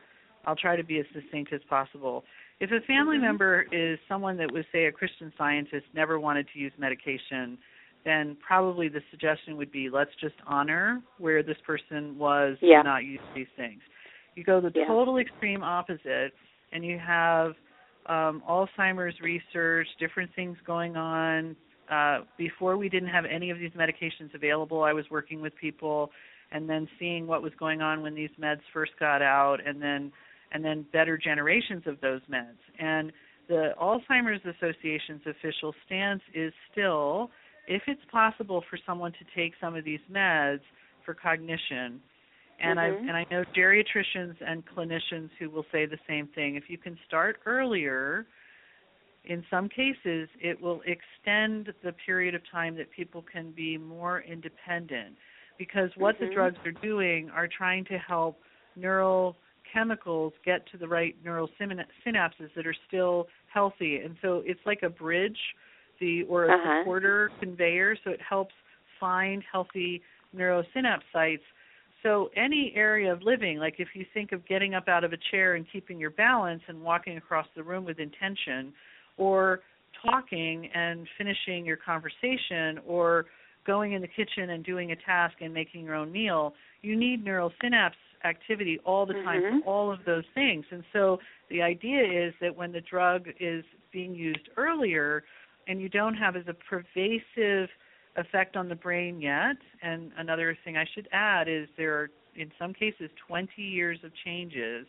I'll 0.47 0.57
try 0.57 0.77
to 0.77 0.85
be 0.85 0.99
as 0.99 1.07
succinct 1.15 1.53
as 1.53 1.61
possible. 1.69 2.25
If 2.61 2.71
a 2.73 2.81
family 2.87 3.17
Mhm. 3.17 3.23
member 3.23 3.67
is 3.73 3.99
someone 4.09 4.37
that 4.37 4.51
was 4.51 4.65
say 4.73 4.87
a 4.87 4.93
Christian 4.93 5.33
scientist 5.37 5.87
never 5.95 6.21
wanted 6.21 6.49
to 6.53 6.59
use 6.59 6.73
medication, 6.79 7.59
then 8.05 8.37
probably 8.37 8.89
the 8.89 9.03
suggestion 9.11 9.57
would 9.57 9.71
be 9.71 9.91
let's 9.91 10.15
just 10.17 10.37
honor 10.47 11.03
where 11.19 11.43
this 11.43 11.59
person 11.67 12.17
was 12.19 12.57
Yeah. 12.61 12.81
and 12.81 12.87
not 12.87 13.05
use 13.05 13.21
these 13.35 13.49
things. 13.57 13.83
You 14.35 14.45
go 14.45 14.61
the 14.61 14.71
Yeah. 14.75 14.87
total 14.87 15.19
extreme 15.19 15.63
opposite 15.63 16.35
and 16.73 16.85
you 16.85 16.99
have 16.99 17.57
um, 18.07 18.43
Alzheimer's 18.49 19.21
research, 19.21 19.87
different 19.99 20.33
things 20.35 20.59
going 20.63 20.97
on. 20.97 21.55
Uh, 21.91 22.21
before 22.39 22.77
we 22.77 22.89
didn't 22.89 23.09
have 23.09 23.25
any 23.25 23.51
of 23.51 23.59
these 23.59 23.73
medications 23.73 24.33
available, 24.35 24.83
I 24.83 24.93
was 24.93 25.05
working 25.11 25.41
with 25.41 25.55
people 25.57 26.11
and 26.53 26.69
then 26.69 26.89
seeing 26.99 27.27
what 27.27 27.43
was 27.43 27.53
going 27.59 27.81
on 27.81 28.03
when 28.03 28.15
these 28.15 28.31
meds 28.41 28.61
first 28.73 28.93
got 28.99 29.23
out 29.23 29.59
and 29.65 29.83
then 29.83 30.13
and 30.53 30.65
then 30.65 30.85
better 30.93 31.17
generations 31.17 31.85
of 31.87 32.01
those 32.01 32.21
meds. 32.31 32.59
And 32.79 33.13
the 33.49 33.73
Alzheimer's 33.81 34.41
Association's 34.45 35.23
official 35.27 35.75
stance 35.87 36.23
is 36.35 36.53
still 36.73 37.31
if 37.69 37.83
it's 37.87 38.05
possible 38.11 38.65
for 38.69 38.79
someone 38.85 39.13
to 39.13 39.25
take 39.35 39.53
some 39.61 39.77
of 39.77 39.85
these 39.85 40.01
meds 40.11 40.61
for 41.05 41.15
cognition 41.15 42.01
and 42.61 42.79
I 42.79 42.91
Mhm. 42.91 43.09
and 43.09 43.17
I 43.17 43.27
know 43.31 43.45
geriatricians 43.57 44.37
and 44.41 44.65
clinicians 44.67 45.31
who 45.39 45.51
will 45.51 45.67
say 45.73 45.87
the 45.87 45.99
same 46.07 46.27
thing. 46.29 46.57
If 46.57 46.69
you 46.69 46.79
can 46.79 46.99
start 47.07 47.41
earlier, 47.47 48.27
in 49.25 49.45
some 49.51 49.69
cases 49.69 50.29
it 50.41 50.61
will 50.61 50.83
extend 50.87 51.73
the 51.85 51.93
period 52.05 52.35
of 52.35 52.43
time 52.51 52.75
that 52.77 52.91
people 52.91 53.23
can 53.23 53.51
be 53.53 53.77
more 53.77 54.23
independent 54.23 55.17
because 55.59 55.91
what 55.97 56.19
the 56.19 56.27
Mhm. 56.27 56.33
drugs 56.33 56.59
are 56.65 56.73
doing 56.73 57.29
are 57.31 57.47
trying 57.47 57.85
to 57.85 57.99
help 57.99 58.43
neural 58.77 59.37
chemicals 59.73 60.33
get 60.45 60.67
to 60.67 60.79
the 60.79 60.89
right 60.89 61.17
neural 61.23 61.49
synapses 61.59 62.53
that 62.55 62.67
are 62.67 62.75
still 62.89 63.29
healthy 63.47 63.99
and 63.99 64.17
so 64.23 64.43
it's 64.47 64.65
like 64.67 64.83
a 64.83 64.91
bridge 64.91 65.39
the 66.01 66.23
or 66.25 66.47
a 66.47 66.53
Uh-huh. 66.53 66.81
supporter 66.81 67.31
conveyor 67.39 67.97
so 68.03 68.11
it 68.11 68.21
helps 68.21 68.55
find 68.99 69.45
healthy 69.51 70.03
neurosynapse 70.35 71.05
sites 71.13 71.45
so 72.03 72.31
any 72.35 72.73
area 72.75 73.13
of 73.13 73.23
living 73.23 73.59
like 73.59 73.79
if 73.79 73.95
you 73.95 74.05
think 74.15 74.33
of 74.33 74.45
getting 74.47 74.75
up 74.75 74.89
out 74.89 75.05
of 75.05 75.13
a 75.13 75.19
chair 75.31 75.55
and 75.55 75.67
keeping 75.71 76.01
your 76.01 76.11
balance 76.11 76.63
and 76.69 76.81
walking 76.81 77.17
across 77.17 77.47
the 77.55 77.63
room 77.63 77.85
with 77.85 77.99
intention 78.01 78.73
or 79.21 79.61
talking 80.05 80.69
and 80.75 81.07
finishing 81.19 81.65
your 81.65 81.77
conversation 81.77 82.81
or 82.87 83.27
going 83.67 83.93
in 83.93 84.01
the 84.01 84.09
kitchen 84.09 84.51
and 84.51 84.65
doing 84.65 84.93
a 84.93 84.97
task 84.97 85.35
and 85.43 85.53
making 85.53 85.85
your 85.85 85.95
own 85.95 86.11
meal 86.11 86.55
you 86.83 86.97
need 86.97 87.23
neural 87.23 87.53
synapse 87.61 87.97
activity 88.25 88.79
all 88.85 89.05
the 89.05 89.13
time 89.23 89.43
Mhm. 89.43 89.63
for 89.63 89.67
all 89.69 89.93
of 89.93 90.03
those 90.05 90.25
things 90.35 90.65
and 90.71 90.83
so 90.93 91.21
the 91.49 91.61
idea 91.61 92.03
is 92.03 92.35
that 92.41 92.57
when 92.57 92.73
the 92.73 92.81
drug 92.81 93.29
is 93.39 93.65
being 93.93 94.15
used 94.15 94.49
earlier 94.57 95.23
and 95.67 95.81
you 95.81 95.89
don't 95.91 96.15
have 96.15 96.35
as 96.37 96.49
a 96.49 96.55
pervasive 96.55 97.69
effect 98.17 98.57
on 98.57 98.69
the 98.69 98.75
brain 98.75 99.21
yet 99.21 99.57
and 99.83 100.13
another 100.17 100.57
thing 100.65 100.77
I 100.77 100.87
should 100.95 101.09
add 101.13 101.47
is 101.47 101.69
there 101.77 101.95
are 101.99 102.11
in 102.37 102.51
some 102.59 102.73
cases 102.73 103.11
20 103.27 103.63
years 103.63 104.03
of 104.03 104.15
changes 104.25 104.87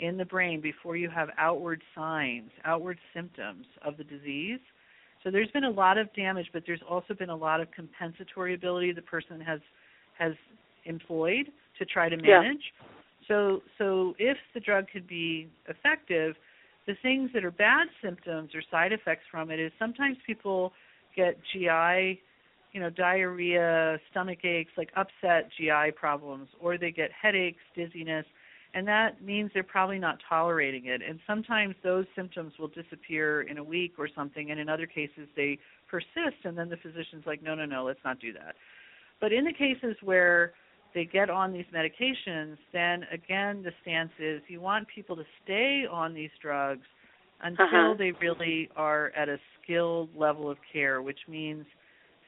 in 0.00 0.16
the 0.16 0.24
brain 0.24 0.60
before 0.60 0.96
you 0.96 1.10
have 1.10 1.28
outward 1.38 1.82
signs, 1.94 2.50
outward 2.64 2.98
symptoms 3.14 3.66
of 3.84 3.96
the 3.96 4.04
disease. 4.04 4.60
So 5.22 5.30
there's 5.30 5.50
been 5.50 5.64
a 5.64 5.70
lot 5.70 5.98
of 5.98 6.12
damage, 6.14 6.46
but 6.52 6.62
there's 6.66 6.80
also 6.88 7.14
been 7.14 7.30
a 7.30 7.36
lot 7.36 7.60
of 7.60 7.68
compensatory 7.72 8.54
ability 8.54 8.92
the 8.92 9.02
person 9.02 9.40
has 9.40 9.60
has 10.18 10.32
employed 10.84 11.46
to 11.78 11.84
try 11.84 12.08
to 12.08 12.16
manage. 12.16 12.72
Yeah. 12.80 12.86
So 13.28 13.62
so 13.78 14.14
if 14.18 14.38
the 14.54 14.60
drug 14.60 14.86
could 14.92 15.06
be 15.06 15.48
effective, 15.68 16.36
the 16.86 16.94
things 17.02 17.30
that 17.34 17.44
are 17.44 17.50
bad 17.50 17.88
symptoms 18.02 18.50
or 18.54 18.62
side 18.70 18.92
effects 18.92 19.24
from 19.30 19.50
it 19.50 19.60
is 19.60 19.70
sometimes 19.78 20.16
people 20.26 20.72
get 21.14 21.36
GI, 21.52 22.20
you 22.72 22.80
know, 22.80 22.90
diarrhea, 22.90 23.98
stomach 24.10 24.44
aches, 24.44 24.72
like 24.76 24.90
upset 24.96 25.50
GI 25.58 25.92
problems, 25.96 26.48
or 26.60 26.78
they 26.78 26.90
get 26.90 27.10
headaches, 27.12 27.60
dizziness, 27.76 28.24
and 28.74 28.86
that 28.86 29.22
means 29.22 29.50
they're 29.52 29.62
probably 29.62 29.98
not 29.98 30.18
tolerating 30.28 30.86
it. 30.86 31.00
And 31.06 31.18
sometimes 31.26 31.74
those 31.82 32.06
symptoms 32.14 32.52
will 32.58 32.68
disappear 32.68 33.42
in 33.42 33.58
a 33.58 33.64
week 33.64 33.94
or 33.98 34.08
something, 34.14 34.50
and 34.50 34.60
in 34.60 34.68
other 34.68 34.86
cases 34.86 35.28
they 35.36 35.58
persist, 35.88 36.44
and 36.44 36.56
then 36.56 36.68
the 36.68 36.76
physician's 36.76 37.24
like, 37.26 37.42
no, 37.42 37.54
no, 37.54 37.64
no, 37.64 37.84
let's 37.84 37.98
not 38.04 38.20
do 38.20 38.32
that. 38.32 38.54
But 39.20 39.32
in 39.32 39.44
the 39.44 39.52
cases 39.52 39.96
where 40.02 40.52
they 40.94 41.04
get 41.04 41.30
on 41.30 41.52
these 41.52 41.66
medications, 41.74 42.56
then 42.72 43.04
again, 43.12 43.62
the 43.62 43.72
stance 43.82 44.10
is 44.18 44.40
you 44.48 44.60
want 44.60 44.88
people 44.88 45.16
to 45.16 45.24
stay 45.44 45.84
on 45.90 46.14
these 46.14 46.30
drugs 46.40 46.86
until 47.42 47.64
Uh-huh. 47.64 47.94
they 47.96 48.12
really 48.12 48.68
are 48.76 49.12
at 49.16 49.28
a 49.28 49.38
skilled 49.62 50.08
level 50.16 50.50
of 50.50 50.58
care, 50.72 51.00
which 51.00 51.20
means 51.28 51.64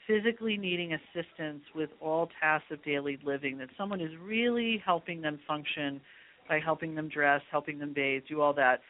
physically 0.07 0.57
needing 0.57 0.95
assistance 0.95 1.63
with 1.75 1.91
all 2.01 2.29
tasks 2.41 2.71
of 2.71 2.83
daily 2.85 3.19
living, 3.25 3.59
that 3.59 3.69
someone 3.77 4.01
is 4.01 4.11
really 4.17 4.79
helping 4.85 5.21
them 5.21 5.39
function 5.47 6.01
by 6.49 6.59
helping 6.59 6.95
them 6.95 7.09
dress, 7.09 7.41
helping 7.51 7.79
them 7.79 7.93
bathe, 7.93 8.23
do 8.29 8.41
all 8.41 8.53
that. 8.55 8.81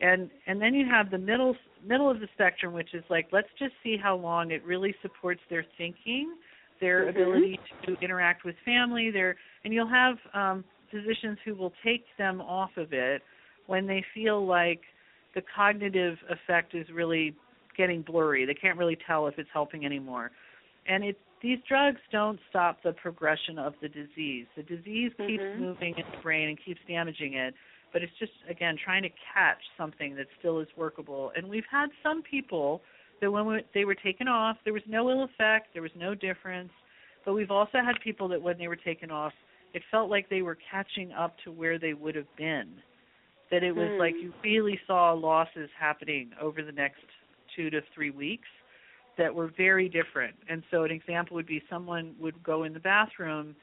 And 0.00 0.30
and 0.46 0.60
then 0.60 0.74
you 0.74 0.86
have 0.90 1.10
the 1.10 1.18
middle 1.18 1.56
middle 1.84 2.10
of 2.10 2.20
the 2.20 2.28
spectrum, 2.34 2.74
which 2.74 2.94
is 2.94 3.04
like 3.08 3.28
let's 3.32 3.48
just 3.58 3.72
see 3.82 3.96
how 3.96 4.16
long 4.16 4.50
it 4.50 4.64
really 4.64 4.94
supports 5.02 5.40
their 5.48 5.64
thinking, 5.78 6.36
their 6.80 7.04
Mhm. 7.04 7.10
ability 7.10 7.60
to 7.84 7.96
interact 8.02 8.44
with 8.44 8.56
family, 8.64 9.10
their 9.10 9.36
and 9.64 9.72
you'll 9.72 9.88
have 9.88 10.18
um, 10.34 10.64
physicians 10.90 11.38
who 11.44 11.54
will 11.54 11.72
take 11.82 12.04
them 12.18 12.40
off 12.40 12.76
of 12.76 12.92
it 12.92 13.22
when 13.66 13.86
they 13.86 14.04
feel 14.14 14.46
like 14.46 14.82
the 15.34 15.42
cognitive 15.54 16.18
effect 16.28 16.74
is 16.74 16.88
really 16.90 17.34
getting 17.76 18.02
blurry. 18.02 18.44
They 18.44 18.54
can't 18.54 18.78
really 18.78 18.96
tell 19.06 19.26
if 19.26 19.38
it's 19.38 19.50
helping 19.52 19.84
anymore. 19.84 20.30
And 20.86 21.04
it 21.04 21.18
these 21.42 21.58
drugs 21.68 22.00
don't 22.10 22.38
stop 22.48 22.82
the 22.82 22.92
progression 22.92 23.58
of 23.58 23.74
the 23.80 23.88
disease. 23.88 24.46
The 24.56 24.62
disease 24.62 25.12
keeps 25.26 25.44
Mhm. 25.44 25.58
moving 25.58 25.94
in 25.98 26.10
the 26.10 26.16
brain 26.18 26.48
and 26.48 26.58
keeps 26.58 26.80
damaging 26.88 27.34
it, 27.34 27.54
but 27.92 28.02
it's 28.02 28.16
just 28.18 28.32
again 28.48 28.76
trying 28.76 29.02
to 29.02 29.10
catch 29.10 29.62
something 29.76 30.14
that 30.16 30.28
still 30.38 30.60
is 30.60 30.68
workable. 30.76 31.30
And 31.36 31.48
we've 31.48 31.66
had 31.66 31.90
some 32.02 32.22
people 32.22 32.82
that 33.20 33.30
when 33.30 33.46
we, 33.46 33.62
they 33.72 33.84
were 33.84 33.94
taken 33.94 34.28
off, 34.28 34.58
there 34.64 34.72
was 34.72 34.86
no 34.86 35.10
ill 35.10 35.22
effect, 35.24 35.72
there 35.72 35.82
was 35.82 35.94
no 35.94 36.14
difference. 36.14 36.72
But 37.24 37.34
we've 37.34 37.50
also 37.50 37.82
had 37.82 38.00
people 38.00 38.28
that 38.28 38.40
when 38.40 38.56
they 38.58 38.68
were 38.68 38.76
taken 38.76 39.10
off, 39.10 39.34
it 39.74 39.82
felt 39.90 40.10
like 40.10 40.28
they 40.28 40.42
were 40.42 40.54
catching 40.70 41.12
up 41.12 41.36
to 41.44 41.50
where 41.50 41.78
they 41.78 41.92
would 41.92 42.14
have 42.14 42.34
been. 42.36 42.82
That 43.50 43.62
it 43.62 43.74
was 43.74 43.90
Hmm. 43.92 43.98
like 43.98 44.16
you 44.16 44.32
really 44.42 44.80
saw 44.86 45.12
losses 45.12 45.70
happening 45.78 46.32
over 46.40 46.62
the 46.62 46.72
next 46.72 47.04
two 47.54 47.70
to 47.70 47.80
three 47.94 48.10
weeks 48.10 48.48
that 49.18 49.34
were 49.34 49.50
very 49.56 49.88
different. 49.88 50.34
And 50.48 50.62
so 50.70 50.84
an 50.84 50.90
example 50.90 51.34
would 51.36 51.46
be 51.46 51.62
someone 51.70 52.14
would 52.20 52.42
go 52.42 52.64
in 52.64 52.72
the 52.72 52.80
bathroom 52.80 53.54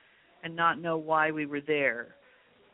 and 0.43 0.55
not 0.55 0.79
know 0.79 0.97
why 0.97 1.31
we 1.31 1.45
were 1.45 1.61
there. 1.61 2.15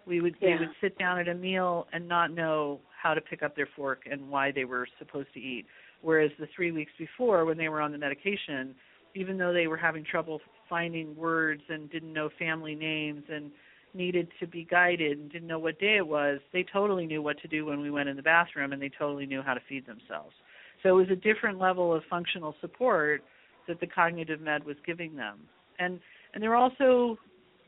We 0.05 0.21
would 0.21 0.35
they 0.41 0.55
would 0.59 0.71
sit 0.81 0.97
down 0.97 1.19
at 1.19 1.27
a 1.27 1.35
meal 1.35 1.87
and 1.93 2.07
not 2.07 2.31
know 2.31 2.79
how 3.01 3.13
to 3.13 3.21
pick 3.21 3.43
up 3.43 3.55
their 3.55 3.69
fork 3.75 4.03
and 4.09 4.29
why 4.29 4.51
they 4.51 4.65
were 4.65 4.87
supposed 4.97 5.31
to 5.33 5.39
eat. 5.39 5.65
Whereas 6.01 6.31
the 6.39 6.47
three 6.55 6.71
weeks 6.71 6.91
before 6.97 7.45
when 7.45 7.57
they 7.57 7.69
were 7.69 7.81
on 7.81 7.91
the 7.91 7.97
medication, 7.97 8.73
even 9.13 9.37
though 9.37 9.53
they 9.53 9.67
were 9.67 9.77
having 9.77 10.03
trouble 10.03 10.39
finding 10.69 11.15
words 11.15 11.61
and 11.69 11.91
didn't 11.91 12.13
know 12.13 12.29
family 12.39 12.75
names 12.75 13.23
and 13.31 13.51
needed 13.93 14.27
to 14.39 14.47
be 14.47 14.63
guided 14.69 15.17
and 15.17 15.31
didn't 15.31 15.47
know 15.47 15.59
what 15.59 15.79
day 15.79 15.97
it 15.97 16.07
was, 16.07 16.39
they 16.53 16.63
totally 16.63 17.05
knew 17.05 17.21
what 17.21 17.39
to 17.41 17.47
do 17.47 17.65
when 17.65 17.79
we 17.81 17.91
went 17.91 18.07
in 18.07 18.15
the 18.15 18.23
bathroom 18.23 18.71
and 18.71 18.81
they 18.81 18.89
totally 18.89 19.25
knew 19.25 19.41
how 19.41 19.53
to 19.53 19.61
feed 19.67 19.85
themselves. 19.85 20.33
So 20.83 20.89
it 20.89 21.07
was 21.07 21.09
a 21.09 21.15
different 21.15 21.59
level 21.59 21.93
of 21.93 22.03
functional 22.09 22.55
support 22.61 23.23
that 23.67 23.79
the 23.79 23.87
cognitive 23.87 24.41
med 24.41 24.63
was 24.63 24.75
giving 24.85 25.15
them. 25.15 25.39
And 25.77 25.99
and 26.33 26.43
there 26.43 26.51
are 26.51 26.57
also 26.57 27.17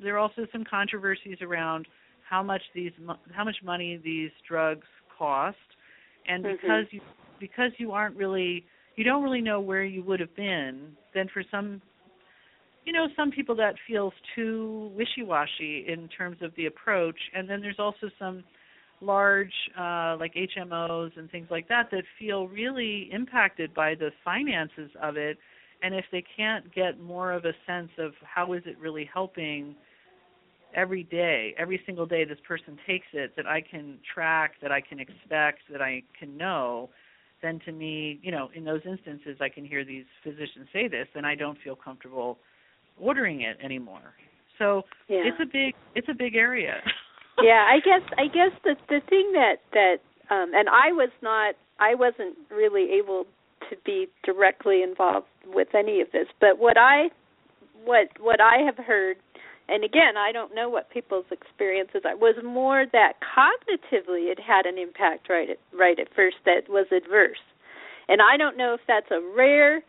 there 0.02 0.16
are 0.16 0.20
also 0.20 0.48
some 0.52 0.64
controversies 0.64 1.38
around 1.42 1.88
how 2.28 2.42
much 2.42 2.62
these 2.74 2.92
how 3.32 3.44
much 3.44 3.58
money 3.64 4.00
these 4.04 4.32
drugs 4.48 4.88
cost 5.18 5.58
and 6.28 6.44
Mhm. 6.44 6.62
because 6.62 6.94
you 6.94 7.02
because 7.40 7.72
you 7.78 7.92
aren't 7.92 8.16
really 8.16 8.66
you 8.96 9.04
don't 9.04 9.24
really 9.24 9.42
know 9.42 9.60
where 9.60 9.84
you 9.84 10.04
would 10.04 10.20
have 10.20 10.36
been 10.36 10.96
then 11.14 11.28
for 11.30 11.44
some 11.52 11.82
you 12.86 12.94
know 12.94 13.08
some 13.16 13.32
people 13.32 13.56
that 13.56 13.76
feels 13.88 14.14
too 14.36 14.92
wishy-washy 14.96 15.86
in 15.88 16.08
terms 16.08 16.42
of 16.42 16.54
the 16.56 16.66
approach 16.66 17.20
and 17.34 17.50
then 17.50 17.62
there's 17.62 17.80
also 17.80 18.10
some 18.18 18.44
large 19.02 19.54
uh 19.78 20.16
like 20.20 20.34
HMOs 20.36 21.18
and 21.18 21.30
things 21.32 21.48
like 21.50 21.68
that 21.70 21.90
that 21.92 22.04
feel 22.20 22.48
really 22.48 23.10
impacted 23.12 23.74
by 23.74 23.96
the 23.96 24.12
finances 24.24 24.92
of 25.02 25.18
it. 25.18 25.38
And 25.84 25.96
if 25.96 26.06
they 26.12 26.24
can't 26.38 26.74
get 26.74 27.00
more 27.00 27.32
of 27.32 27.46
a 27.46 27.54
sense 27.66 27.90
of 27.98 28.12
how 28.24 28.54
is 28.54 28.62
it 28.66 28.78
really 28.80 29.10
helping 29.12 29.76
every 30.76 31.04
day 31.04 31.54
every 31.58 31.82
single 31.86 32.06
day 32.06 32.24
this 32.24 32.38
person 32.48 32.78
takes 32.88 33.08
it 33.14 33.36
that 33.36 33.46
I 33.46 33.62
can 33.62 33.98
track 34.14 34.54
that 34.62 34.72
I 34.72 34.80
can 34.82 35.00
expect 35.00 35.60
that 35.72 35.82
I 35.82 36.04
can 36.18 36.38
know 36.38 36.90
then 37.42 37.60
to 37.66 37.72
me 37.72 38.20
you 38.22 38.32
know 38.32 38.50
in 38.56 38.64
those 38.64 38.82
instances 38.86 39.38
I 39.42 39.50
can 39.50 39.66
hear 39.66 39.84
these 39.84 40.06
physicians 40.24 40.68
say 40.72 40.88
this 40.88 41.08
and 41.16 41.26
I 41.26 41.36
don't 41.36 41.58
feel 41.64 41.76
comfortable 41.76 42.38
ordering 43.00 43.42
it 43.42 43.58
anymore. 43.64 44.14
So 44.58 44.84
Yeah. 45.08 45.24
it's 45.26 45.40
a 45.42 45.46
big 45.46 45.74
it's 45.96 46.08
a 46.10 46.14
big 46.14 46.36
area 46.36 46.82
yeah, 47.44 47.68
I 47.70 47.80
guess 47.80 48.02
I 48.18 48.28
guess 48.28 48.52
the 48.64 48.76
the 48.90 49.02
thing 49.10 49.32
that 49.34 49.58
that 49.74 49.98
um 50.30 50.52
and 50.54 50.70
I 50.70 50.92
was 50.92 51.10
not 51.22 51.56
I 51.80 51.96
wasn't 51.96 52.38
really 52.50 52.92
able 53.00 53.26
to 53.70 53.76
be 53.86 54.08
directly 54.24 54.84
involved 54.84 55.28
with 55.48 55.70
any 55.74 56.02
of 56.02 56.12
this, 56.12 56.28
but 56.40 56.60
what 56.60 56.78
I 56.78 57.10
what 57.84 58.08
what 58.20 58.40
I 58.42 58.58
have 58.66 58.78
heard 58.78 59.18
and 59.70 59.86
again, 59.86 60.18
I 60.18 60.34
don't 60.34 60.54
know 60.54 60.70
what 60.70 60.90
people's 60.90 61.26
experiences 61.32 62.02
are. 62.04 62.18
Was 62.18 62.36
more 62.44 62.86
that 62.92 63.14
cognitively 63.24 64.30
it 64.30 64.40
had 64.40 64.66
an 64.66 64.78
impact 64.78 65.30
right 65.30 65.50
at 65.50 65.58
right 65.74 65.98
at 65.98 66.08
first 66.14 66.38
that 66.46 66.68
was 66.68 66.88
adverse, 66.92 67.40
and 68.10 68.22
I 68.22 68.38
don't 68.38 68.58
know 68.58 68.74
if 68.74 68.82
that's 68.88 69.10
a 69.12 69.22
rare 69.36 69.82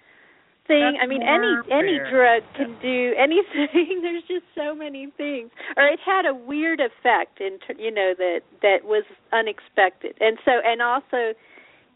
thing. 0.66 0.94
That's 0.94 1.04
I 1.04 1.06
mean, 1.06 1.22
any 1.22 1.54
any 1.70 1.98
drug 2.10 2.42
can 2.56 2.76
do 2.80 3.14
anything. 3.18 4.00
There's 4.02 4.24
just 4.28 4.44
so 4.54 4.74
many 4.74 5.08
things. 5.16 5.50
Or 5.76 5.86
it 5.86 6.00
had 6.04 6.26
a 6.26 6.34
weird 6.34 6.80
effect 6.80 7.40
in 7.40 7.58
you 7.78 7.90
know 7.90 8.14
that 8.16 8.40
that 8.62 8.84
was 8.84 9.04
unexpected, 9.32 10.16
and 10.20 10.38
so 10.44 10.52
and 10.64 10.82
also 10.82 11.34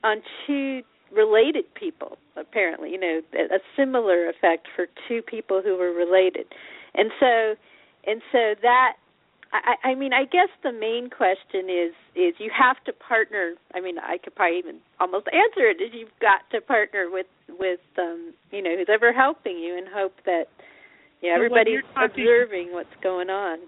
on 0.04 0.22
two 0.46 0.82
related 1.12 1.72
people 1.74 2.18
apparently. 2.36 2.90
You 2.90 3.00
know, 3.00 3.20
a 3.34 3.56
a 3.56 3.58
similar 3.76 4.28
effect 4.28 4.68
for 4.74 4.86
two 5.08 5.22
people 5.22 5.62
who 5.62 5.76
were 5.76 5.92
related, 5.92 6.46
and 6.94 7.10
so 7.20 7.54
and 8.06 8.22
so 8.32 8.54
that 8.62 8.94
I, 9.64 9.90
I 9.90 9.94
mean, 9.94 10.12
I 10.12 10.24
guess 10.24 10.48
the 10.62 10.72
main 10.72 11.10
question 11.10 11.70
is 11.70 11.92
is 12.14 12.34
you 12.38 12.50
have 12.56 12.82
to 12.84 12.92
partner. 12.92 13.54
I 13.74 13.80
mean, 13.80 13.98
I 13.98 14.18
could 14.18 14.34
probably 14.34 14.58
even 14.58 14.78
almost 15.00 15.26
answer 15.28 15.68
it. 15.68 15.80
Is 15.80 15.90
you've 15.92 16.16
got 16.20 16.48
to 16.52 16.60
partner 16.60 17.08
with 17.10 17.26
with 17.48 17.80
um, 17.98 18.34
you 18.50 18.62
know 18.62 18.76
who's 18.76 18.88
ever 18.92 19.12
helping 19.12 19.58
you, 19.58 19.76
and 19.76 19.86
hope 19.88 20.14
that 20.24 20.44
you 21.22 21.30
know, 21.30 21.36
So 21.36 21.44
everybody's 21.44 21.84
talking- 21.94 22.22
observing 22.22 22.72
what's 22.72 22.94
going 23.02 23.30
on. 23.30 23.58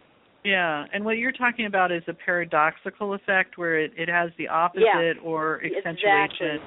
Yeah, 0.44 0.86
and 0.92 1.04
what 1.04 1.18
you're 1.18 1.32
talking 1.32 1.66
about 1.66 1.90
is 1.90 2.02
a 2.06 2.14
paradoxical 2.14 3.14
effect 3.14 3.58
where 3.58 3.78
it, 3.78 3.92
it 3.96 4.08
has 4.08 4.30
the 4.38 4.48
opposite 4.48 5.16
or 5.22 5.60
accentuation. 5.64 6.60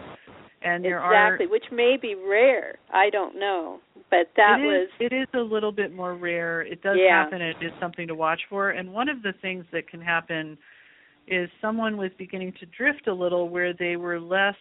And 0.62 0.86
there 0.86 1.00
exactly, 1.04 1.48
are 1.48 1.50
which 1.50 1.66
may 1.72 1.98
be 2.00 2.14
rare. 2.14 2.76
I 2.94 3.10
don't 3.10 3.40
know, 3.40 3.80
but 4.12 4.30
that 4.36 4.60
it 4.60 4.66
was 4.66 4.84
is, 4.84 5.12
it 5.12 5.14
is 5.16 5.28
a 5.34 5.40
little 5.40 5.72
bit 5.72 5.96
more 5.96 6.16
rare. 6.16 6.62
It 6.62 6.84
does 6.84 6.98
Yeah. 7.00 7.24
happen. 7.24 7.42
It 7.42 7.58
is 7.62 7.72
something 7.80 8.08
to 8.08 8.16
watch 8.16 8.42
for. 8.50 8.72
And 8.72 8.94
one 8.94 9.10
of 9.10 9.24
the 9.24 9.34
things 9.42 9.66
that 9.72 9.88
can 9.90 10.02
happen 10.02 10.58
is 11.28 11.50
someone 11.62 11.98
was 11.98 12.12
beginning 12.18 12.54
to 12.60 12.66
drift 12.68 13.08
a 13.08 13.14
little 13.14 13.50
where 13.50 13.74
they 13.74 13.96
were 13.96 14.20
less 14.20 14.56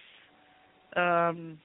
um 0.96 1.58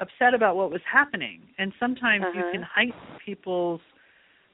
upset 0.00 0.32
about 0.34 0.56
what 0.56 0.70
was 0.70 0.80
happening. 0.90 1.42
And 1.58 1.72
sometimes 1.78 2.24
you 2.32 2.40
Uh-huh. 2.40 2.52
can 2.52 2.62
heighten 2.62 3.18
people's 3.24 3.80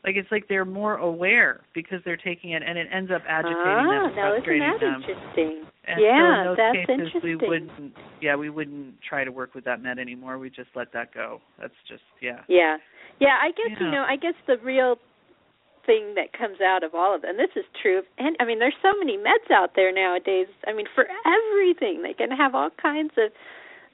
like 0.07 0.14
it's 0.14 0.30
like 0.30 0.46
they're 0.48 0.64
more 0.64 0.96
aware 0.96 1.61
because 1.74 1.98
they're 2.04 2.16
taking 2.16 2.52
it 2.52 2.62
and 2.64 2.78
it 2.78 2.86
ends 2.92 3.11
up 3.11 3.22
agitating 3.28 3.59
ah, 3.59 4.07
them, 4.07 4.16
now 4.16 4.30
frustrating 4.30 4.62
that 4.62 4.80
them. 4.80 5.02
interesting? 5.02 5.64
And 5.88 6.00
yeah, 6.00 6.44
so 6.44 6.50
in 6.50 6.57
that's 6.57 6.76
cases 6.76 6.90
interesting. 6.90 7.22
we 7.22 7.36
wouldn't 7.36 7.94
yeah, 8.22 8.36
we 8.36 8.48
wouldn't 8.48 8.94
try 9.02 9.24
to 9.24 9.32
work 9.32 9.54
with 9.54 9.64
that 9.64 9.82
med 9.82 9.98
anymore. 9.98 10.38
We 10.38 10.48
just 10.48 10.70
let 10.76 10.92
that 10.92 11.12
go. 11.12 11.40
That's 11.61 11.74
just 11.88 12.07
yeah. 12.22 12.40
Yeah. 12.48 12.78
Yeah, 13.18 13.38
I 13.42 13.50
guess 13.50 13.76
Yeah. 13.78 13.86
you 13.86 13.90
know, 13.90 14.04
I 14.07 14.16
guess 14.16 14.34
the 14.46 14.59
real 14.62 14.96
thing 15.86 16.14
that 16.14 16.32
comes 16.32 16.61
out 16.61 16.82
of 16.84 16.94
all 16.94 17.14
of 17.14 17.22
them. 17.22 17.30
And 17.30 17.38
this 17.38 17.54
is 17.57 17.64
true 17.82 17.98
of 17.98 18.04
and 18.16 18.36
I 18.38 18.44
mean 18.44 18.61
there's 18.61 18.78
so 18.82 18.94
many 18.98 19.18
meds 19.18 19.50
out 19.50 19.74
there 19.74 19.92
nowadays. 19.92 20.46
I 20.68 20.72
mean 20.72 20.86
for 20.94 21.07
everything 21.26 22.02
they 22.02 22.14
can 22.14 22.30
have 22.30 22.54
all 22.54 22.70
kinds 22.80 23.12
of 23.18 23.32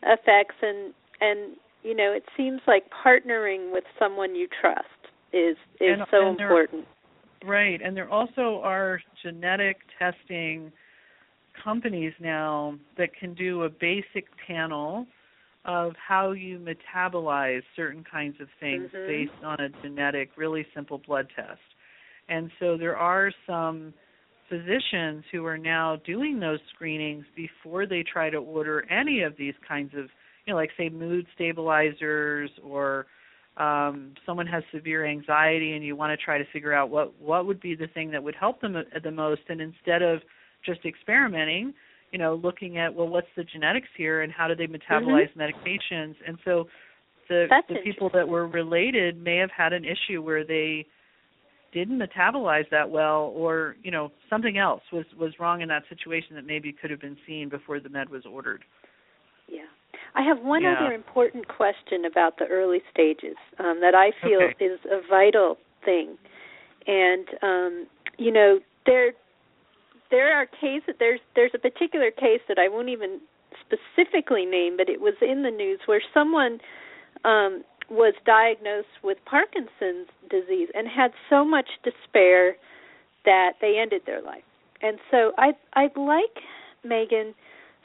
effects 0.02 0.56
and 0.60 0.92
and 1.22 1.56
you 1.82 1.96
know 1.96 2.12
it 2.12 2.24
seems 2.36 2.60
like 2.66 2.84
partnering 2.92 3.72
with 3.72 3.84
someone 3.98 4.34
you 4.34 4.46
trust 4.60 5.01
is 5.32 5.56
is 5.80 5.98
and, 5.98 6.02
so 6.10 6.28
and 6.28 6.40
important. 6.40 6.84
Right, 7.44 7.80
and 7.82 7.96
there 7.96 8.08
also 8.08 8.60
are 8.62 9.00
genetic 9.22 9.78
testing 9.98 10.70
companies 11.62 12.12
now 12.20 12.76
that 12.96 13.08
can 13.18 13.34
do 13.34 13.64
a 13.64 13.68
basic 13.68 14.26
panel 14.46 15.06
of 15.64 15.92
how 15.96 16.32
you 16.32 16.58
metabolize 16.58 17.62
certain 17.76 18.04
kinds 18.10 18.36
of 18.40 18.48
things 18.60 18.90
mm-hmm. 18.94 19.06
based 19.06 19.44
on 19.44 19.60
a 19.60 19.68
genetic, 19.82 20.30
really 20.36 20.66
simple 20.74 21.00
blood 21.06 21.28
test. 21.34 21.60
And 22.28 22.50
so 22.58 22.76
there 22.76 22.96
are 22.96 23.30
some 23.46 23.92
physicians 24.48 25.24
who 25.30 25.44
are 25.46 25.58
now 25.58 25.96
doing 26.04 26.40
those 26.40 26.58
screenings 26.74 27.24
before 27.36 27.86
they 27.86 28.02
try 28.02 28.28
to 28.30 28.38
order 28.38 28.84
any 28.90 29.22
of 29.22 29.36
these 29.36 29.54
kinds 29.66 29.92
of, 29.94 30.06
you 30.46 30.52
know, 30.52 30.56
like 30.56 30.70
say 30.76 30.88
mood 30.88 31.26
stabilizers 31.34 32.50
or 32.64 33.06
um 33.57 34.14
someone 34.24 34.46
has 34.46 34.62
severe 34.72 35.05
anxiety 35.07 35.74
and 35.74 35.84
you 35.84 35.94
want 35.94 36.18
to 36.18 36.24
try 36.24 36.38
to 36.38 36.44
figure 36.53 36.72
out 36.72 36.88
what 36.88 37.12
what 37.20 37.46
would 37.46 37.61
be 37.61 37.74
the 37.74 37.86
thing 37.88 38.11
that 38.11 38.22
would 38.22 38.34
help 38.34 38.61
them 38.61 38.74
the 39.05 39.11
most 39.11 39.42
and 39.48 39.61
instead 39.61 40.00
of 40.00 40.20
just 40.64 40.80
experimenting 40.86 41.74
you 42.12 42.18
know 42.18 42.34
looking 42.42 42.78
at 42.78 42.94
well 42.94 43.09
what's 43.09 43.26
the 43.36 43.44
genetics 43.44 43.88
here 43.96 44.22
and 44.22 44.32
how 44.32 44.46
do 44.46 44.55
they 44.55 44.66
metabolize 44.66 45.28
mm-hmm. 45.36 45.40
medications? 45.40 46.14
And 46.26 46.38
so 46.44 46.66
the 47.28 47.46
That's 47.48 47.66
the 47.68 47.76
people 47.84 48.11
that 48.14 48.28
were 48.28 48.46
related 48.46 49.22
may 49.22 49.36
have 49.36 49.50
had 49.57 49.72
an 49.72 49.84
issue 49.84 50.22
where 50.22 50.44
they 50.44 50.86
didn't 51.72 51.98
metabolize 51.98 52.68
that 52.70 52.90
well 52.90 53.32
or 53.34 53.76
you 53.82 53.90
know 53.90 54.12
something 54.28 54.59
else 54.59 54.82
was 54.92 55.07
was 55.18 55.32
wrong 55.40 55.62
in 55.62 55.68
that 55.68 55.82
situation 55.88 56.36
that 56.36 56.46
maybe 56.46 56.72
could 56.72 56.90
have 56.90 57.00
been 57.00 57.16
seen 57.26 57.48
before 57.48 57.80
the 57.80 57.88
med 57.88 58.09
was 58.09 58.24
ordered 58.30 58.62
I 60.14 60.22
have 60.22 60.40
one 60.40 60.62
yeah. 60.62 60.74
other 60.78 60.92
important 60.92 61.48
question 61.48 62.04
about 62.04 62.38
the 62.38 62.46
early 62.46 62.82
stages 62.90 63.36
um, 63.58 63.80
that 63.80 63.94
I 63.94 64.12
feel 64.22 64.42
okay. 64.42 64.64
is 64.64 64.78
a 64.90 65.00
vital 65.08 65.56
thing, 65.84 66.16
and 66.86 67.26
um, 67.42 67.86
you 68.18 68.30
know 68.30 68.60
there 68.84 69.12
there 70.10 70.36
are 70.36 70.46
cases 70.46 70.94
there's 70.98 71.20
there's 71.34 71.52
a 71.54 71.58
particular 71.58 72.10
case 72.10 72.40
that 72.48 72.58
I 72.58 72.68
won't 72.68 72.90
even 72.90 73.20
specifically 73.60 74.44
name, 74.44 74.76
but 74.76 74.88
it 74.88 75.00
was 75.00 75.14
in 75.22 75.42
the 75.42 75.50
news 75.50 75.80
where 75.86 76.02
someone 76.12 76.58
um, 77.24 77.64
was 77.90 78.14
diagnosed 78.24 79.00
with 79.02 79.18
Parkinson's 79.24 80.08
disease 80.30 80.68
and 80.74 80.88
had 80.88 81.12
so 81.30 81.44
much 81.44 81.68
despair 81.82 82.56
that 83.24 83.52
they 83.60 83.78
ended 83.80 84.02
their 84.06 84.22
life. 84.22 84.44
And 84.82 84.98
so 85.10 85.32
I 85.38 85.52
I'd 85.74 85.96
like 85.96 86.42
Megan 86.84 87.34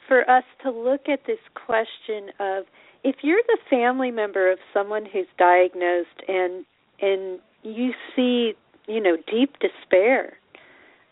for 0.08 0.28
us 0.28 0.44
to 0.62 0.70
look 0.70 1.08
at 1.08 1.20
this 1.26 1.38
question 1.54 2.30
of 2.40 2.64
if 3.04 3.16
you're 3.22 3.42
the 3.46 3.58
family 3.70 4.10
member 4.10 4.50
of 4.50 4.58
someone 4.74 5.04
who's 5.04 5.26
diagnosed 5.38 6.08
and 6.26 6.64
and 7.00 7.38
you 7.62 7.92
see 8.16 8.54
you 8.86 9.00
know 9.00 9.16
deep 9.30 9.54
despair 9.60 10.38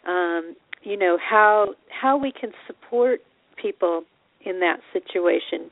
um 0.08 0.56
you 0.82 0.96
know 0.96 1.16
how 1.22 1.74
how 1.90 2.16
we 2.16 2.32
can 2.32 2.50
support 2.66 3.20
people 3.60 4.02
in 4.44 4.58
that 4.60 4.80
situation 4.92 5.70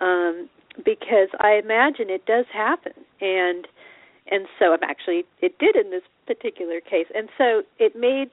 um 0.00 0.48
because 0.84 1.28
I 1.40 1.60
imagine 1.62 2.10
it 2.10 2.26
does 2.26 2.46
happen. 2.52 2.92
And 3.20 3.66
and 4.30 4.46
so 4.58 4.72
I'm 4.72 4.82
actually 4.82 5.24
it 5.40 5.58
did 5.58 5.76
in 5.76 5.90
this 5.90 6.02
particular 6.26 6.80
case. 6.80 7.06
And 7.14 7.28
so 7.36 7.62
it 7.78 7.96
made 7.96 8.30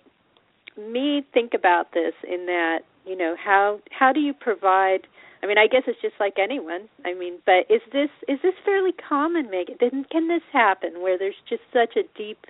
me 0.77 1.25
think 1.33 1.53
about 1.53 1.93
this 1.93 2.13
in 2.27 2.45
that 2.47 2.79
you 3.05 3.15
know 3.15 3.35
how 3.43 3.79
how 3.91 4.11
do 4.11 4.19
you 4.19 4.33
provide 4.33 5.07
i 5.43 5.47
mean 5.47 5.57
i 5.57 5.67
guess 5.67 5.83
it's 5.87 6.01
just 6.01 6.15
like 6.19 6.35
anyone 6.41 6.89
i 7.05 7.13
mean 7.13 7.39
but 7.45 7.65
is 7.69 7.81
this 7.91 8.09
is 8.27 8.39
this 8.43 8.53
fairly 8.63 8.91
common 9.07 9.49
megan 9.49 9.77
can, 9.77 10.05
can 10.11 10.27
this 10.27 10.43
happen 10.51 11.01
where 11.01 11.17
there's 11.17 11.35
just 11.47 11.61
such 11.73 11.95
a 11.95 12.03
deep 12.17 12.45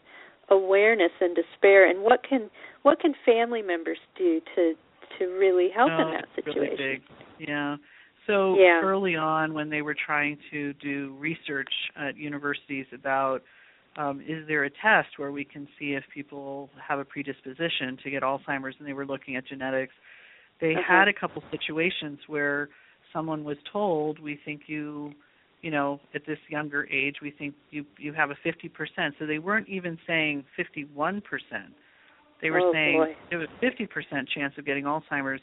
awareness 0.49 1.11
and 1.21 1.35
despair 1.35 1.89
and 1.89 2.03
what 2.03 2.21
can 2.27 2.49
what 2.83 2.99
can 2.99 3.13
family 3.25 3.61
members 3.61 3.97
do 4.17 4.39
to 4.55 4.73
to 5.17 5.25
really 5.25 5.69
help 5.73 5.89
no, 5.89 6.07
in 6.07 6.13
that 6.13 6.25
really 6.45 6.69
situation 6.69 7.01
big. 7.39 7.47
yeah 7.47 7.75
so 8.27 8.57
yeah. 8.57 8.81
early 8.83 9.15
on 9.15 9.53
when 9.53 9.69
they 9.69 9.81
were 9.81 9.95
trying 10.05 10.37
to 10.51 10.73
do 10.73 11.15
research 11.19 11.69
at 11.95 12.17
universities 12.17 12.85
about 12.93 13.41
um, 13.97 14.19
is 14.21 14.45
there 14.47 14.65
a 14.65 14.69
test 14.69 15.17
where 15.17 15.31
we 15.31 15.45
can 15.45 15.67
see 15.79 15.93
if 15.93 16.03
people 16.13 16.69
have 16.85 16.99
a 16.99 17.05
predisposition 17.05 17.97
to 18.03 18.09
get 18.09 18.23
Alzheimer's 18.23 18.75
and 18.79 18.87
they 18.87 18.93
were 18.93 19.05
looking 19.05 19.35
at 19.35 19.47
genetics 19.47 19.93
they 20.61 20.73
uh-huh. 20.73 20.81
had 20.87 21.07
a 21.07 21.13
couple 21.13 21.43
situations 21.51 22.19
where 22.27 22.69
someone 23.13 23.43
was 23.43 23.57
told 23.71 24.19
we 24.19 24.39
think 24.45 24.63
you 24.67 25.11
you 25.61 25.71
know 25.71 25.99
at 26.13 26.25
this 26.25 26.37
younger 26.49 26.87
age 26.91 27.15
we 27.21 27.31
think 27.31 27.55
you 27.71 27.85
you 27.97 28.13
have 28.13 28.29
a 28.29 28.35
50% 28.45 28.69
so 29.17 29.25
they 29.25 29.39
weren't 29.39 29.67
even 29.69 29.97
saying 30.05 30.43
51% 30.59 31.21
they 32.41 32.49
were 32.49 32.59
oh, 32.59 32.73
saying 32.73 32.99
boy. 32.99 33.15
there 33.29 33.39
was 33.39 33.47
50% 33.63 34.27
chance 34.33 34.53
of 34.57 34.65
getting 34.65 34.83
alzheimer's 34.83 35.41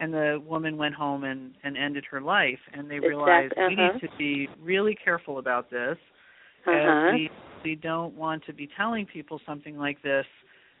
and 0.00 0.12
the 0.12 0.42
woman 0.46 0.76
went 0.76 0.94
home 0.94 1.24
and 1.24 1.52
and 1.62 1.76
ended 1.76 2.04
her 2.10 2.20
life 2.20 2.58
and 2.72 2.90
they 2.90 3.00
realized 3.00 3.52
uh-huh. 3.52 3.68
we 3.68 3.76
need 3.76 4.00
to 4.00 4.08
be 4.18 4.48
really 4.62 4.96
careful 5.02 5.38
about 5.38 5.70
this 5.70 5.96
uh-huh. 6.66 6.72
and 6.72 7.14
we 7.14 7.30
we 7.64 7.74
don't 7.74 8.14
want 8.14 8.44
to 8.44 8.52
be 8.52 8.68
telling 8.76 9.06
people 9.06 9.40
something 9.46 9.78
like 9.78 10.02
this 10.02 10.26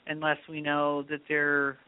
unless 0.06 0.36
we 0.48 0.60
know 0.60 1.02
that 1.08 1.20
they're 1.28 1.78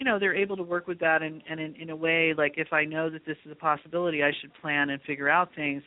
you 0.00 0.06
know 0.06 0.18
they're 0.18 0.34
able 0.34 0.56
to 0.56 0.62
work 0.62 0.88
with 0.88 0.98
that 0.98 1.22
and 1.22 1.42
and 1.48 1.60
in, 1.60 1.74
in 1.76 1.90
a 1.90 1.96
way 1.96 2.34
like 2.36 2.54
if 2.56 2.72
I 2.72 2.84
know 2.84 3.10
that 3.10 3.24
this 3.26 3.36
is 3.44 3.52
a 3.52 3.54
possibility, 3.54 4.22
I 4.22 4.32
should 4.40 4.52
plan 4.54 4.90
and 4.90 5.00
figure 5.02 5.28
out 5.28 5.50
things. 5.54 5.82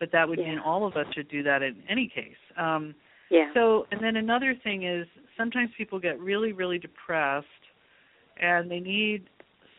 But 0.00 0.10
that 0.12 0.28
would 0.28 0.38
yeah. 0.38 0.50
mean 0.50 0.58
all 0.58 0.86
of 0.86 0.96
us 0.96 1.06
should 1.14 1.28
do 1.28 1.42
that 1.42 1.62
in 1.62 1.76
any 1.88 2.10
case. 2.12 2.36
Um, 2.56 2.94
yeah. 3.30 3.50
So 3.54 3.86
and 3.92 4.02
then 4.02 4.16
another 4.16 4.54
thing 4.64 4.84
is 4.84 5.06
sometimes 5.36 5.70
people 5.76 6.00
get 6.00 6.18
really 6.18 6.52
really 6.52 6.78
depressed 6.78 7.46
and 8.40 8.70
they 8.70 8.80
need 8.80 9.24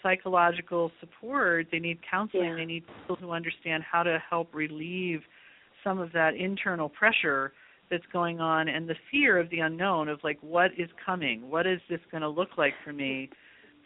psychological 0.03 0.91
support. 0.99 1.67
They 1.71 1.79
need 1.79 1.99
counseling. 2.09 2.45
Yeah. 2.45 2.55
They 2.55 2.65
need 2.65 2.83
people 3.01 3.15
who 3.15 3.31
understand 3.31 3.83
how 3.89 4.03
to 4.03 4.19
help 4.29 4.53
relieve 4.53 5.21
some 5.83 5.99
of 5.99 6.11
that 6.13 6.35
internal 6.35 6.89
pressure 6.89 7.53
that's 7.89 8.05
going 8.13 8.39
on 8.39 8.67
and 8.67 8.87
the 8.87 8.95
fear 9.09 9.39
of 9.39 9.49
the 9.49 9.59
unknown 9.59 10.09
of 10.09 10.19
like 10.23 10.37
what 10.41 10.69
is 10.77 10.89
coming 11.03 11.49
what 11.49 11.65
is 11.65 11.79
this 11.89 11.99
going 12.11 12.21
to 12.21 12.29
look 12.29 12.49
like 12.55 12.73
for 12.83 12.93
me 12.93 13.29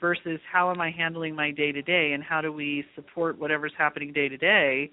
versus 0.03 0.41
how 0.51 0.69
am 0.69 0.81
I 0.81 0.91
handling 0.91 1.33
my 1.33 1.49
day 1.51 1.71
to 1.71 1.81
day 1.81 2.11
and 2.11 2.21
how 2.21 2.41
do 2.41 2.51
we 2.51 2.83
support 2.93 3.39
whatever's 3.39 3.71
happening 3.77 4.11
day 4.11 4.27
to 4.27 4.35
day 4.35 4.91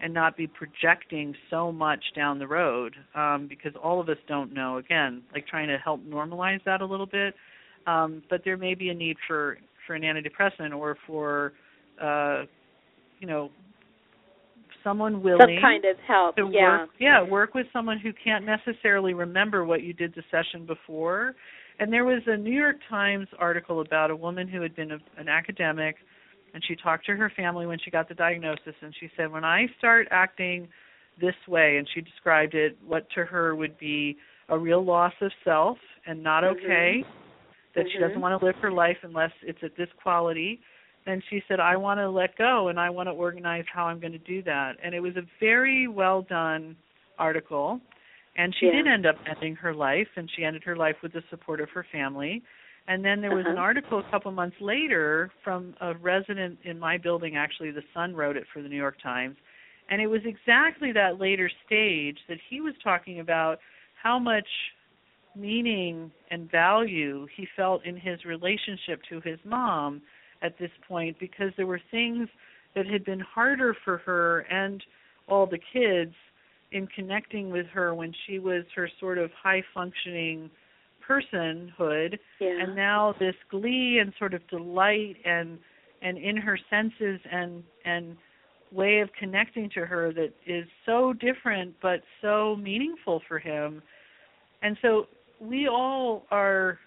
and 0.00 0.14
not 0.14 0.36
be 0.36 0.46
projecting 0.46 1.34
so 1.50 1.72
much 1.72 2.00
down 2.14 2.38
the 2.38 2.46
road 2.46 2.94
um, 3.16 3.48
because 3.48 3.72
all 3.82 4.00
of 4.00 4.08
us 4.08 4.18
don't 4.28 4.54
know. 4.54 4.76
Again, 4.76 5.22
like 5.34 5.48
trying 5.48 5.66
to 5.66 5.78
help 5.78 6.00
normalize 6.04 6.62
that 6.64 6.80
a 6.80 6.86
little 6.86 7.06
bit. 7.06 7.34
Um, 7.88 8.22
but 8.30 8.42
there 8.44 8.56
may 8.56 8.76
be 8.76 8.90
a 8.90 8.94
need 8.94 9.16
for 9.26 9.58
for 9.84 9.94
an 9.94 10.02
antidepressant 10.02 10.72
or 10.76 10.96
for 11.08 11.54
uh, 12.00 12.42
you 13.18 13.26
know 13.26 13.50
someone 14.84 15.24
willing 15.24 15.40
some 15.40 15.60
kind 15.60 15.84
of 15.84 15.96
help 16.06 16.36
to 16.36 16.48
yeah 16.52 16.78
work 16.78 16.90
yeah 17.00 17.20
work 17.20 17.54
with 17.54 17.66
someone 17.72 17.98
who 17.98 18.12
can't 18.24 18.44
necessarily 18.46 19.12
remember 19.12 19.64
what 19.64 19.82
you 19.82 19.92
did 19.92 20.14
the 20.14 20.22
session 20.30 20.64
before 20.66 21.34
and 21.82 21.92
there 21.92 22.04
was 22.04 22.22
a 22.28 22.36
New 22.36 22.52
York 22.52 22.76
Times 22.88 23.26
article 23.40 23.80
about 23.80 24.12
a 24.12 24.16
woman 24.16 24.46
who 24.46 24.60
had 24.62 24.76
been 24.76 24.92
a, 24.92 24.98
an 25.16 25.28
academic, 25.28 25.96
and 26.54 26.62
she 26.64 26.76
talked 26.76 27.04
to 27.06 27.16
her 27.16 27.28
family 27.36 27.66
when 27.66 27.78
she 27.84 27.90
got 27.90 28.08
the 28.08 28.14
diagnosis, 28.14 28.74
and 28.82 28.94
she 29.00 29.10
said, 29.16 29.32
"When 29.32 29.44
I 29.44 29.66
start 29.78 30.06
acting 30.12 30.68
this 31.20 31.34
way," 31.48 31.78
and 31.78 31.88
she 31.92 32.00
described 32.00 32.54
it, 32.54 32.78
what 32.86 33.10
to 33.16 33.24
her 33.24 33.56
would 33.56 33.76
be 33.80 34.16
a 34.48 34.56
real 34.56 34.84
loss 34.84 35.12
of 35.20 35.32
self 35.42 35.76
and 36.06 36.22
not 36.22 36.44
Mhm. 36.44 36.50
okay, 36.50 37.04
that 37.74 37.90
she 37.90 37.98
doesn't 37.98 38.18
Mhm. 38.18 38.20
want 38.20 38.38
to 38.38 38.46
live 38.46 38.56
her 38.58 38.70
life 38.70 38.98
unless 39.02 39.32
it's 39.42 39.64
at 39.64 39.74
this 39.74 39.92
quality. 39.94 40.60
And 41.06 41.20
she 41.24 41.42
said, 41.48 41.58
I 41.58 41.74
want 41.74 41.98
to 41.98 42.08
let 42.08 42.36
go 42.36 42.68
and 42.68 42.78
I 42.78 42.90
want 42.90 43.08
to 43.08 43.12
organize 43.12 43.66
how 43.66 43.86
I'm 43.88 43.98
going 43.98 44.12
to 44.12 44.18
do 44.18 44.40
that. 44.42 44.76
And 44.84 44.94
it 44.94 45.00
was 45.00 45.16
a 45.16 45.22
very 45.40 45.88
well 45.88 46.22
done 46.22 46.76
article 47.18 47.80
and 48.36 48.54
she 48.54 48.66
Yeah. 48.66 48.72
did 48.72 48.86
end 48.86 49.06
up 49.06 49.16
ending 49.26 49.56
her 49.56 49.74
life, 49.74 50.08
and 50.16 50.30
she 50.30 50.44
ended 50.44 50.64
her 50.64 50.76
life 50.76 51.00
with 51.02 51.12
the 51.12 51.22
support 51.30 51.60
of 51.60 51.70
her 51.70 51.84
family. 51.84 52.42
And 52.88 53.04
then 53.04 53.20
there 53.20 53.30
was 53.30 53.46
an 53.46 53.52
Uh-huh. 53.52 53.62
article 53.62 53.98
a 54.00 54.02
couple 54.04 54.32
months 54.32 54.60
later 54.60 55.30
from 55.42 55.74
a 55.80 55.94
resident 55.94 56.58
in 56.64 56.78
my 56.78 56.98
building. 56.98 57.36
Actually, 57.36 57.70
the 57.70 57.84
son 57.94 58.14
wrote 58.14 58.36
it 58.36 58.46
for 58.48 58.60
the 58.60 58.68
New 58.68 58.76
York 58.76 58.98
Times, 59.00 59.36
and 59.88 60.02
it 60.02 60.08
was 60.08 60.24
exactly 60.24 60.90
that 60.92 61.20
later 61.20 61.48
stage 61.64 62.18
that 62.26 62.40
he 62.40 62.60
was 62.60 62.74
talking 62.82 63.20
about 63.20 63.60
how 63.94 64.18
much 64.18 64.48
meaning 65.34 66.10
and 66.30 66.50
value 66.50 67.26
he 67.34 67.46
felt 67.56 67.84
in 67.84 67.96
his 67.96 68.24
relationship 68.24 69.02
to 69.04 69.20
his 69.20 69.38
mom 69.44 70.02
at 70.42 70.58
this 70.58 70.70
point 70.86 71.18
because 71.18 71.52
there 71.56 71.66
were 71.66 71.80
things 71.90 72.28
that 72.74 72.86
had 72.86 73.04
been 73.04 73.20
harder 73.20 73.74
for 73.84 73.98
her 73.98 74.40
and 74.50 74.82
all 75.28 75.46
the 75.46 75.58
kids 75.72 76.14
in 76.72 76.86
connecting 76.88 77.50
with 77.50 77.66
her 77.66 77.94
when 77.94 78.12
she 78.26 78.38
was 78.38 78.64
her 78.74 78.88
sort 79.00 79.18
of 79.18 79.30
high 79.40 79.62
functioning 79.74 80.50
personhood 81.08 82.18
yeah. 82.40 82.62
and 82.62 82.76
now 82.76 83.14
this 83.18 83.34
glee 83.50 83.98
and 84.00 84.12
sort 84.18 84.34
of 84.34 84.46
delight 84.48 85.16
and 85.24 85.58
and 86.00 86.18
in 86.18 86.36
her 86.36 86.58
senses 86.70 87.20
and 87.30 87.62
and 87.84 88.16
way 88.70 89.00
of 89.00 89.10
connecting 89.18 89.68
to 89.68 89.84
her 89.84 90.12
that 90.12 90.32
is 90.46 90.64
so 90.86 91.12
different 91.12 91.74
but 91.82 92.00
so 92.20 92.56
meaningful 92.56 93.20
for 93.28 93.38
him 93.38 93.82
and 94.62 94.76
so 94.80 95.06
we 95.40 95.68
all 95.68 96.24
are 96.30 96.78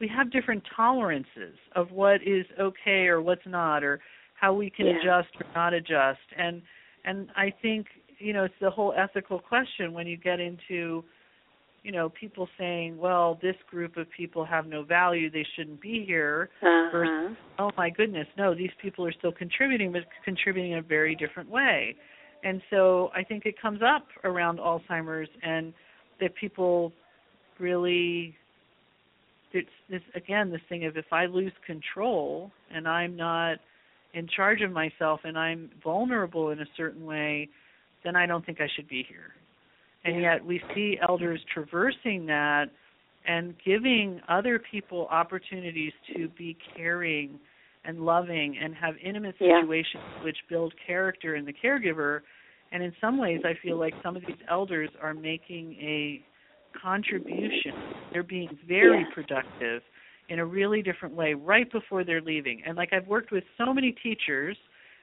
we 0.00 0.08
have 0.08 0.30
different 0.30 0.62
tolerances 0.74 1.54
of 1.74 1.90
what 1.90 2.22
is 2.22 2.46
okay 2.58 3.06
or 3.08 3.20
what's 3.20 3.46
not 3.46 3.84
or 3.84 4.00
how 4.34 4.54
we 4.54 4.70
can 4.70 4.86
Yeah. 4.86 4.98
adjust 5.00 5.28
or 5.38 5.46
not 5.54 5.74
adjust 5.74 6.20
and 6.36 6.62
and 7.04 7.28
i 7.36 7.52
think 7.62 7.86
you 8.20 8.32
know 8.32 8.44
it's 8.44 8.54
the 8.60 8.70
whole 8.70 8.92
ethical 8.96 9.38
question 9.38 9.92
when 9.92 10.06
you 10.06 10.16
get 10.16 10.38
into 10.40 11.02
you 11.82 11.90
know 11.92 12.08
people 12.10 12.48
saying 12.58 12.96
well 12.98 13.38
this 13.42 13.56
group 13.70 13.96
of 13.96 14.06
people 14.16 14.44
have 14.44 14.66
no 14.66 14.82
value 14.84 15.30
they 15.30 15.46
shouldn't 15.56 15.80
be 15.80 16.04
here 16.06 16.50
Uh-huh. 16.62 17.34
oh 17.58 17.70
my 17.76 17.90
goodness 17.90 18.26
no 18.36 18.54
these 18.54 18.70
people 18.80 19.04
are 19.06 19.12
still 19.12 19.32
contributing 19.32 19.90
but 19.92 20.02
contributing 20.24 20.72
in 20.72 20.78
a 20.78 20.82
very 20.82 21.14
different 21.14 21.50
way 21.50 21.96
and 22.44 22.60
so 22.70 23.10
i 23.14 23.22
think 23.24 23.46
it 23.46 23.54
comes 23.60 23.80
up 23.82 24.06
around 24.24 24.58
alzheimer's 24.58 25.28
and 25.42 25.72
that 26.20 26.34
people 26.34 26.92
really 27.58 28.34
it's 29.52 29.68
this 29.88 30.02
again 30.14 30.50
this 30.50 30.60
thing 30.68 30.84
of 30.84 30.96
if 30.96 31.12
i 31.12 31.24
lose 31.26 31.52
control 31.66 32.50
and 32.74 32.86
i'm 32.86 33.16
not 33.16 33.56
in 34.12 34.26
charge 34.28 34.60
of 34.60 34.70
myself 34.70 35.20
and 35.24 35.38
i'm 35.38 35.70
vulnerable 35.82 36.50
in 36.50 36.60
a 36.60 36.66
certain 36.76 37.04
way 37.06 37.48
then 38.04 38.16
i 38.16 38.26
don't 38.26 38.44
think 38.44 38.60
i 38.60 38.68
should 38.76 38.88
be 38.88 39.04
here 39.08 39.34
and 40.04 40.16
Yeah. 40.16 40.34
yet 40.34 40.44
we 40.44 40.62
see 40.74 40.98
elders 41.06 41.40
traversing 41.52 42.26
that 42.26 42.66
and 43.26 43.54
giving 43.64 44.20
other 44.28 44.58
people 44.58 45.06
opportunities 45.10 45.92
to 46.16 46.28
be 46.28 46.56
caring 46.74 47.38
and 47.84 48.00
loving 48.04 48.56
and 48.62 48.74
have 48.74 48.94
intimate 49.02 49.34
Yeah. 49.38 49.60
situations 49.60 50.02
which 50.22 50.36
build 50.48 50.74
character 50.86 51.36
in 51.36 51.44
the 51.44 51.52
caregiver 51.52 52.20
and 52.72 52.82
in 52.82 52.92
some 53.00 53.18
ways 53.18 53.40
i 53.44 53.54
feel 53.62 53.76
like 53.78 53.94
some 54.02 54.16
of 54.16 54.22
these 54.26 54.40
elders 54.48 54.90
are 55.02 55.14
making 55.14 55.74
a 55.80 56.22
contribution 56.80 57.72
they're 58.12 58.22
being 58.22 58.56
very 58.66 59.00
Yeah. 59.00 59.14
productive 59.14 59.82
in 60.28 60.38
a 60.38 60.44
really 60.46 60.80
different 60.82 61.14
way 61.14 61.34
right 61.34 61.70
before 61.72 62.04
they're 62.04 62.20
leaving 62.20 62.62
and 62.64 62.76
like 62.76 62.92
i've 62.92 63.06
worked 63.06 63.32
with 63.32 63.44
so 63.58 63.72
many 63.74 63.92
teachers 63.92 64.56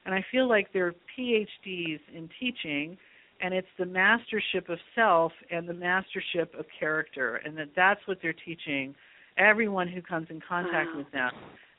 and 0.07 0.15
i 0.15 0.25
feel 0.31 0.47
like 0.49 0.73
they're 0.73 0.95
phds 1.17 1.99
in 2.15 2.27
teaching 2.39 2.97
and 3.41 3.53
it's 3.53 3.67
the 3.77 3.85
mastership 3.85 4.67
of 4.69 4.79
self 4.95 5.31
and 5.51 5.69
the 5.69 5.73
mastership 5.73 6.55
of 6.57 6.65
character 6.79 7.35
and 7.45 7.55
that 7.55 7.69
that's 7.75 8.01
what 8.07 8.17
they're 8.23 8.33
teaching 8.33 8.95
everyone 9.37 9.87
who 9.87 10.01
comes 10.01 10.25
in 10.31 10.41
contact 10.41 10.89
Wow. 10.93 10.97
with 11.03 11.11
them 11.11 11.31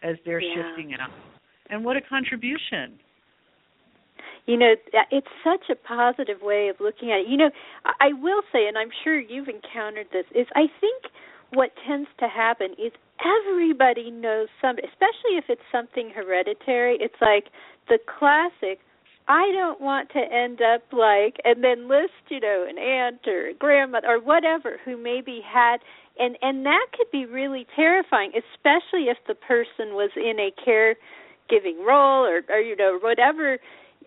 as 0.03 0.17
they're 0.25 0.41
Yeah. 0.41 0.55
shifting 0.55 0.95
out 0.95 1.11
and 1.71 1.85
what 1.85 1.97
a 1.97 2.01
contribution 2.01 2.99
You 4.47 4.57
know, 4.57 4.75
it's 5.11 5.29
such 5.45 5.69
a 5.69 5.75
positive 5.77 6.41
way 6.41 6.69
of 6.69 6.81
looking 6.81 7.13
at 7.13 7.21
it. 7.21 7.29
You 7.29 7.37
know, 7.37 7.51
I 7.85 7.93
I 8.01 8.13
will 8.15 8.41
say, 8.51 8.67
and 8.67 8.79
I'm 8.79 8.91
sure 9.05 9.19
you've 9.19 9.49
encountered 9.49 10.07
this, 10.11 10.25
is 10.35 10.47
I 10.57 10.69
think 10.81 11.05
what 11.51 11.71
tends 11.87 12.09
to 12.21 12.29
happen 12.29 12.73
is 12.79 12.93
everybody 13.25 14.11
knows 14.11 14.49
somebody, 14.61 14.89
especially 14.89 15.37
if 15.37 15.45
it's 15.49 15.63
something 15.73 16.11
hereditary. 16.15 16.99
It's 17.01 17.21
like 17.21 17.47
the 17.89 17.99
classic, 18.07 18.81
I 19.29 19.51
don't 19.53 19.81
want 19.81 20.11
to 20.11 20.21
end 20.21 20.61
up 20.63 20.83
like, 20.93 21.37
and 21.45 21.63
then 21.63 21.89
list, 21.89 22.13
you 22.29 22.41
know, 22.41 22.67
an 22.69 22.79
aunt 22.79 23.27
or 23.27 23.49
a 23.49 23.55
grandmother 23.55 24.09
or 24.09 24.21
whatever 24.21 24.79
who 24.85 24.97
maybe 24.97 25.41
had, 25.45 25.79
and 26.19 26.37
and 26.43 26.65
that 26.67 26.87
could 26.97 27.11
be 27.13 27.27
really 27.27 27.67
terrifying, 27.77 28.33
especially 28.35 29.09
if 29.09 29.19
the 29.27 29.35
person 29.35 29.95
was 29.95 30.11
in 30.17 30.39
a 30.41 30.51
caregiving 30.67 31.85
role 31.87 32.25
or 32.25 32.43
or 32.49 32.61
you 32.61 32.75
know 32.77 32.99
whatever 33.01 33.59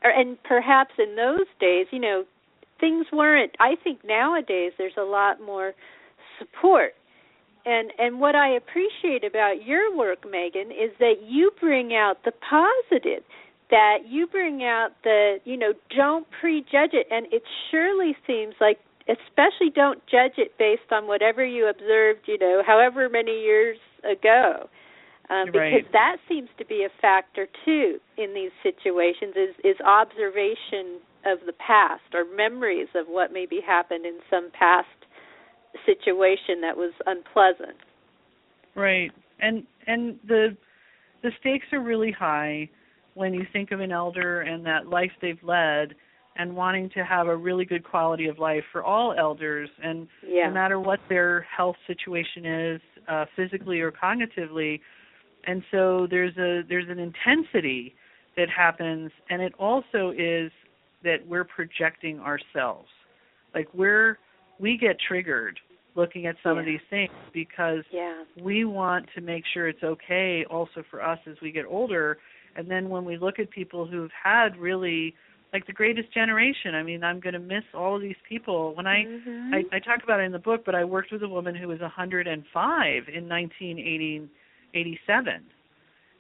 or, 0.04 0.12
and 0.12 0.42
perhaps 0.44 0.92
in 0.98 1.16
those 1.16 1.48
days, 1.60 1.88
you 1.92 2.00
know, 2.00 2.26
things 2.80 3.06
weren't. 3.14 3.56
I 3.60 3.76
think 3.84 4.00
nowadays 4.04 4.74
there's 4.78 4.98
a 4.98 5.04
lot 5.04 5.42
more 5.42 5.74
support, 6.40 6.94
and 7.66 7.92
and 8.00 8.20
what 8.20 8.36
I 8.36 8.50
appreciate 8.50 9.24
about 9.24 9.66
your 9.66 9.96
work, 9.96 10.30
Megan, 10.30 10.72
is 10.72 10.92
that 11.00 11.16
you 11.28 11.52
bring 11.60 11.94
out 11.94 12.24
the 12.26 12.32
positive. 12.32 13.24
That 13.70 14.00
you 14.06 14.28
bring 14.28 14.64
out 14.64 14.90
the, 15.04 15.38
you 15.46 15.56
know, 15.56 15.72
don't 15.96 16.28
prejudge 16.42 16.92
it, 16.94 17.08
and 17.10 17.26
it 17.32 17.42
surely 17.70 18.18
seems 18.28 18.56
like, 18.60 18.80
especially 19.08 19.70
don't 19.74 20.06
judge 20.08 20.34
it 20.38 20.58
based 20.58 20.92
on 20.92 21.08
whatever 21.08 21.46
you 21.46 21.70
observed, 21.70 22.28
you 22.28 22.38
know, 22.38 22.64
however 22.66 23.08
many 23.08 23.42
years 23.42 23.78
ago 24.04 24.70
um, 25.32 25.52
because 25.52 25.84
Right. 25.84 25.92
that 25.94 26.18
seems 26.28 26.50
to 26.58 26.66
be 26.66 26.84
a 26.84 26.90
factor 27.02 27.48
too 27.66 28.00
in 28.18 28.34
these 28.34 28.52
situations 28.62 29.36
is 29.36 29.56
is 29.64 29.80
observation 29.82 31.00
of 31.26 31.40
the 31.46 31.54
past 31.54 32.04
or 32.14 32.26
memories 32.26 32.90
of 32.96 33.08
what 33.08 33.32
maybe 33.32 33.62
happened 33.66 34.06
in 34.06 34.20
some 34.30 34.52
past 34.52 34.88
situation 35.86 36.62
that 36.62 36.76
was 36.76 36.94
unpleasant. 37.06 37.78
Right. 38.76 39.12
And 39.40 39.64
and 39.88 40.20
the 40.28 40.56
the 41.24 41.32
stakes 41.40 41.66
are 41.72 41.82
really 41.82 42.12
high 42.12 42.70
when 43.14 43.34
you 43.34 43.46
think 43.52 43.72
of 43.72 43.80
an 43.80 43.92
elder 43.92 44.42
and 44.42 44.66
that 44.66 44.88
life 44.88 45.12
they've 45.22 45.42
led 45.44 45.96
and 46.38 46.56
wanting 46.56 46.90
to 46.92 47.04
have 47.04 47.28
a 47.28 47.36
really 47.36 47.66
good 47.66 47.84
quality 47.84 48.28
of 48.28 48.40
life 48.40 48.64
for 48.72 48.84
all 48.84 49.14
elders 49.18 49.70
and 49.84 50.08
Yeah. 50.26 50.48
no 50.48 50.54
matter 50.54 50.80
what 50.80 51.00
their 51.10 51.42
health 51.42 51.76
situation 51.88 52.46
is 52.46 52.82
uh 53.08 53.26
physically 53.36 53.82
or 53.82 53.92
cognitively 53.92 54.80
and 55.46 55.64
so 55.72 56.08
there's 56.10 56.36
a 56.38 56.62
there's 56.70 56.88
an 56.90 57.00
intensity 57.00 57.94
that 58.38 58.50
happens 58.50 59.12
and 59.30 59.42
it 59.42 59.54
also 59.60 60.14
is 60.18 60.52
that 61.04 61.18
we're 61.28 61.44
projecting 61.44 62.20
ourselves 62.20 62.88
like 63.54 63.68
we're 63.74 64.18
we 64.62 64.78
get 64.78 64.96
triggered 65.06 65.60
looking 65.96 66.26
at 66.26 66.38
some 66.42 66.58
of 66.58 66.64
these 66.66 66.80
things 66.90 67.12
because 67.34 67.84
yeah. 67.92 68.24
we 68.42 68.64
want 68.64 69.06
to 69.14 69.20
make 69.20 69.44
sure 69.54 69.68
it's 69.68 69.84
okay 69.84 70.46
also 70.50 70.84
for 70.90 71.04
us 71.04 71.20
as 71.30 71.36
we 71.42 71.52
get 71.52 71.66
older 71.66 72.18
and 72.56 72.72
then 72.72 72.88
when 72.90 73.04
we 73.04 73.18
look 73.18 73.40
at 73.40 73.50
people 73.50 73.86
who've 73.86 74.12
had 74.24 74.56
really 74.58 75.14
like 75.52 75.68
the 75.68 75.74
greatest 75.74 76.14
generation 76.14 76.76
i 76.76 76.84
mean 76.84 77.04
i'm 77.04 77.20
going 77.20 77.34
to 77.34 77.40
miss 77.40 77.64
all 77.74 77.98
of 77.98 78.02
these 78.02 78.16
people 78.30 78.74
when 78.76 78.88
i 78.88 79.04
Mhm. 79.04 79.54
I, 79.54 79.66
I 79.76 79.80
talk 79.80 80.02
about 80.04 80.22
it 80.22 80.24
in 80.24 80.32
the 80.32 80.40
book, 80.40 80.64
but 80.66 80.76
I 80.76 80.86
worked 80.86 81.12
with 81.12 81.24
a 81.24 81.28
woman 81.28 81.56
who 81.56 81.68
was 81.68 81.82
105 81.82 83.10
in 83.10 83.28
1987, 83.28 85.44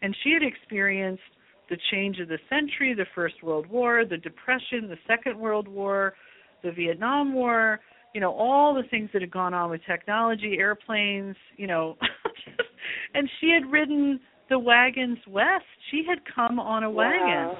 and 0.01 0.17
she 0.21 0.31
had 0.31 0.43
experienced 0.43 1.23
the 1.69 1.77
change 1.91 2.19
of 2.19 2.27
the 2.27 2.39
century, 2.49 2.93
the 2.93 3.05
First 3.15 3.41
World 3.41 3.67
War, 3.67 4.03
the 4.03 4.17
Depression, 4.17 4.89
the 4.89 4.97
Second 5.07 5.39
World 5.39 5.67
War, 5.67 6.15
the 6.63 6.71
Vietnam 6.71 7.33
War, 7.33 7.79
you 8.13 8.21
know, 8.21 8.33
all 8.33 8.73
the 8.73 8.83
things 8.89 9.09
that 9.13 9.21
had 9.21 9.31
gone 9.31 9.53
on 9.53 9.69
with 9.69 9.81
technology, 9.87 10.57
airplanes, 10.59 11.35
you 11.57 11.67
know, 11.67 11.97
and 13.13 13.29
she 13.39 13.49
had 13.49 13.71
ridden 13.71 14.19
the 14.49 14.59
wagons 14.59 15.17
west. 15.27 15.65
She 15.89 16.03
had 16.07 16.19
come 16.33 16.59
on 16.59 16.83
a 16.83 16.89
wagon. 16.89 17.21
Wow. 17.21 17.57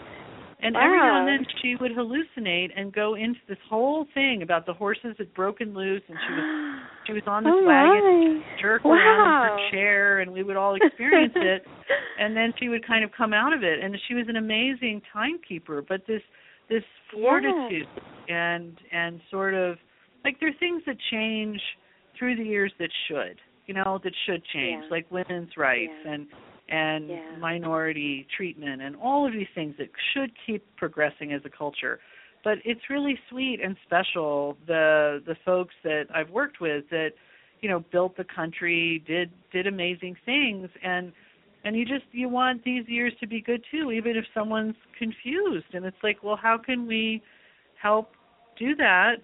And 0.63 0.75
every 0.75 0.97
now 0.97 1.25
and 1.25 1.27
then 1.27 1.47
she 1.61 1.75
would 1.75 1.91
hallucinate 1.91 2.69
and 2.75 2.93
go 2.93 3.15
into 3.15 3.39
this 3.49 3.57
whole 3.67 4.05
thing 4.13 4.43
about 4.43 4.67
the 4.67 4.73
horses 4.73 5.15
had 5.17 5.33
broken 5.33 5.73
loose 5.73 6.03
and 6.07 6.17
she 6.27 6.33
was 6.33 6.79
she 7.07 7.13
was 7.13 7.23
on 7.25 7.43
this 7.43 7.53
oh 7.55 7.65
wagon 7.65 8.43
jerk 8.61 8.85
around 8.85 9.57
in 9.57 9.65
her 9.65 9.71
chair 9.71 10.19
and 10.19 10.31
we 10.31 10.43
would 10.43 10.55
all 10.55 10.75
experience 10.75 11.33
it 11.35 11.65
and 12.19 12.37
then 12.37 12.53
she 12.59 12.69
would 12.69 12.85
kind 12.85 13.03
of 13.03 13.09
come 13.17 13.33
out 13.33 13.53
of 13.53 13.63
it 13.63 13.83
and 13.83 13.97
she 14.07 14.13
was 14.13 14.25
an 14.29 14.35
amazing 14.35 15.01
timekeeper 15.11 15.81
but 15.81 16.01
this 16.07 16.21
this 16.69 16.83
fortitude 17.11 17.87
and 18.29 18.77
and 18.91 19.19
sort 19.31 19.55
of 19.55 19.77
like 20.24 20.39
there 20.39 20.49
are 20.49 20.59
things 20.59 20.82
that 20.86 20.97
change 21.11 21.61
through 22.17 22.36
the 22.36 22.43
years 22.43 22.72
that 22.80 22.89
should 23.07 23.38
you 23.67 23.74
know 23.74 23.99
that 24.03 24.13
should 24.26 24.43
change 24.53 24.84
Yeah. 24.84 24.89
like 24.89 25.09
women's 25.11 25.55
rights 25.57 25.93
Yeah. 26.05 26.13
and 26.13 26.28
and 26.69 27.09
Yeah. 27.09 27.36
minority 27.38 28.26
treatment 28.36 28.82
and 28.82 28.95
all 28.95 29.26
of 29.26 29.34
these 29.34 29.49
things 29.53 29.76
that 29.78 29.89
should 30.13 30.32
keep 30.45 30.63
progressing 30.78 31.34
as 31.34 31.43
a 31.45 31.49
culture 31.49 31.99
but 32.43 32.57
it's 32.65 32.89
really 32.89 33.19
sweet 33.30 33.59
and 33.61 33.76
special 33.86 34.57
the 34.67 35.22
the 35.26 35.36
folks 35.45 35.76
that 35.84 36.07
I've 36.13 36.30
worked 36.30 36.59
with 36.59 36.89
that 36.89 37.11
you 37.61 37.69
know 37.69 37.80
built 37.91 38.15
the 38.17 38.24
country 38.24 39.03
did 39.05 39.32
did 39.51 39.67
amazing 39.67 40.15
things 40.26 40.69
and 40.84 41.11
and 41.63 41.76
you 41.76 41.86
just 41.86 42.05
you 42.11 42.28
want 42.30 42.63
these 42.63 42.88
years 42.88 43.13
to 43.19 43.28
be 43.28 43.41
good 43.41 43.63
too 43.69 43.91
even 43.91 44.15
if 44.17 44.26
someone's 44.34 44.76
confused 44.97 45.74
and 45.74 45.86
it's 45.86 46.03
like 46.03 46.24
well 46.24 46.36
how 46.38 46.57
can 46.57 46.88
we 46.88 47.22
help 47.80 48.11
do 48.57 48.76
that 48.76 49.17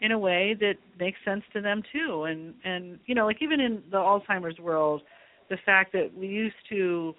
in 0.00 0.12
a 0.12 0.18
way 0.18 0.54
that 0.58 0.74
makes 0.98 1.18
sense 1.24 1.42
to 1.52 1.60
them 1.60 1.82
too 1.92 2.24
and 2.24 2.54
and 2.64 2.98
you 3.06 3.14
know 3.14 3.26
like 3.26 3.40
even 3.40 3.60
in 3.60 3.82
the 3.90 3.96
alzheimer's 3.96 4.58
world 4.58 5.02
the 5.50 5.56
fact 5.64 5.92
that 5.92 6.10
we 6.16 6.26
used 6.26 6.56
to 6.68 7.14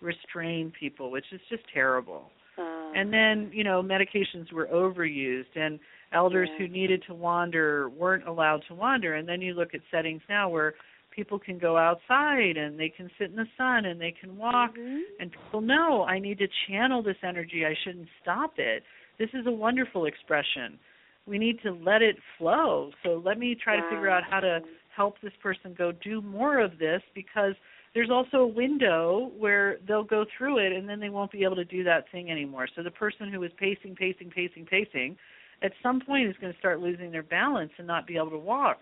restrain 0.00 0.72
people 0.78 1.10
which 1.10 1.26
is 1.32 1.40
just 1.48 1.62
terrible 1.72 2.30
Uh, 2.58 2.92
And 2.94 3.10
then, 3.10 3.48
you 3.54 3.64
know, 3.64 3.82
medications 3.82 4.52
were 4.52 4.66
overused 4.66 5.56
and 5.56 5.80
elders 6.12 6.50
Yeah. 6.50 6.58
who 6.58 6.68
needed 6.68 7.02
to 7.04 7.14
wander 7.14 7.88
weren't 7.88 8.26
allowed 8.28 8.62
to 8.68 8.74
wander. 8.74 9.14
And 9.14 9.26
then 9.26 9.40
you 9.40 9.54
look 9.54 9.72
at 9.74 9.80
settings 9.90 10.20
now 10.28 10.50
where 10.50 10.74
people 11.10 11.38
can 11.38 11.56
go 11.58 11.78
outside 11.78 12.58
and 12.58 12.78
they 12.78 12.90
can 12.90 13.10
sit 13.18 13.30
in 13.30 13.36
the 13.36 13.48
sun 13.56 13.86
and 13.86 13.98
they 13.98 14.12
can 14.12 14.36
walk 14.36 14.76
Mhm. 14.76 15.00
and 15.20 15.32
people 15.32 15.62
know 15.62 16.04
I 16.04 16.18
need 16.18 16.38
to 16.44 16.48
channel 16.66 17.00
this 17.02 17.16
energy. 17.22 17.64
I 17.64 17.74
shouldn't 17.82 18.08
stop 18.20 18.58
it. 18.58 18.84
This 19.16 19.32
is 19.32 19.46
a 19.46 19.50
wonderful 19.66 20.04
expression. 20.04 20.78
We 21.26 21.38
need 21.38 21.60
to 21.62 21.72
let 21.72 22.02
it 22.02 22.16
flow. 22.38 22.90
So 23.04 23.22
let 23.24 23.38
me 23.38 23.54
try 23.54 23.76
to 23.76 23.82
figure 23.88 24.10
out 24.10 24.24
how 24.28 24.40
to 24.40 24.60
help 24.94 25.20
this 25.22 25.32
person 25.42 25.74
go 25.76 25.92
do 25.92 26.20
more 26.20 26.58
of 26.58 26.78
this 26.78 27.00
because 27.14 27.54
there's 27.94 28.10
also 28.10 28.38
a 28.38 28.46
window 28.46 29.30
where 29.38 29.78
they'll 29.86 30.04
go 30.04 30.24
through 30.36 30.58
it 30.58 30.72
and 30.72 30.88
then 30.88 30.98
they 30.98 31.10
won't 31.10 31.30
be 31.30 31.44
able 31.44 31.56
to 31.56 31.64
do 31.64 31.84
that 31.84 32.10
thing 32.10 32.30
anymore. 32.30 32.66
So 32.74 32.82
the 32.82 32.90
person 32.90 33.32
who 33.32 33.42
is 33.42 33.52
pacing, 33.58 33.96
pacing, 33.96 34.30
pacing, 34.30 34.66
pacing, 34.66 35.16
at 35.62 35.72
some 35.82 36.00
point 36.00 36.28
is 36.28 36.36
going 36.40 36.52
to 36.52 36.58
start 36.58 36.80
losing 36.80 37.12
their 37.12 37.22
balance 37.22 37.70
and 37.78 37.86
not 37.86 38.06
be 38.06 38.16
able 38.16 38.30
to 38.30 38.38
walk. 38.38 38.80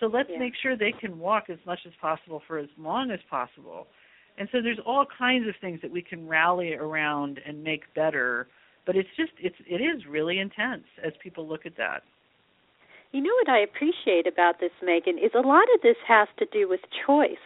So 0.00 0.06
let's 0.06 0.28
Yeah. 0.30 0.38
make 0.38 0.54
sure 0.56 0.76
they 0.76 0.92
can 0.92 1.18
walk 1.18 1.48
as 1.48 1.64
much 1.64 1.86
as 1.86 1.94
possible 1.96 2.40
for 2.40 2.58
as 2.58 2.68
long 2.76 3.10
as 3.10 3.20
possible. 3.30 3.88
And 4.36 4.48
so 4.50 4.60
there's 4.60 4.78
all 4.80 5.04
kinds 5.06 5.48
of 5.48 5.56
things 5.56 5.80
that 5.80 5.90
we 5.90 6.02
can 6.02 6.28
rally 6.28 6.74
around 6.74 7.40
and 7.44 7.62
make 7.62 7.92
better, 7.94 8.48
but 8.88 8.96
it's 8.96 9.10
just 9.18 9.32
it's 9.38 9.60
it 9.68 9.82
is 9.82 10.06
really 10.08 10.38
intense 10.38 10.84
as 11.04 11.12
people 11.22 11.46
look 11.46 11.66
at 11.66 11.76
that. 11.76 12.02
You 13.12 13.20
know 13.20 13.34
what 13.44 13.50
I 13.50 13.60
appreciate 13.60 14.26
about 14.26 14.60
this, 14.60 14.70
Megan, 14.82 15.18
is 15.18 15.30
a 15.34 15.46
lot 15.46 15.64
of 15.74 15.82
this 15.82 15.96
has 16.08 16.26
to 16.38 16.46
do 16.46 16.66
with 16.66 16.80
choice. 17.06 17.44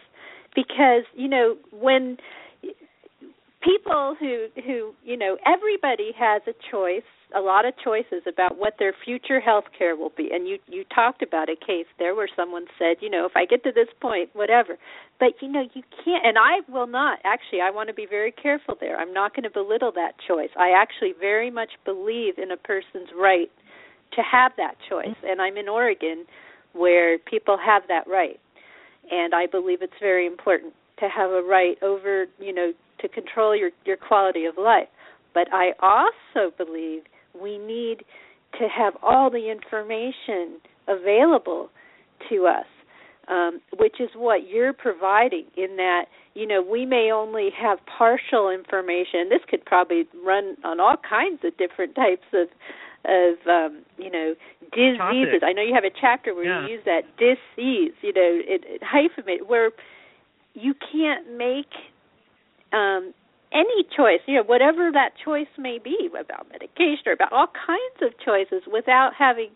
Because, 0.54 1.02
you 1.14 1.28
know, 1.28 1.56
when 1.72 2.18
people 3.62 4.16
who 4.18 4.46
who, 4.64 4.94
you 5.04 5.16
know, 5.16 5.36
everybody 5.46 6.12
has 6.18 6.42
a 6.46 6.52
choice, 6.70 7.06
a 7.34 7.40
lot 7.40 7.64
of 7.64 7.74
choices 7.82 8.22
about 8.26 8.58
what 8.58 8.74
their 8.78 8.92
future 9.04 9.40
health 9.40 9.64
care 9.76 9.96
will 9.96 10.12
be. 10.16 10.30
And 10.32 10.46
you 10.46 10.58
you 10.66 10.84
talked 10.94 11.22
about 11.22 11.48
a 11.48 11.56
case 11.56 11.86
there 11.98 12.14
where 12.14 12.28
someone 12.34 12.66
said, 12.78 12.96
you 13.00 13.10
know, 13.10 13.26
if 13.26 13.32
I 13.36 13.46
get 13.46 13.62
to 13.64 13.72
this 13.72 13.88
point, 14.00 14.30
whatever. 14.32 14.76
But 15.18 15.34
you 15.40 15.48
know, 15.48 15.62
you 15.74 15.82
can't 16.04 16.26
and 16.26 16.38
I 16.38 16.60
will 16.68 16.86
not. 16.86 17.18
Actually, 17.24 17.60
I 17.60 17.70
want 17.70 17.88
to 17.88 17.94
be 17.94 18.06
very 18.06 18.32
careful 18.32 18.76
there. 18.80 18.98
I'm 18.98 19.12
not 19.12 19.34
going 19.34 19.44
to 19.44 19.50
belittle 19.50 19.92
that 19.92 20.14
choice. 20.26 20.50
I 20.58 20.70
actually 20.70 21.14
very 21.18 21.50
much 21.50 21.70
believe 21.84 22.38
in 22.38 22.50
a 22.50 22.56
person's 22.56 23.10
right 23.16 23.50
to 24.14 24.22
have 24.22 24.52
that 24.56 24.74
choice. 24.88 25.16
And 25.24 25.40
I'm 25.40 25.56
in 25.56 25.68
Oregon 25.68 26.24
where 26.72 27.18
people 27.18 27.58
have 27.64 27.82
that 27.88 28.06
right. 28.08 28.40
And 29.10 29.34
I 29.34 29.46
believe 29.46 29.82
it's 29.82 29.92
very 30.00 30.26
important 30.26 30.74
to 31.00 31.08
have 31.08 31.30
a 31.30 31.42
right 31.42 31.76
over, 31.82 32.26
you 32.38 32.54
know, 32.54 32.72
to 33.02 33.08
control 33.08 33.54
your 33.56 33.70
your 33.84 33.96
quality 33.96 34.44
of 34.46 34.54
life. 34.58 34.88
But 35.34 35.48
I 35.52 35.72
also 35.80 36.50
believe 36.56 37.02
we 37.40 37.58
need 37.58 38.04
to 38.60 38.68
have 38.68 38.94
all 39.02 39.30
the 39.30 39.50
information 39.50 40.60
available 40.88 41.70
to 42.28 42.46
us, 42.46 42.66
um, 43.28 43.60
which 43.78 43.96
is 44.00 44.10
what 44.14 44.46
you're 44.48 44.74
providing. 44.74 45.46
In 45.56 45.76
that, 45.76 46.04
you 46.34 46.46
know, 46.46 46.62
we 46.62 46.84
may 46.84 47.10
only 47.12 47.48
have 47.58 47.78
partial 47.86 48.50
information. 48.50 49.28
This 49.30 49.40
could 49.48 49.64
probably 49.64 50.04
run 50.24 50.56
on 50.64 50.80
all 50.80 50.96
kinds 51.08 51.40
of 51.44 51.56
different 51.56 51.94
types 51.94 52.26
of 52.34 52.48
of 53.04 53.34
um, 53.48 53.82
you 53.98 54.10
know 54.10 54.34
diseases. 54.72 54.98
Topic. 54.98 55.42
I 55.42 55.52
know 55.52 55.62
you 55.62 55.74
have 55.74 55.84
a 55.84 55.90
chapter 55.98 56.34
where 56.34 56.44
Yeah. 56.44 56.66
you 56.66 56.74
use 56.74 56.84
that 56.84 57.02
disease, 57.18 57.92
you 58.00 58.12
know, 58.12 58.32
it, 58.46 58.62
it 58.64 58.82
hyphenate 58.82 59.46
where 59.48 59.70
you 60.54 60.74
can't 60.92 61.36
make 61.36 61.72
um 62.72 63.14
any 63.52 63.84
choice, 63.94 64.20
you 64.26 64.36
know, 64.36 64.44
whatever 64.44 64.90
that 64.92 65.10
choice 65.22 65.52
may 65.58 65.78
be 65.78 66.08
about 66.18 66.48
medication 66.50 67.04
or 67.04 67.12
about 67.12 67.32
all 67.32 67.48
kinds 67.48 68.00
of 68.00 68.18
choices 68.24 68.62
without 68.72 69.12
having 69.18 69.50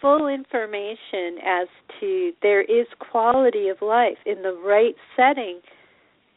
full 0.00 0.28
information 0.28 1.42
as 1.44 1.66
to 1.98 2.30
there 2.42 2.62
is 2.62 2.86
quality 3.00 3.66
of 3.68 3.82
life 3.82 4.18
in 4.24 4.42
the 4.42 4.52
right 4.64 4.94
setting 5.16 5.60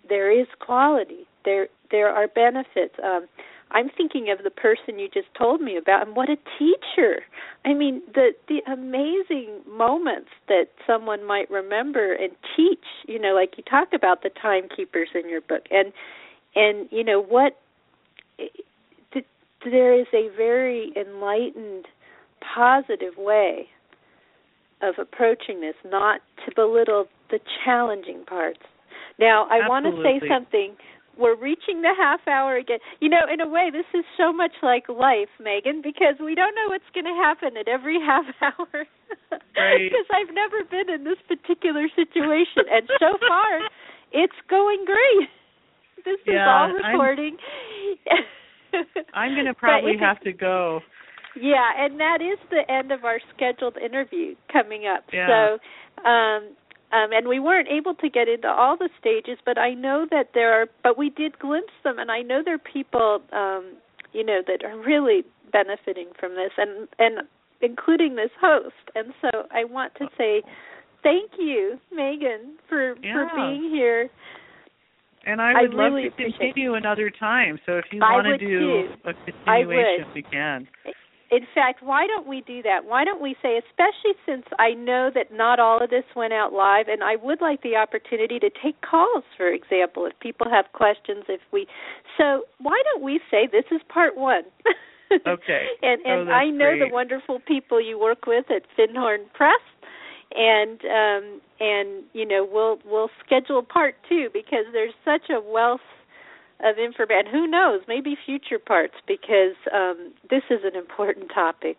there 0.08 0.32
is 0.32 0.48
quality. 0.60 1.28
There 1.46 1.68
there 1.90 2.10
are 2.10 2.28
benefits. 2.28 2.96
Um 3.04 3.28
i'm 3.74 3.90
thinking 3.96 4.30
of 4.30 4.44
the 4.44 4.50
person 4.50 5.00
you 5.00 5.08
just 5.08 5.28
told 5.38 5.62
me 5.62 5.78
about 5.78 6.08
and 6.08 6.16
what 6.16 6.30
a 6.30 6.38
teacher. 6.58 7.22
I 7.66 7.74
mean 7.74 8.02
the 8.14 8.32
the 8.48 8.62
amazing 8.72 9.62
moments 9.68 10.30
that 10.48 10.66
someone 10.86 11.26
might 11.26 11.50
remember 11.50 12.14
and 12.14 12.32
teach 12.56 12.86
you 13.08 13.20
know 13.20 13.34
like 13.34 13.54
you 13.58 13.64
talk 13.64 13.90
about 13.94 14.24
the 14.24 14.30
timekeepers 14.42 15.10
in 15.16 15.30
your 15.30 15.42
book. 15.42 15.64
And 15.72 15.94
and 16.56 16.88
you 16.92 17.04
know 17.04 17.22
what 17.22 17.58
eh, 18.40 18.46
th- 19.14 19.26
there 19.64 20.00
is 20.00 20.08
a 20.14 20.30
very 20.36 20.92
enlightened 20.96 21.86
positive 22.56 23.18
way 23.18 23.68
of 24.82 24.96
approaching 24.98 25.62
this 25.62 25.76
not 25.86 26.22
to 26.46 26.56
belittle 26.56 27.06
the 27.30 27.40
challenging 27.64 28.24
parts. 28.26 28.60
Now 29.20 29.48
i 29.52 29.68
want 29.68 29.86
to 29.86 29.92
say 30.04 30.28
something 30.28 30.76
we're 31.18 31.36
reaching 31.36 31.82
the 31.82 31.92
half 31.98 32.20
hour 32.28 32.56
again 32.58 32.80
you 33.00 33.10
know 33.10 33.22
in 33.32 33.42
a 33.42 33.48
way 33.48 33.70
this 33.72 33.86
is 33.94 34.06
so 34.18 34.32
much 34.32 34.52
like 34.64 34.88
life 34.90 35.30
megan 35.40 35.82
because 35.82 36.16
we 36.24 36.36
don't 36.36 36.56
know 36.56 36.68
what's 36.70 36.88
going 36.94 37.06
to 37.06 37.18
happen 37.22 37.58
at 37.58 37.68
every 37.68 38.00
half 38.06 38.26
hour 38.42 38.86
Right. 39.58 39.90
because 39.92 40.08
i've 40.12 40.34
never 40.34 40.64
been 40.70 40.90
in 40.90 41.04
this 41.04 41.20
particular 41.28 41.88
situation 41.96 42.64
and 42.72 42.88
so 43.00 43.18
far 43.28 43.60
it's 44.12 44.40
going 44.50 44.86
great 44.86 45.30
this 46.06 46.20
is 46.26 46.34
Yeah, 46.34 46.48
all 46.50 46.68
I'm- 46.68 46.76
recording 46.76 47.38
I'm 49.14 49.34
going 49.36 49.46
to 49.46 49.54
probably 49.54 49.98
have 50.00 50.20
to 50.22 50.32
go. 50.32 50.80
yeah, 51.36 51.70
and 51.78 52.00
that 52.00 52.20
is 52.22 52.40
the 52.50 52.64
end 52.72 52.92
of 52.92 53.04
our 53.04 53.20
scheduled 53.36 53.76
interview 53.78 54.36
coming 54.52 54.88
up. 54.88 55.04
Yeah. 55.12 55.28
So, 55.28 56.08
um, 56.10 56.56
um, 56.92 57.12
and 57.14 57.28
we 57.28 57.40
weren't 57.40 57.70
able 57.70 57.96
to 57.96 58.10
get 58.10 58.28
into 58.28 58.48
all 58.48 58.78
the 58.78 58.90
stages, 59.00 59.38
but 59.46 59.58
I 59.58 59.74
know 59.74 60.06
that 60.12 60.32
there 60.34 60.54
are. 60.54 60.68
But 60.84 60.98
we 60.98 61.10
did 61.10 61.40
glimpse 61.40 61.74
them, 61.84 62.00
and 62.00 62.12
I 62.12 62.22
know 62.22 62.42
there 62.44 62.56
are 62.56 62.58
people, 62.58 63.22
um, 63.32 63.78
you 64.12 64.26
know, 64.26 64.42
that 64.46 64.66
are 64.66 64.78
really 64.78 65.24
benefiting 65.52 66.08
from 66.20 66.36
this, 66.36 66.52
and 66.58 66.88
and 67.00 67.28
including 67.62 68.16
this 68.16 68.32
host. 68.40 68.76
And 68.96 69.14
so 69.22 69.30
I 69.52 69.64
want 69.64 69.96
to 69.96 70.08
say 70.18 70.42
thank 71.04 71.32
you, 71.40 71.80
Megan, 71.94 72.58
for 72.68 72.96
for 72.96 73.30
being 73.36 73.70
here. 73.72 74.10
And 75.26 75.40
I 75.40 75.52
I 75.52 75.62
would 75.62 75.74
love 75.74 75.94
really 75.94 76.10
to 76.10 76.16
continue 76.16 76.74
another 76.74 77.12
time. 77.12 77.60
So 77.66 77.78
if 77.78 77.86
you 77.92 78.02
I 78.04 78.14
want 78.14 78.28
to 78.28 78.38
do 78.38 78.60
too. 78.60 78.88
a 79.06 79.10
I 79.50 79.64
continuation, 79.64 80.06
we 80.16 80.24
can. 80.24 80.68
In 81.32 81.48
fact, 81.56 81.82
why 81.82 82.08
don't 82.08 82.28
we 82.28 82.42
do 82.42 82.62
that? 82.64 82.84
Why 82.86 83.06
don't 83.06 83.22
we 83.22 83.36
say, 83.42 83.58
especially 83.58 84.20
since 84.26 84.44
I 84.60 84.74
know 84.74 85.10
that 85.16 85.34
not 85.34 85.60
all 85.60 85.82
of 85.82 85.90
this 85.90 86.04
went 86.14 86.34
out 86.34 86.52
live, 86.52 86.90
and 86.90 87.02
I 87.04 87.16
would 87.16 87.40
like 87.40 87.64
the 87.64 87.78
opportunity 87.78 88.38
to 88.40 88.50
take 88.50 88.82
calls, 88.82 89.24
for 89.38 89.48
example, 89.48 90.06
if 90.06 90.20
people 90.20 90.50
have 90.50 90.66
questions. 90.74 91.24
If 91.30 91.40
we, 91.54 91.68
so 92.18 92.44
why 92.60 92.82
don't 92.92 93.02
we 93.02 93.22
say 93.32 93.48
this 93.50 93.64
is 93.72 93.82
part 93.88 94.18
one? 94.18 94.44
Okay. 95.28 95.66
and 95.82 96.00
Oh, 96.06 96.10
and 96.10 96.28
that's 96.30 96.36
I 96.36 96.46
know 96.50 96.80
the 96.80 96.88
wonderful 96.90 97.42
people 97.46 97.82
you 97.82 98.00
work 98.00 98.26
with 98.28 98.46
at 98.50 98.64
Findhorn 98.78 99.26
Press, 99.34 99.60
and 100.34 100.80
um 100.86 101.42
and 101.60 102.04
you 102.14 102.26
know 102.26 102.48
we'll 102.50 102.80
we'll 102.86 103.10
schedule 103.26 103.62
part 103.62 103.96
two 104.08 104.30
because 104.32 104.66
there's 104.72 104.94
such 105.04 105.30
a 105.30 105.42
wealth 105.42 105.82
of 106.64 106.78
information. 106.78 107.32
Who 107.32 107.48
knows? 107.48 107.82
Maybe 107.88 108.16
future 108.26 108.60
parts 108.60 108.94
because 109.08 109.56
um, 109.74 110.14
this 110.30 110.44
is 110.50 110.60
an 110.64 110.76
important 110.76 111.32
topic. 111.34 111.78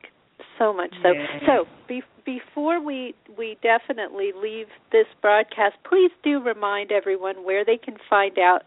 So 0.59 0.73
much 0.73 0.93
so. 1.03 1.13
So 1.47 1.65
be, 1.89 2.03
before 2.27 2.85
we 2.85 3.15
we 3.39 3.57
definitely 3.63 4.33
leave 4.37 4.67
this 4.91 5.07
broadcast, 5.21 5.77
please 5.89 6.11
do 6.23 6.41
remind 6.41 6.93
everyone 6.93 7.45
where 7.45 7.65
they 7.65 7.79
can 7.79 7.97
find 8.11 8.39
out 8.39 8.63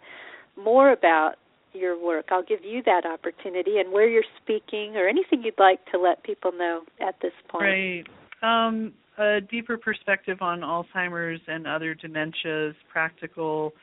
more 0.57 0.91
about 0.91 1.35
your 1.73 2.01
work. 2.01 2.27
I'll 2.31 2.43
give 2.43 2.63
you 2.63 2.81
that 2.85 3.05
opportunity 3.05 3.77
and 3.77 3.91
where 3.91 4.07
you're 4.07 4.23
speaking 4.41 4.95
or 4.95 5.07
anything 5.07 5.43
you'd 5.43 5.59
like 5.59 5.85
to 5.91 5.99
let 5.99 6.23
people 6.23 6.51
know 6.53 6.81
at 7.05 7.15
this 7.21 7.33
point. 7.49 7.63
Right. 7.63 8.05
Um, 8.41 8.93
a 9.17 9.41
deeper 9.41 9.77
perspective 9.77 10.41
on 10.41 10.61
Alzheimer's 10.61 11.41
and 11.47 11.67
other 11.67 11.95
dementias, 11.95 12.73
practical 12.91 13.73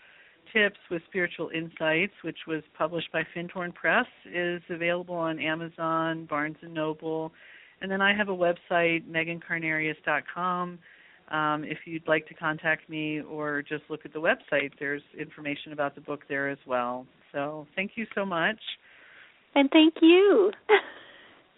tips 0.53 0.79
with 0.91 1.03
spiritual 1.09 1.51
insights, 1.55 2.13
which 2.23 2.39
was 2.47 2.63
published 2.77 3.11
by 3.13 3.23
Findhorn 3.35 3.75
Press, 3.75 4.07
is 4.33 4.63
available 4.71 5.15
on 5.15 5.39
Amazon, 5.39 6.27
Barnes 6.27 6.57
and 6.63 6.75
Noble, 6.75 7.33
and 7.81 7.91
then 7.91 8.01
I 8.01 8.15
have 8.15 8.29
a 8.29 8.33
website, 8.33 9.05
megancarnarius.com. 9.11 10.79
Um, 11.31 11.65
if 11.65 11.79
you'd 11.87 12.07
like 12.07 12.27
to 12.29 12.35
contact 12.35 12.89
me 12.89 13.21
or 13.23 13.63
just 13.63 13.85
look 13.89 14.01
at 14.05 14.13
the 14.13 14.21
website, 14.21 14.71
there's 14.79 15.03
information 15.19 15.73
about 15.73 15.95
the 15.95 16.01
book 16.01 16.21
there 16.29 16.49
as 16.49 16.59
well. 16.67 17.07
So 17.33 17.67
thank 17.75 17.93
you 17.97 18.07
so 18.15 18.25
much. 18.25 18.61
And 19.55 19.71
thank 19.71 19.95
you. 20.01 20.53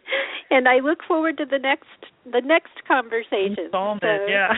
and 0.51 0.69
I 0.69 0.79
look 0.79 0.99
forward 1.07 1.37
to 1.39 1.45
the 1.45 1.59
next 1.59 1.87
the 2.25 2.41
next 2.45 2.73
conversation. 2.87 3.57
Installment, 3.65 4.03
So- 4.03 4.27
yeah. 4.29 4.53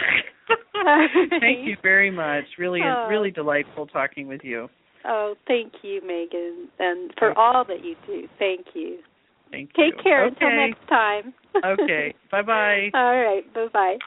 Thank 1.41 1.67
you 1.67 1.77
very 1.83 2.11
much. 2.11 2.45
Really, 2.59 2.81
Oh. 2.83 3.09
really 3.09 3.31
delightful 3.31 3.87
talking 3.87 4.29
with 4.29 4.43
you. 4.45 4.69
Oh, 5.05 5.35
thank 5.47 5.73
you, 5.83 6.01
Megan, 6.05 6.69
and 6.79 7.13
for 7.19 7.37
all 7.39 7.65
that 7.65 7.85
you 7.85 7.95
do. 8.07 8.29
Thank 8.39 8.67
you. 8.75 8.99
Thank 9.51 9.71
you. 9.77 9.85
Take 9.85 10.03
care 10.03 10.25
okay. 10.27 10.35
until 10.35 10.57
next 10.57 10.89
time. 10.89 11.35
okay. 11.65 12.15
Bye 12.31 12.43
bye. 12.43 12.91
All 12.95 13.17
right. 13.17 13.43
Bye 13.55 13.69
bye. 13.73 13.99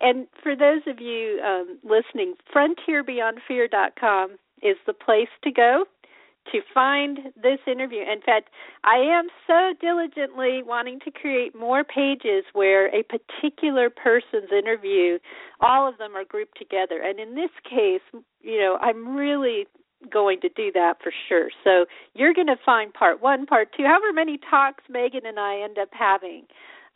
And 0.00 0.26
for 0.42 0.54
those 0.54 0.82
of 0.86 1.00
you 1.00 1.40
um, 1.44 1.78
listening, 1.82 2.34
frontierbeyondfear.com 2.54 4.36
is 4.62 4.76
the 4.86 4.92
place 4.92 5.28
to 5.44 5.50
go 5.50 5.84
to 6.52 6.60
find 6.72 7.18
this 7.40 7.58
interview. 7.66 8.00
In 8.00 8.20
fact, 8.24 8.50
I 8.84 8.96
am 8.96 9.28
so 9.46 9.72
diligently 9.80 10.62
wanting 10.62 11.00
to 11.00 11.10
create 11.10 11.54
more 11.54 11.84
pages 11.84 12.44
where 12.52 12.94
a 12.94 13.02
particular 13.02 13.90
person's 13.90 14.50
interview, 14.56 15.18
all 15.60 15.88
of 15.88 15.98
them 15.98 16.16
are 16.16 16.24
grouped 16.24 16.58
together. 16.58 17.02
And 17.02 17.18
in 17.18 17.34
this 17.34 17.50
case, 17.68 18.02
you 18.40 18.58
know, 18.58 18.78
I'm 18.80 19.16
really 19.16 19.66
going 20.10 20.40
to 20.40 20.48
do 20.50 20.70
that 20.72 20.94
for 21.02 21.12
sure. 21.28 21.48
So 21.64 21.86
you're 22.14 22.34
going 22.34 22.46
to 22.48 22.56
find 22.64 22.92
part 22.92 23.22
one, 23.22 23.46
part 23.46 23.68
two, 23.76 23.84
however 23.84 24.12
many 24.12 24.38
talks 24.50 24.84
Megan 24.88 25.26
and 25.26 25.40
I 25.40 25.60
end 25.60 25.78
up 25.78 25.88
having, 25.92 26.44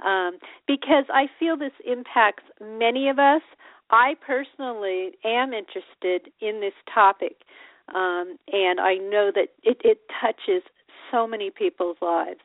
um, 0.04 0.38
because 0.66 1.04
I 1.12 1.26
feel 1.38 1.56
this 1.56 1.72
impacts 1.86 2.44
many 2.60 3.08
of 3.08 3.18
us. 3.18 3.42
I 3.90 4.14
personally 4.24 5.12
am 5.24 5.52
interested 5.52 6.32
in 6.40 6.60
this 6.60 6.74
topic, 6.92 7.38
um, 7.94 8.36
and 8.52 8.80
I 8.80 8.94
know 8.94 9.30
that 9.34 9.48
it, 9.62 9.80
it 9.84 10.00
touches 10.20 10.62
so 11.10 11.26
many 11.26 11.50
people's 11.50 11.96
lives 12.00 12.40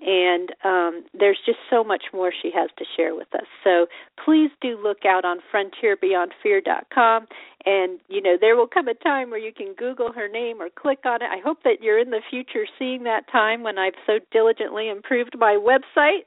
and 0.00 0.50
um, 0.64 1.04
there's 1.18 1.38
just 1.44 1.58
so 1.68 1.82
much 1.82 2.04
more 2.12 2.32
she 2.42 2.50
has 2.54 2.70
to 2.78 2.84
share 2.96 3.14
with 3.16 3.28
us. 3.34 3.46
So 3.64 3.86
please 4.24 4.50
do 4.60 4.78
look 4.80 5.04
out 5.04 5.24
on 5.24 5.38
frontierbeyondfear.com, 5.52 7.26
and 7.64 8.00
you 8.08 8.22
know 8.22 8.36
there 8.40 8.56
will 8.56 8.68
come 8.68 8.86
a 8.86 8.94
time 8.94 9.30
where 9.30 9.40
you 9.40 9.52
can 9.52 9.74
Google 9.76 10.12
her 10.12 10.28
name 10.28 10.62
or 10.62 10.68
click 10.70 11.00
on 11.04 11.22
it. 11.22 11.28
I 11.30 11.40
hope 11.44 11.64
that 11.64 11.82
you're 11.82 11.98
in 11.98 12.10
the 12.10 12.22
future 12.30 12.64
seeing 12.78 13.02
that 13.04 13.30
time 13.30 13.62
when 13.64 13.78
I've 13.78 13.94
so 14.06 14.20
diligently 14.30 14.88
improved 14.88 15.36
my 15.36 15.58
website, 15.58 16.26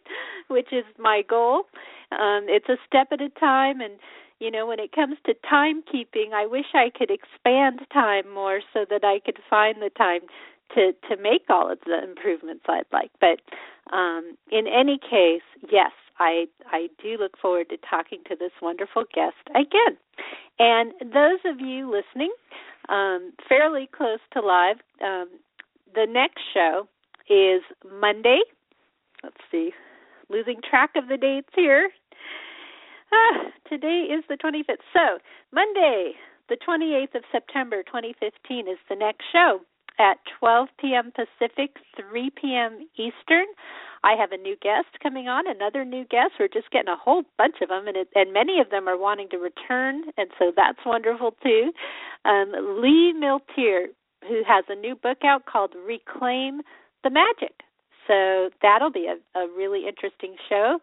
which 0.50 0.74
is 0.74 0.84
my 1.00 1.22
goal. 1.28 1.64
Um, 2.12 2.48
it's 2.50 2.68
a 2.68 2.76
step 2.86 3.08
at 3.14 3.22
a 3.22 3.30
time, 3.40 3.80
and 3.80 3.94
you 4.42 4.50
know 4.50 4.66
when 4.66 4.80
it 4.80 4.92
comes 4.92 5.18
to 5.28 5.36
timekeeping, 5.50 6.34
I 6.34 6.48
wish 6.48 6.66
I 6.74 6.90
could 6.90 7.12
expand 7.12 7.80
time 7.94 8.34
more 8.34 8.60
so 8.74 8.86
that 8.90 9.04
I 9.04 9.20
could 9.24 9.38
find 9.48 9.82
the 9.82 9.92
time 9.92 10.22
to 10.74 10.94
to 11.10 11.22
make 11.22 11.44
all 11.50 11.72
of 11.72 11.80
the 11.86 12.04
improvements 12.04 12.66
I'd 12.68 12.84
like. 12.92 13.12
But 13.22 13.40
um, 13.96 14.36
in 14.52 14.66
any 14.68 14.98
case, 14.98 15.46
yes, 15.72 15.92
I 16.20 16.46
I 16.66 16.88
do 17.02 17.18
look 17.20 17.38
forward 17.38 17.70
to 17.70 17.78
talking 17.88 18.20
to 18.30 18.36
this 18.36 18.52
wonderful 18.62 19.04
guest 19.14 19.38
again. 19.52 19.98
And 20.58 20.94
those 21.14 21.40
of 21.46 21.60
you 21.60 21.90
listening, 21.92 22.32
um, 22.90 23.34
fairly 23.48 23.90
close 23.96 24.20
to 24.34 24.42
live, 24.42 24.78
um, 25.04 25.30
the 25.94 26.08
next 26.10 26.42
show 26.54 26.88
is 27.30 27.62
Monday. 28.00 28.42
Let's 29.24 29.38
see, 29.52 29.72
losing 30.30 30.62
track 30.68 30.92
of 30.96 31.08
the 31.10 31.18
dates 31.18 31.50
here. 31.56 31.92
Ah, 33.14 33.52
today 33.70 34.08
is 34.10 34.24
the 34.30 34.38
25th. 34.38 34.84
So 34.94 35.20
Monday, 35.54 36.14
the 36.50 36.58
28th 36.68 37.16
of 37.16 37.24
September, 37.32 37.84
2015, 37.84 38.68
is 38.68 38.78
the 38.90 38.96
next 38.96 39.24
show 39.32 39.60
at 40.00 40.18
12 40.40 40.70
p.m. 40.80 41.12
Pacific, 41.12 41.78
3 41.96 42.32
p.m. 42.42 42.88
Eastern. 42.96 43.46
I 44.04 44.16
have 44.20 44.32
a 44.32 44.38
new 44.38 44.56
guest 44.62 44.88
coming 45.04 45.28
on, 45.28 45.46
another 45.48 45.86
new 45.86 46.06
guest. 46.06 46.34
We're 46.40 46.48
just 46.48 46.72
getting 46.72 46.90
a 46.90 46.96
whole 46.96 47.24
bunch 47.38 47.56
of 47.62 47.70
them, 47.70 47.88
and 47.88 47.98
it, 47.98 48.08
and 48.16 48.34
many 48.34 48.60
of 48.60 48.70
them 48.72 48.88
are 48.88 48.98
wanting 48.98 49.30
to 49.30 49.38
return, 49.38 50.04
and 50.18 50.30
so 50.40 50.52
that's 50.56 50.80
wonderful 50.86 51.36
too. 51.44 51.72
Um, 52.26 52.52
Lee 52.82 53.14
Milteer, 53.16 53.88
who 54.28 54.42
has 54.48 54.66
a 54.70 54.76
new 54.76 54.96
book 54.96 55.20
out 55.24 55.46
called 55.46 55.74
Reclaim 55.86 56.62
the 57.04 57.10
Magic. 57.10 57.54
So 58.08 58.50
that'll 58.62 58.92
be 58.92 59.08
a, 59.08 59.40
a 59.40 59.48
really 59.56 59.88
interesting 59.88 60.36
show 60.50 60.80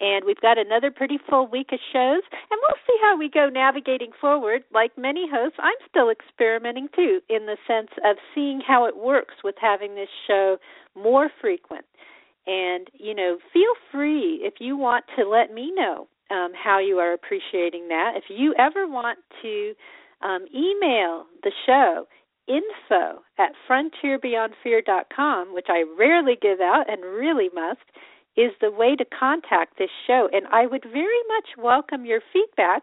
and 0.00 0.24
we've 0.24 0.40
got 0.40 0.58
another 0.58 0.90
pretty 0.90 1.18
full 1.28 1.46
week 1.46 1.68
of 1.72 1.78
shows 1.92 2.22
and 2.50 2.60
we'll 2.60 2.82
see 2.86 2.96
how 3.02 3.16
we 3.16 3.28
go 3.28 3.48
navigating 3.48 4.10
forward. 4.20 4.62
Like 4.72 4.92
many 4.98 5.26
hosts 5.30 5.58
i'm 5.60 5.74
still 5.88 6.10
experimenting 6.10 6.88
too 6.94 7.20
in 7.28 7.46
the 7.46 7.56
sense 7.66 7.90
of 8.04 8.16
seeing 8.34 8.60
how 8.66 8.86
it 8.86 8.96
works 8.96 9.34
with 9.44 9.54
having 9.60 9.94
this 9.94 10.08
show 10.26 10.58
more 10.94 11.30
frequent. 11.40 11.84
And 12.46 12.88
you 12.94 13.14
know 13.14 13.38
feel 13.52 13.72
free 13.92 14.40
if 14.42 14.54
you 14.58 14.76
want 14.76 15.04
to 15.16 15.28
let 15.28 15.52
me 15.52 15.72
know 15.74 16.08
um, 16.30 16.52
how 16.54 16.78
you 16.78 16.98
are 16.98 17.12
appreciating 17.12 17.88
that. 17.88 18.12
If 18.16 18.24
you 18.28 18.54
ever 18.58 18.88
want 18.88 19.18
to 19.42 19.74
um, 20.22 20.46
email 20.54 21.26
the 21.42 21.52
show 21.66 22.06
info 22.46 23.22
at 23.38 23.52
frontierbeyondfear.com 23.66 25.54
which 25.54 25.64
i 25.70 25.82
rarely 25.98 26.36
give 26.42 26.60
out 26.60 26.84
and 26.90 27.02
really 27.02 27.48
must 27.54 27.80
is 28.36 28.52
the 28.60 28.70
way 28.70 28.96
to 28.96 29.04
contact 29.04 29.78
this 29.78 29.90
show. 30.06 30.28
And 30.32 30.46
I 30.52 30.66
would 30.66 30.84
very 30.84 31.22
much 31.28 31.56
welcome 31.56 32.04
your 32.04 32.20
feedback 32.32 32.82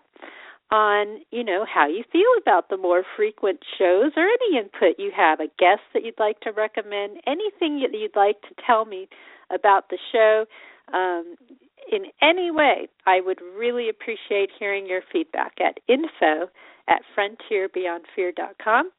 on, 0.72 1.20
you 1.32 1.44
know, 1.44 1.66
how 1.72 1.88
you 1.88 2.04
feel 2.12 2.32
about 2.42 2.70
the 2.70 2.78
more 2.78 3.04
frequent 3.18 3.60
shows 3.78 4.14
or 4.16 4.24
any 4.24 4.58
input 4.58 4.98
you 4.98 5.12
have, 5.16 5.40
a 5.40 5.48
guest 5.60 5.82
that 5.94 6.04
you'd 6.06 6.20
like 6.20 6.40
to 6.42 6.52
recommend, 6.52 7.18
anything 7.28 7.82
that 7.82 7.92
you'd 7.92 8.16
like 8.16 8.42
to 8.42 8.56
tell 8.66 8.86
me 8.86 9.10
about 9.54 9.90
the 9.90 9.98
show. 10.12 10.46
Um, 10.94 11.36
in 11.92 12.06
any 12.22 12.52
way, 12.52 12.88
I 13.06 13.20
would 13.20 13.40
really 13.58 13.90
appreciate 13.90 14.50
hearing 14.58 14.86
your 14.86 15.02
feedback 15.12 15.56
at 15.60 15.80
info 15.90 16.50
at 16.88 17.02
frontierbeyondfear.com. 17.18 18.92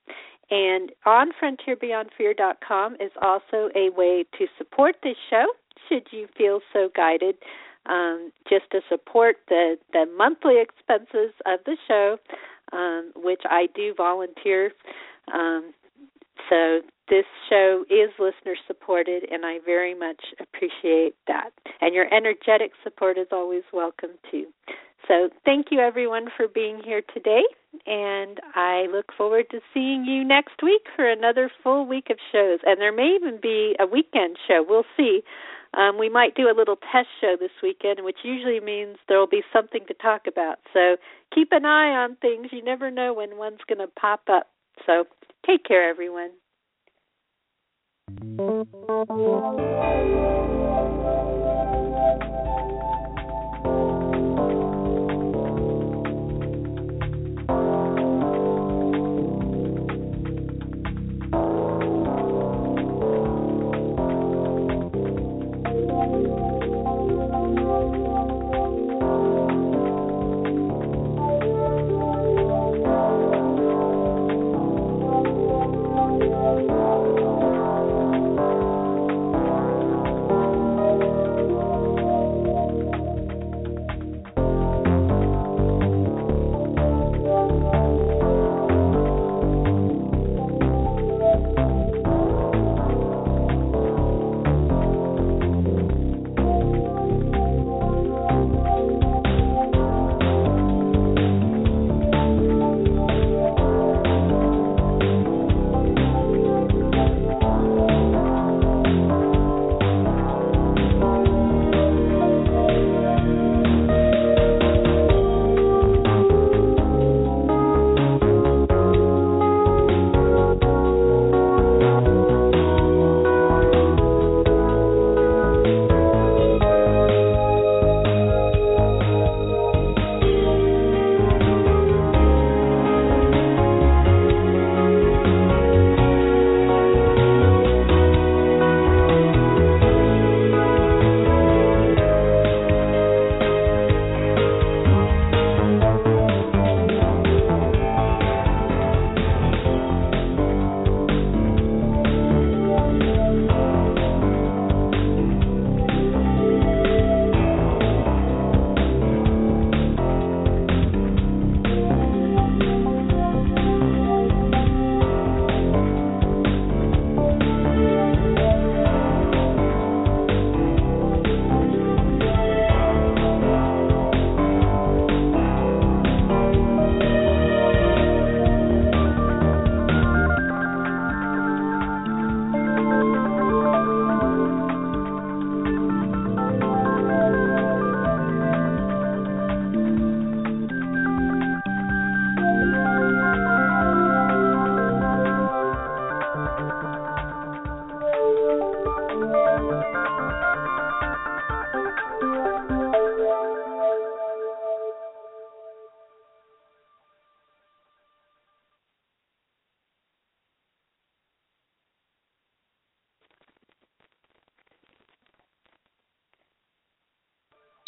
And 0.51 0.93
on 1.07 1.31
frontierbeyondfear.com 1.43 2.95
is 2.97 3.13
also 3.23 3.71
a 3.75 3.89
way 3.97 4.27
to 4.39 4.47
support 4.59 4.97
this 5.03 5.17
show 5.31 5.47
should 5.89 6.07
you 6.11 6.29
feel 6.37 6.61
so 6.73 6.91
guided, 6.95 7.37
um, 7.87 8.31
just 8.49 8.71
to 8.73 8.81
support 8.89 9.37
the, 9.49 9.77
the 9.93 10.07
monthly 10.17 10.61
expenses 10.61 11.33
of 11.47 11.61
the 11.67 11.77
show, 11.89 12.17
um, 12.73 13.13
which 13.17 13.43
I 13.45 13.69
do 13.75 13.95
volunteer. 13.97 14.73
Um, 15.33 15.73
so 16.49 16.81
this 17.09 17.25
show 17.49 17.85
is 17.91 18.11
listener 18.19 18.57
supported, 18.67 19.25
and 19.31 19.45
I 19.45 19.59
very 19.65 19.95
much 19.95 20.23
appreciate 20.41 21.15
that. 21.27 21.51
And 21.81 21.95
your 21.95 22.13
energetic 22.13 22.73
support 22.83 23.19
is 23.19 23.29
always 23.33 23.63
welcome 23.73 24.13
too. 24.31 24.47
So 25.09 25.29
thank 25.45 25.67
you 25.71 25.81
everyone 25.81 26.29
for 26.37 26.47
being 26.47 26.81
here 26.85 27.03
today, 27.13 27.43
and 27.87 28.41
I 28.55 28.87
look 28.93 29.13
forward 29.17 29.47
to 29.51 29.61
seeing 29.75 30.05
you 30.05 30.25
next 30.25 30.63
week 30.63 30.83
for 30.95 31.11
another 31.11 31.51
full 31.63 31.87
week 31.87 32.09
of 32.09 32.19
shows. 32.31 32.61
And 32.65 32.81
there 32.81 32.93
may 32.93 33.17
even 33.17 33.41
be 33.43 33.75
a 33.81 33.87
weekend 33.87 34.37
show. 34.47 34.65
We'll 34.67 34.85
see. 34.97 35.23
Um, 35.75 35.99
we 35.99 36.09
might 36.09 36.35
do 36.35 36.51
a 36.51 36.57
little 36.57 36.77
test 36.77 37.09
show 37.21 37.37
this 37.39 37.51
weekend, 37.63 38.05
which 38.05 38.19
usually 38.23 38.61
means 38.61 38.97
there 39.09 39.19
will 39.19 39.27
be 39.27 39.43
something 39.53 39.85
to 39.89 39.95
talk 39.95 40.23
about. 40.27 40.59
So 40.73 40.97
keep 41.35 41.49
an 41.53 41.65
eye 41.65 41.91
on 41.91 42.17
things. 42.17 42.49
You 42.53 42.63
never 42.63 42.91
know 42.91 43.15
when 43.15 43.39
one's 43.39 43.61
going 43.67 43.79
to 43.79 43.87
pop 43.87 44.23
up. 44.31 44.49
So 44.87 45.05
take 45.47 45.65
care, 45.65 45.89
everyone. 45.89 46.31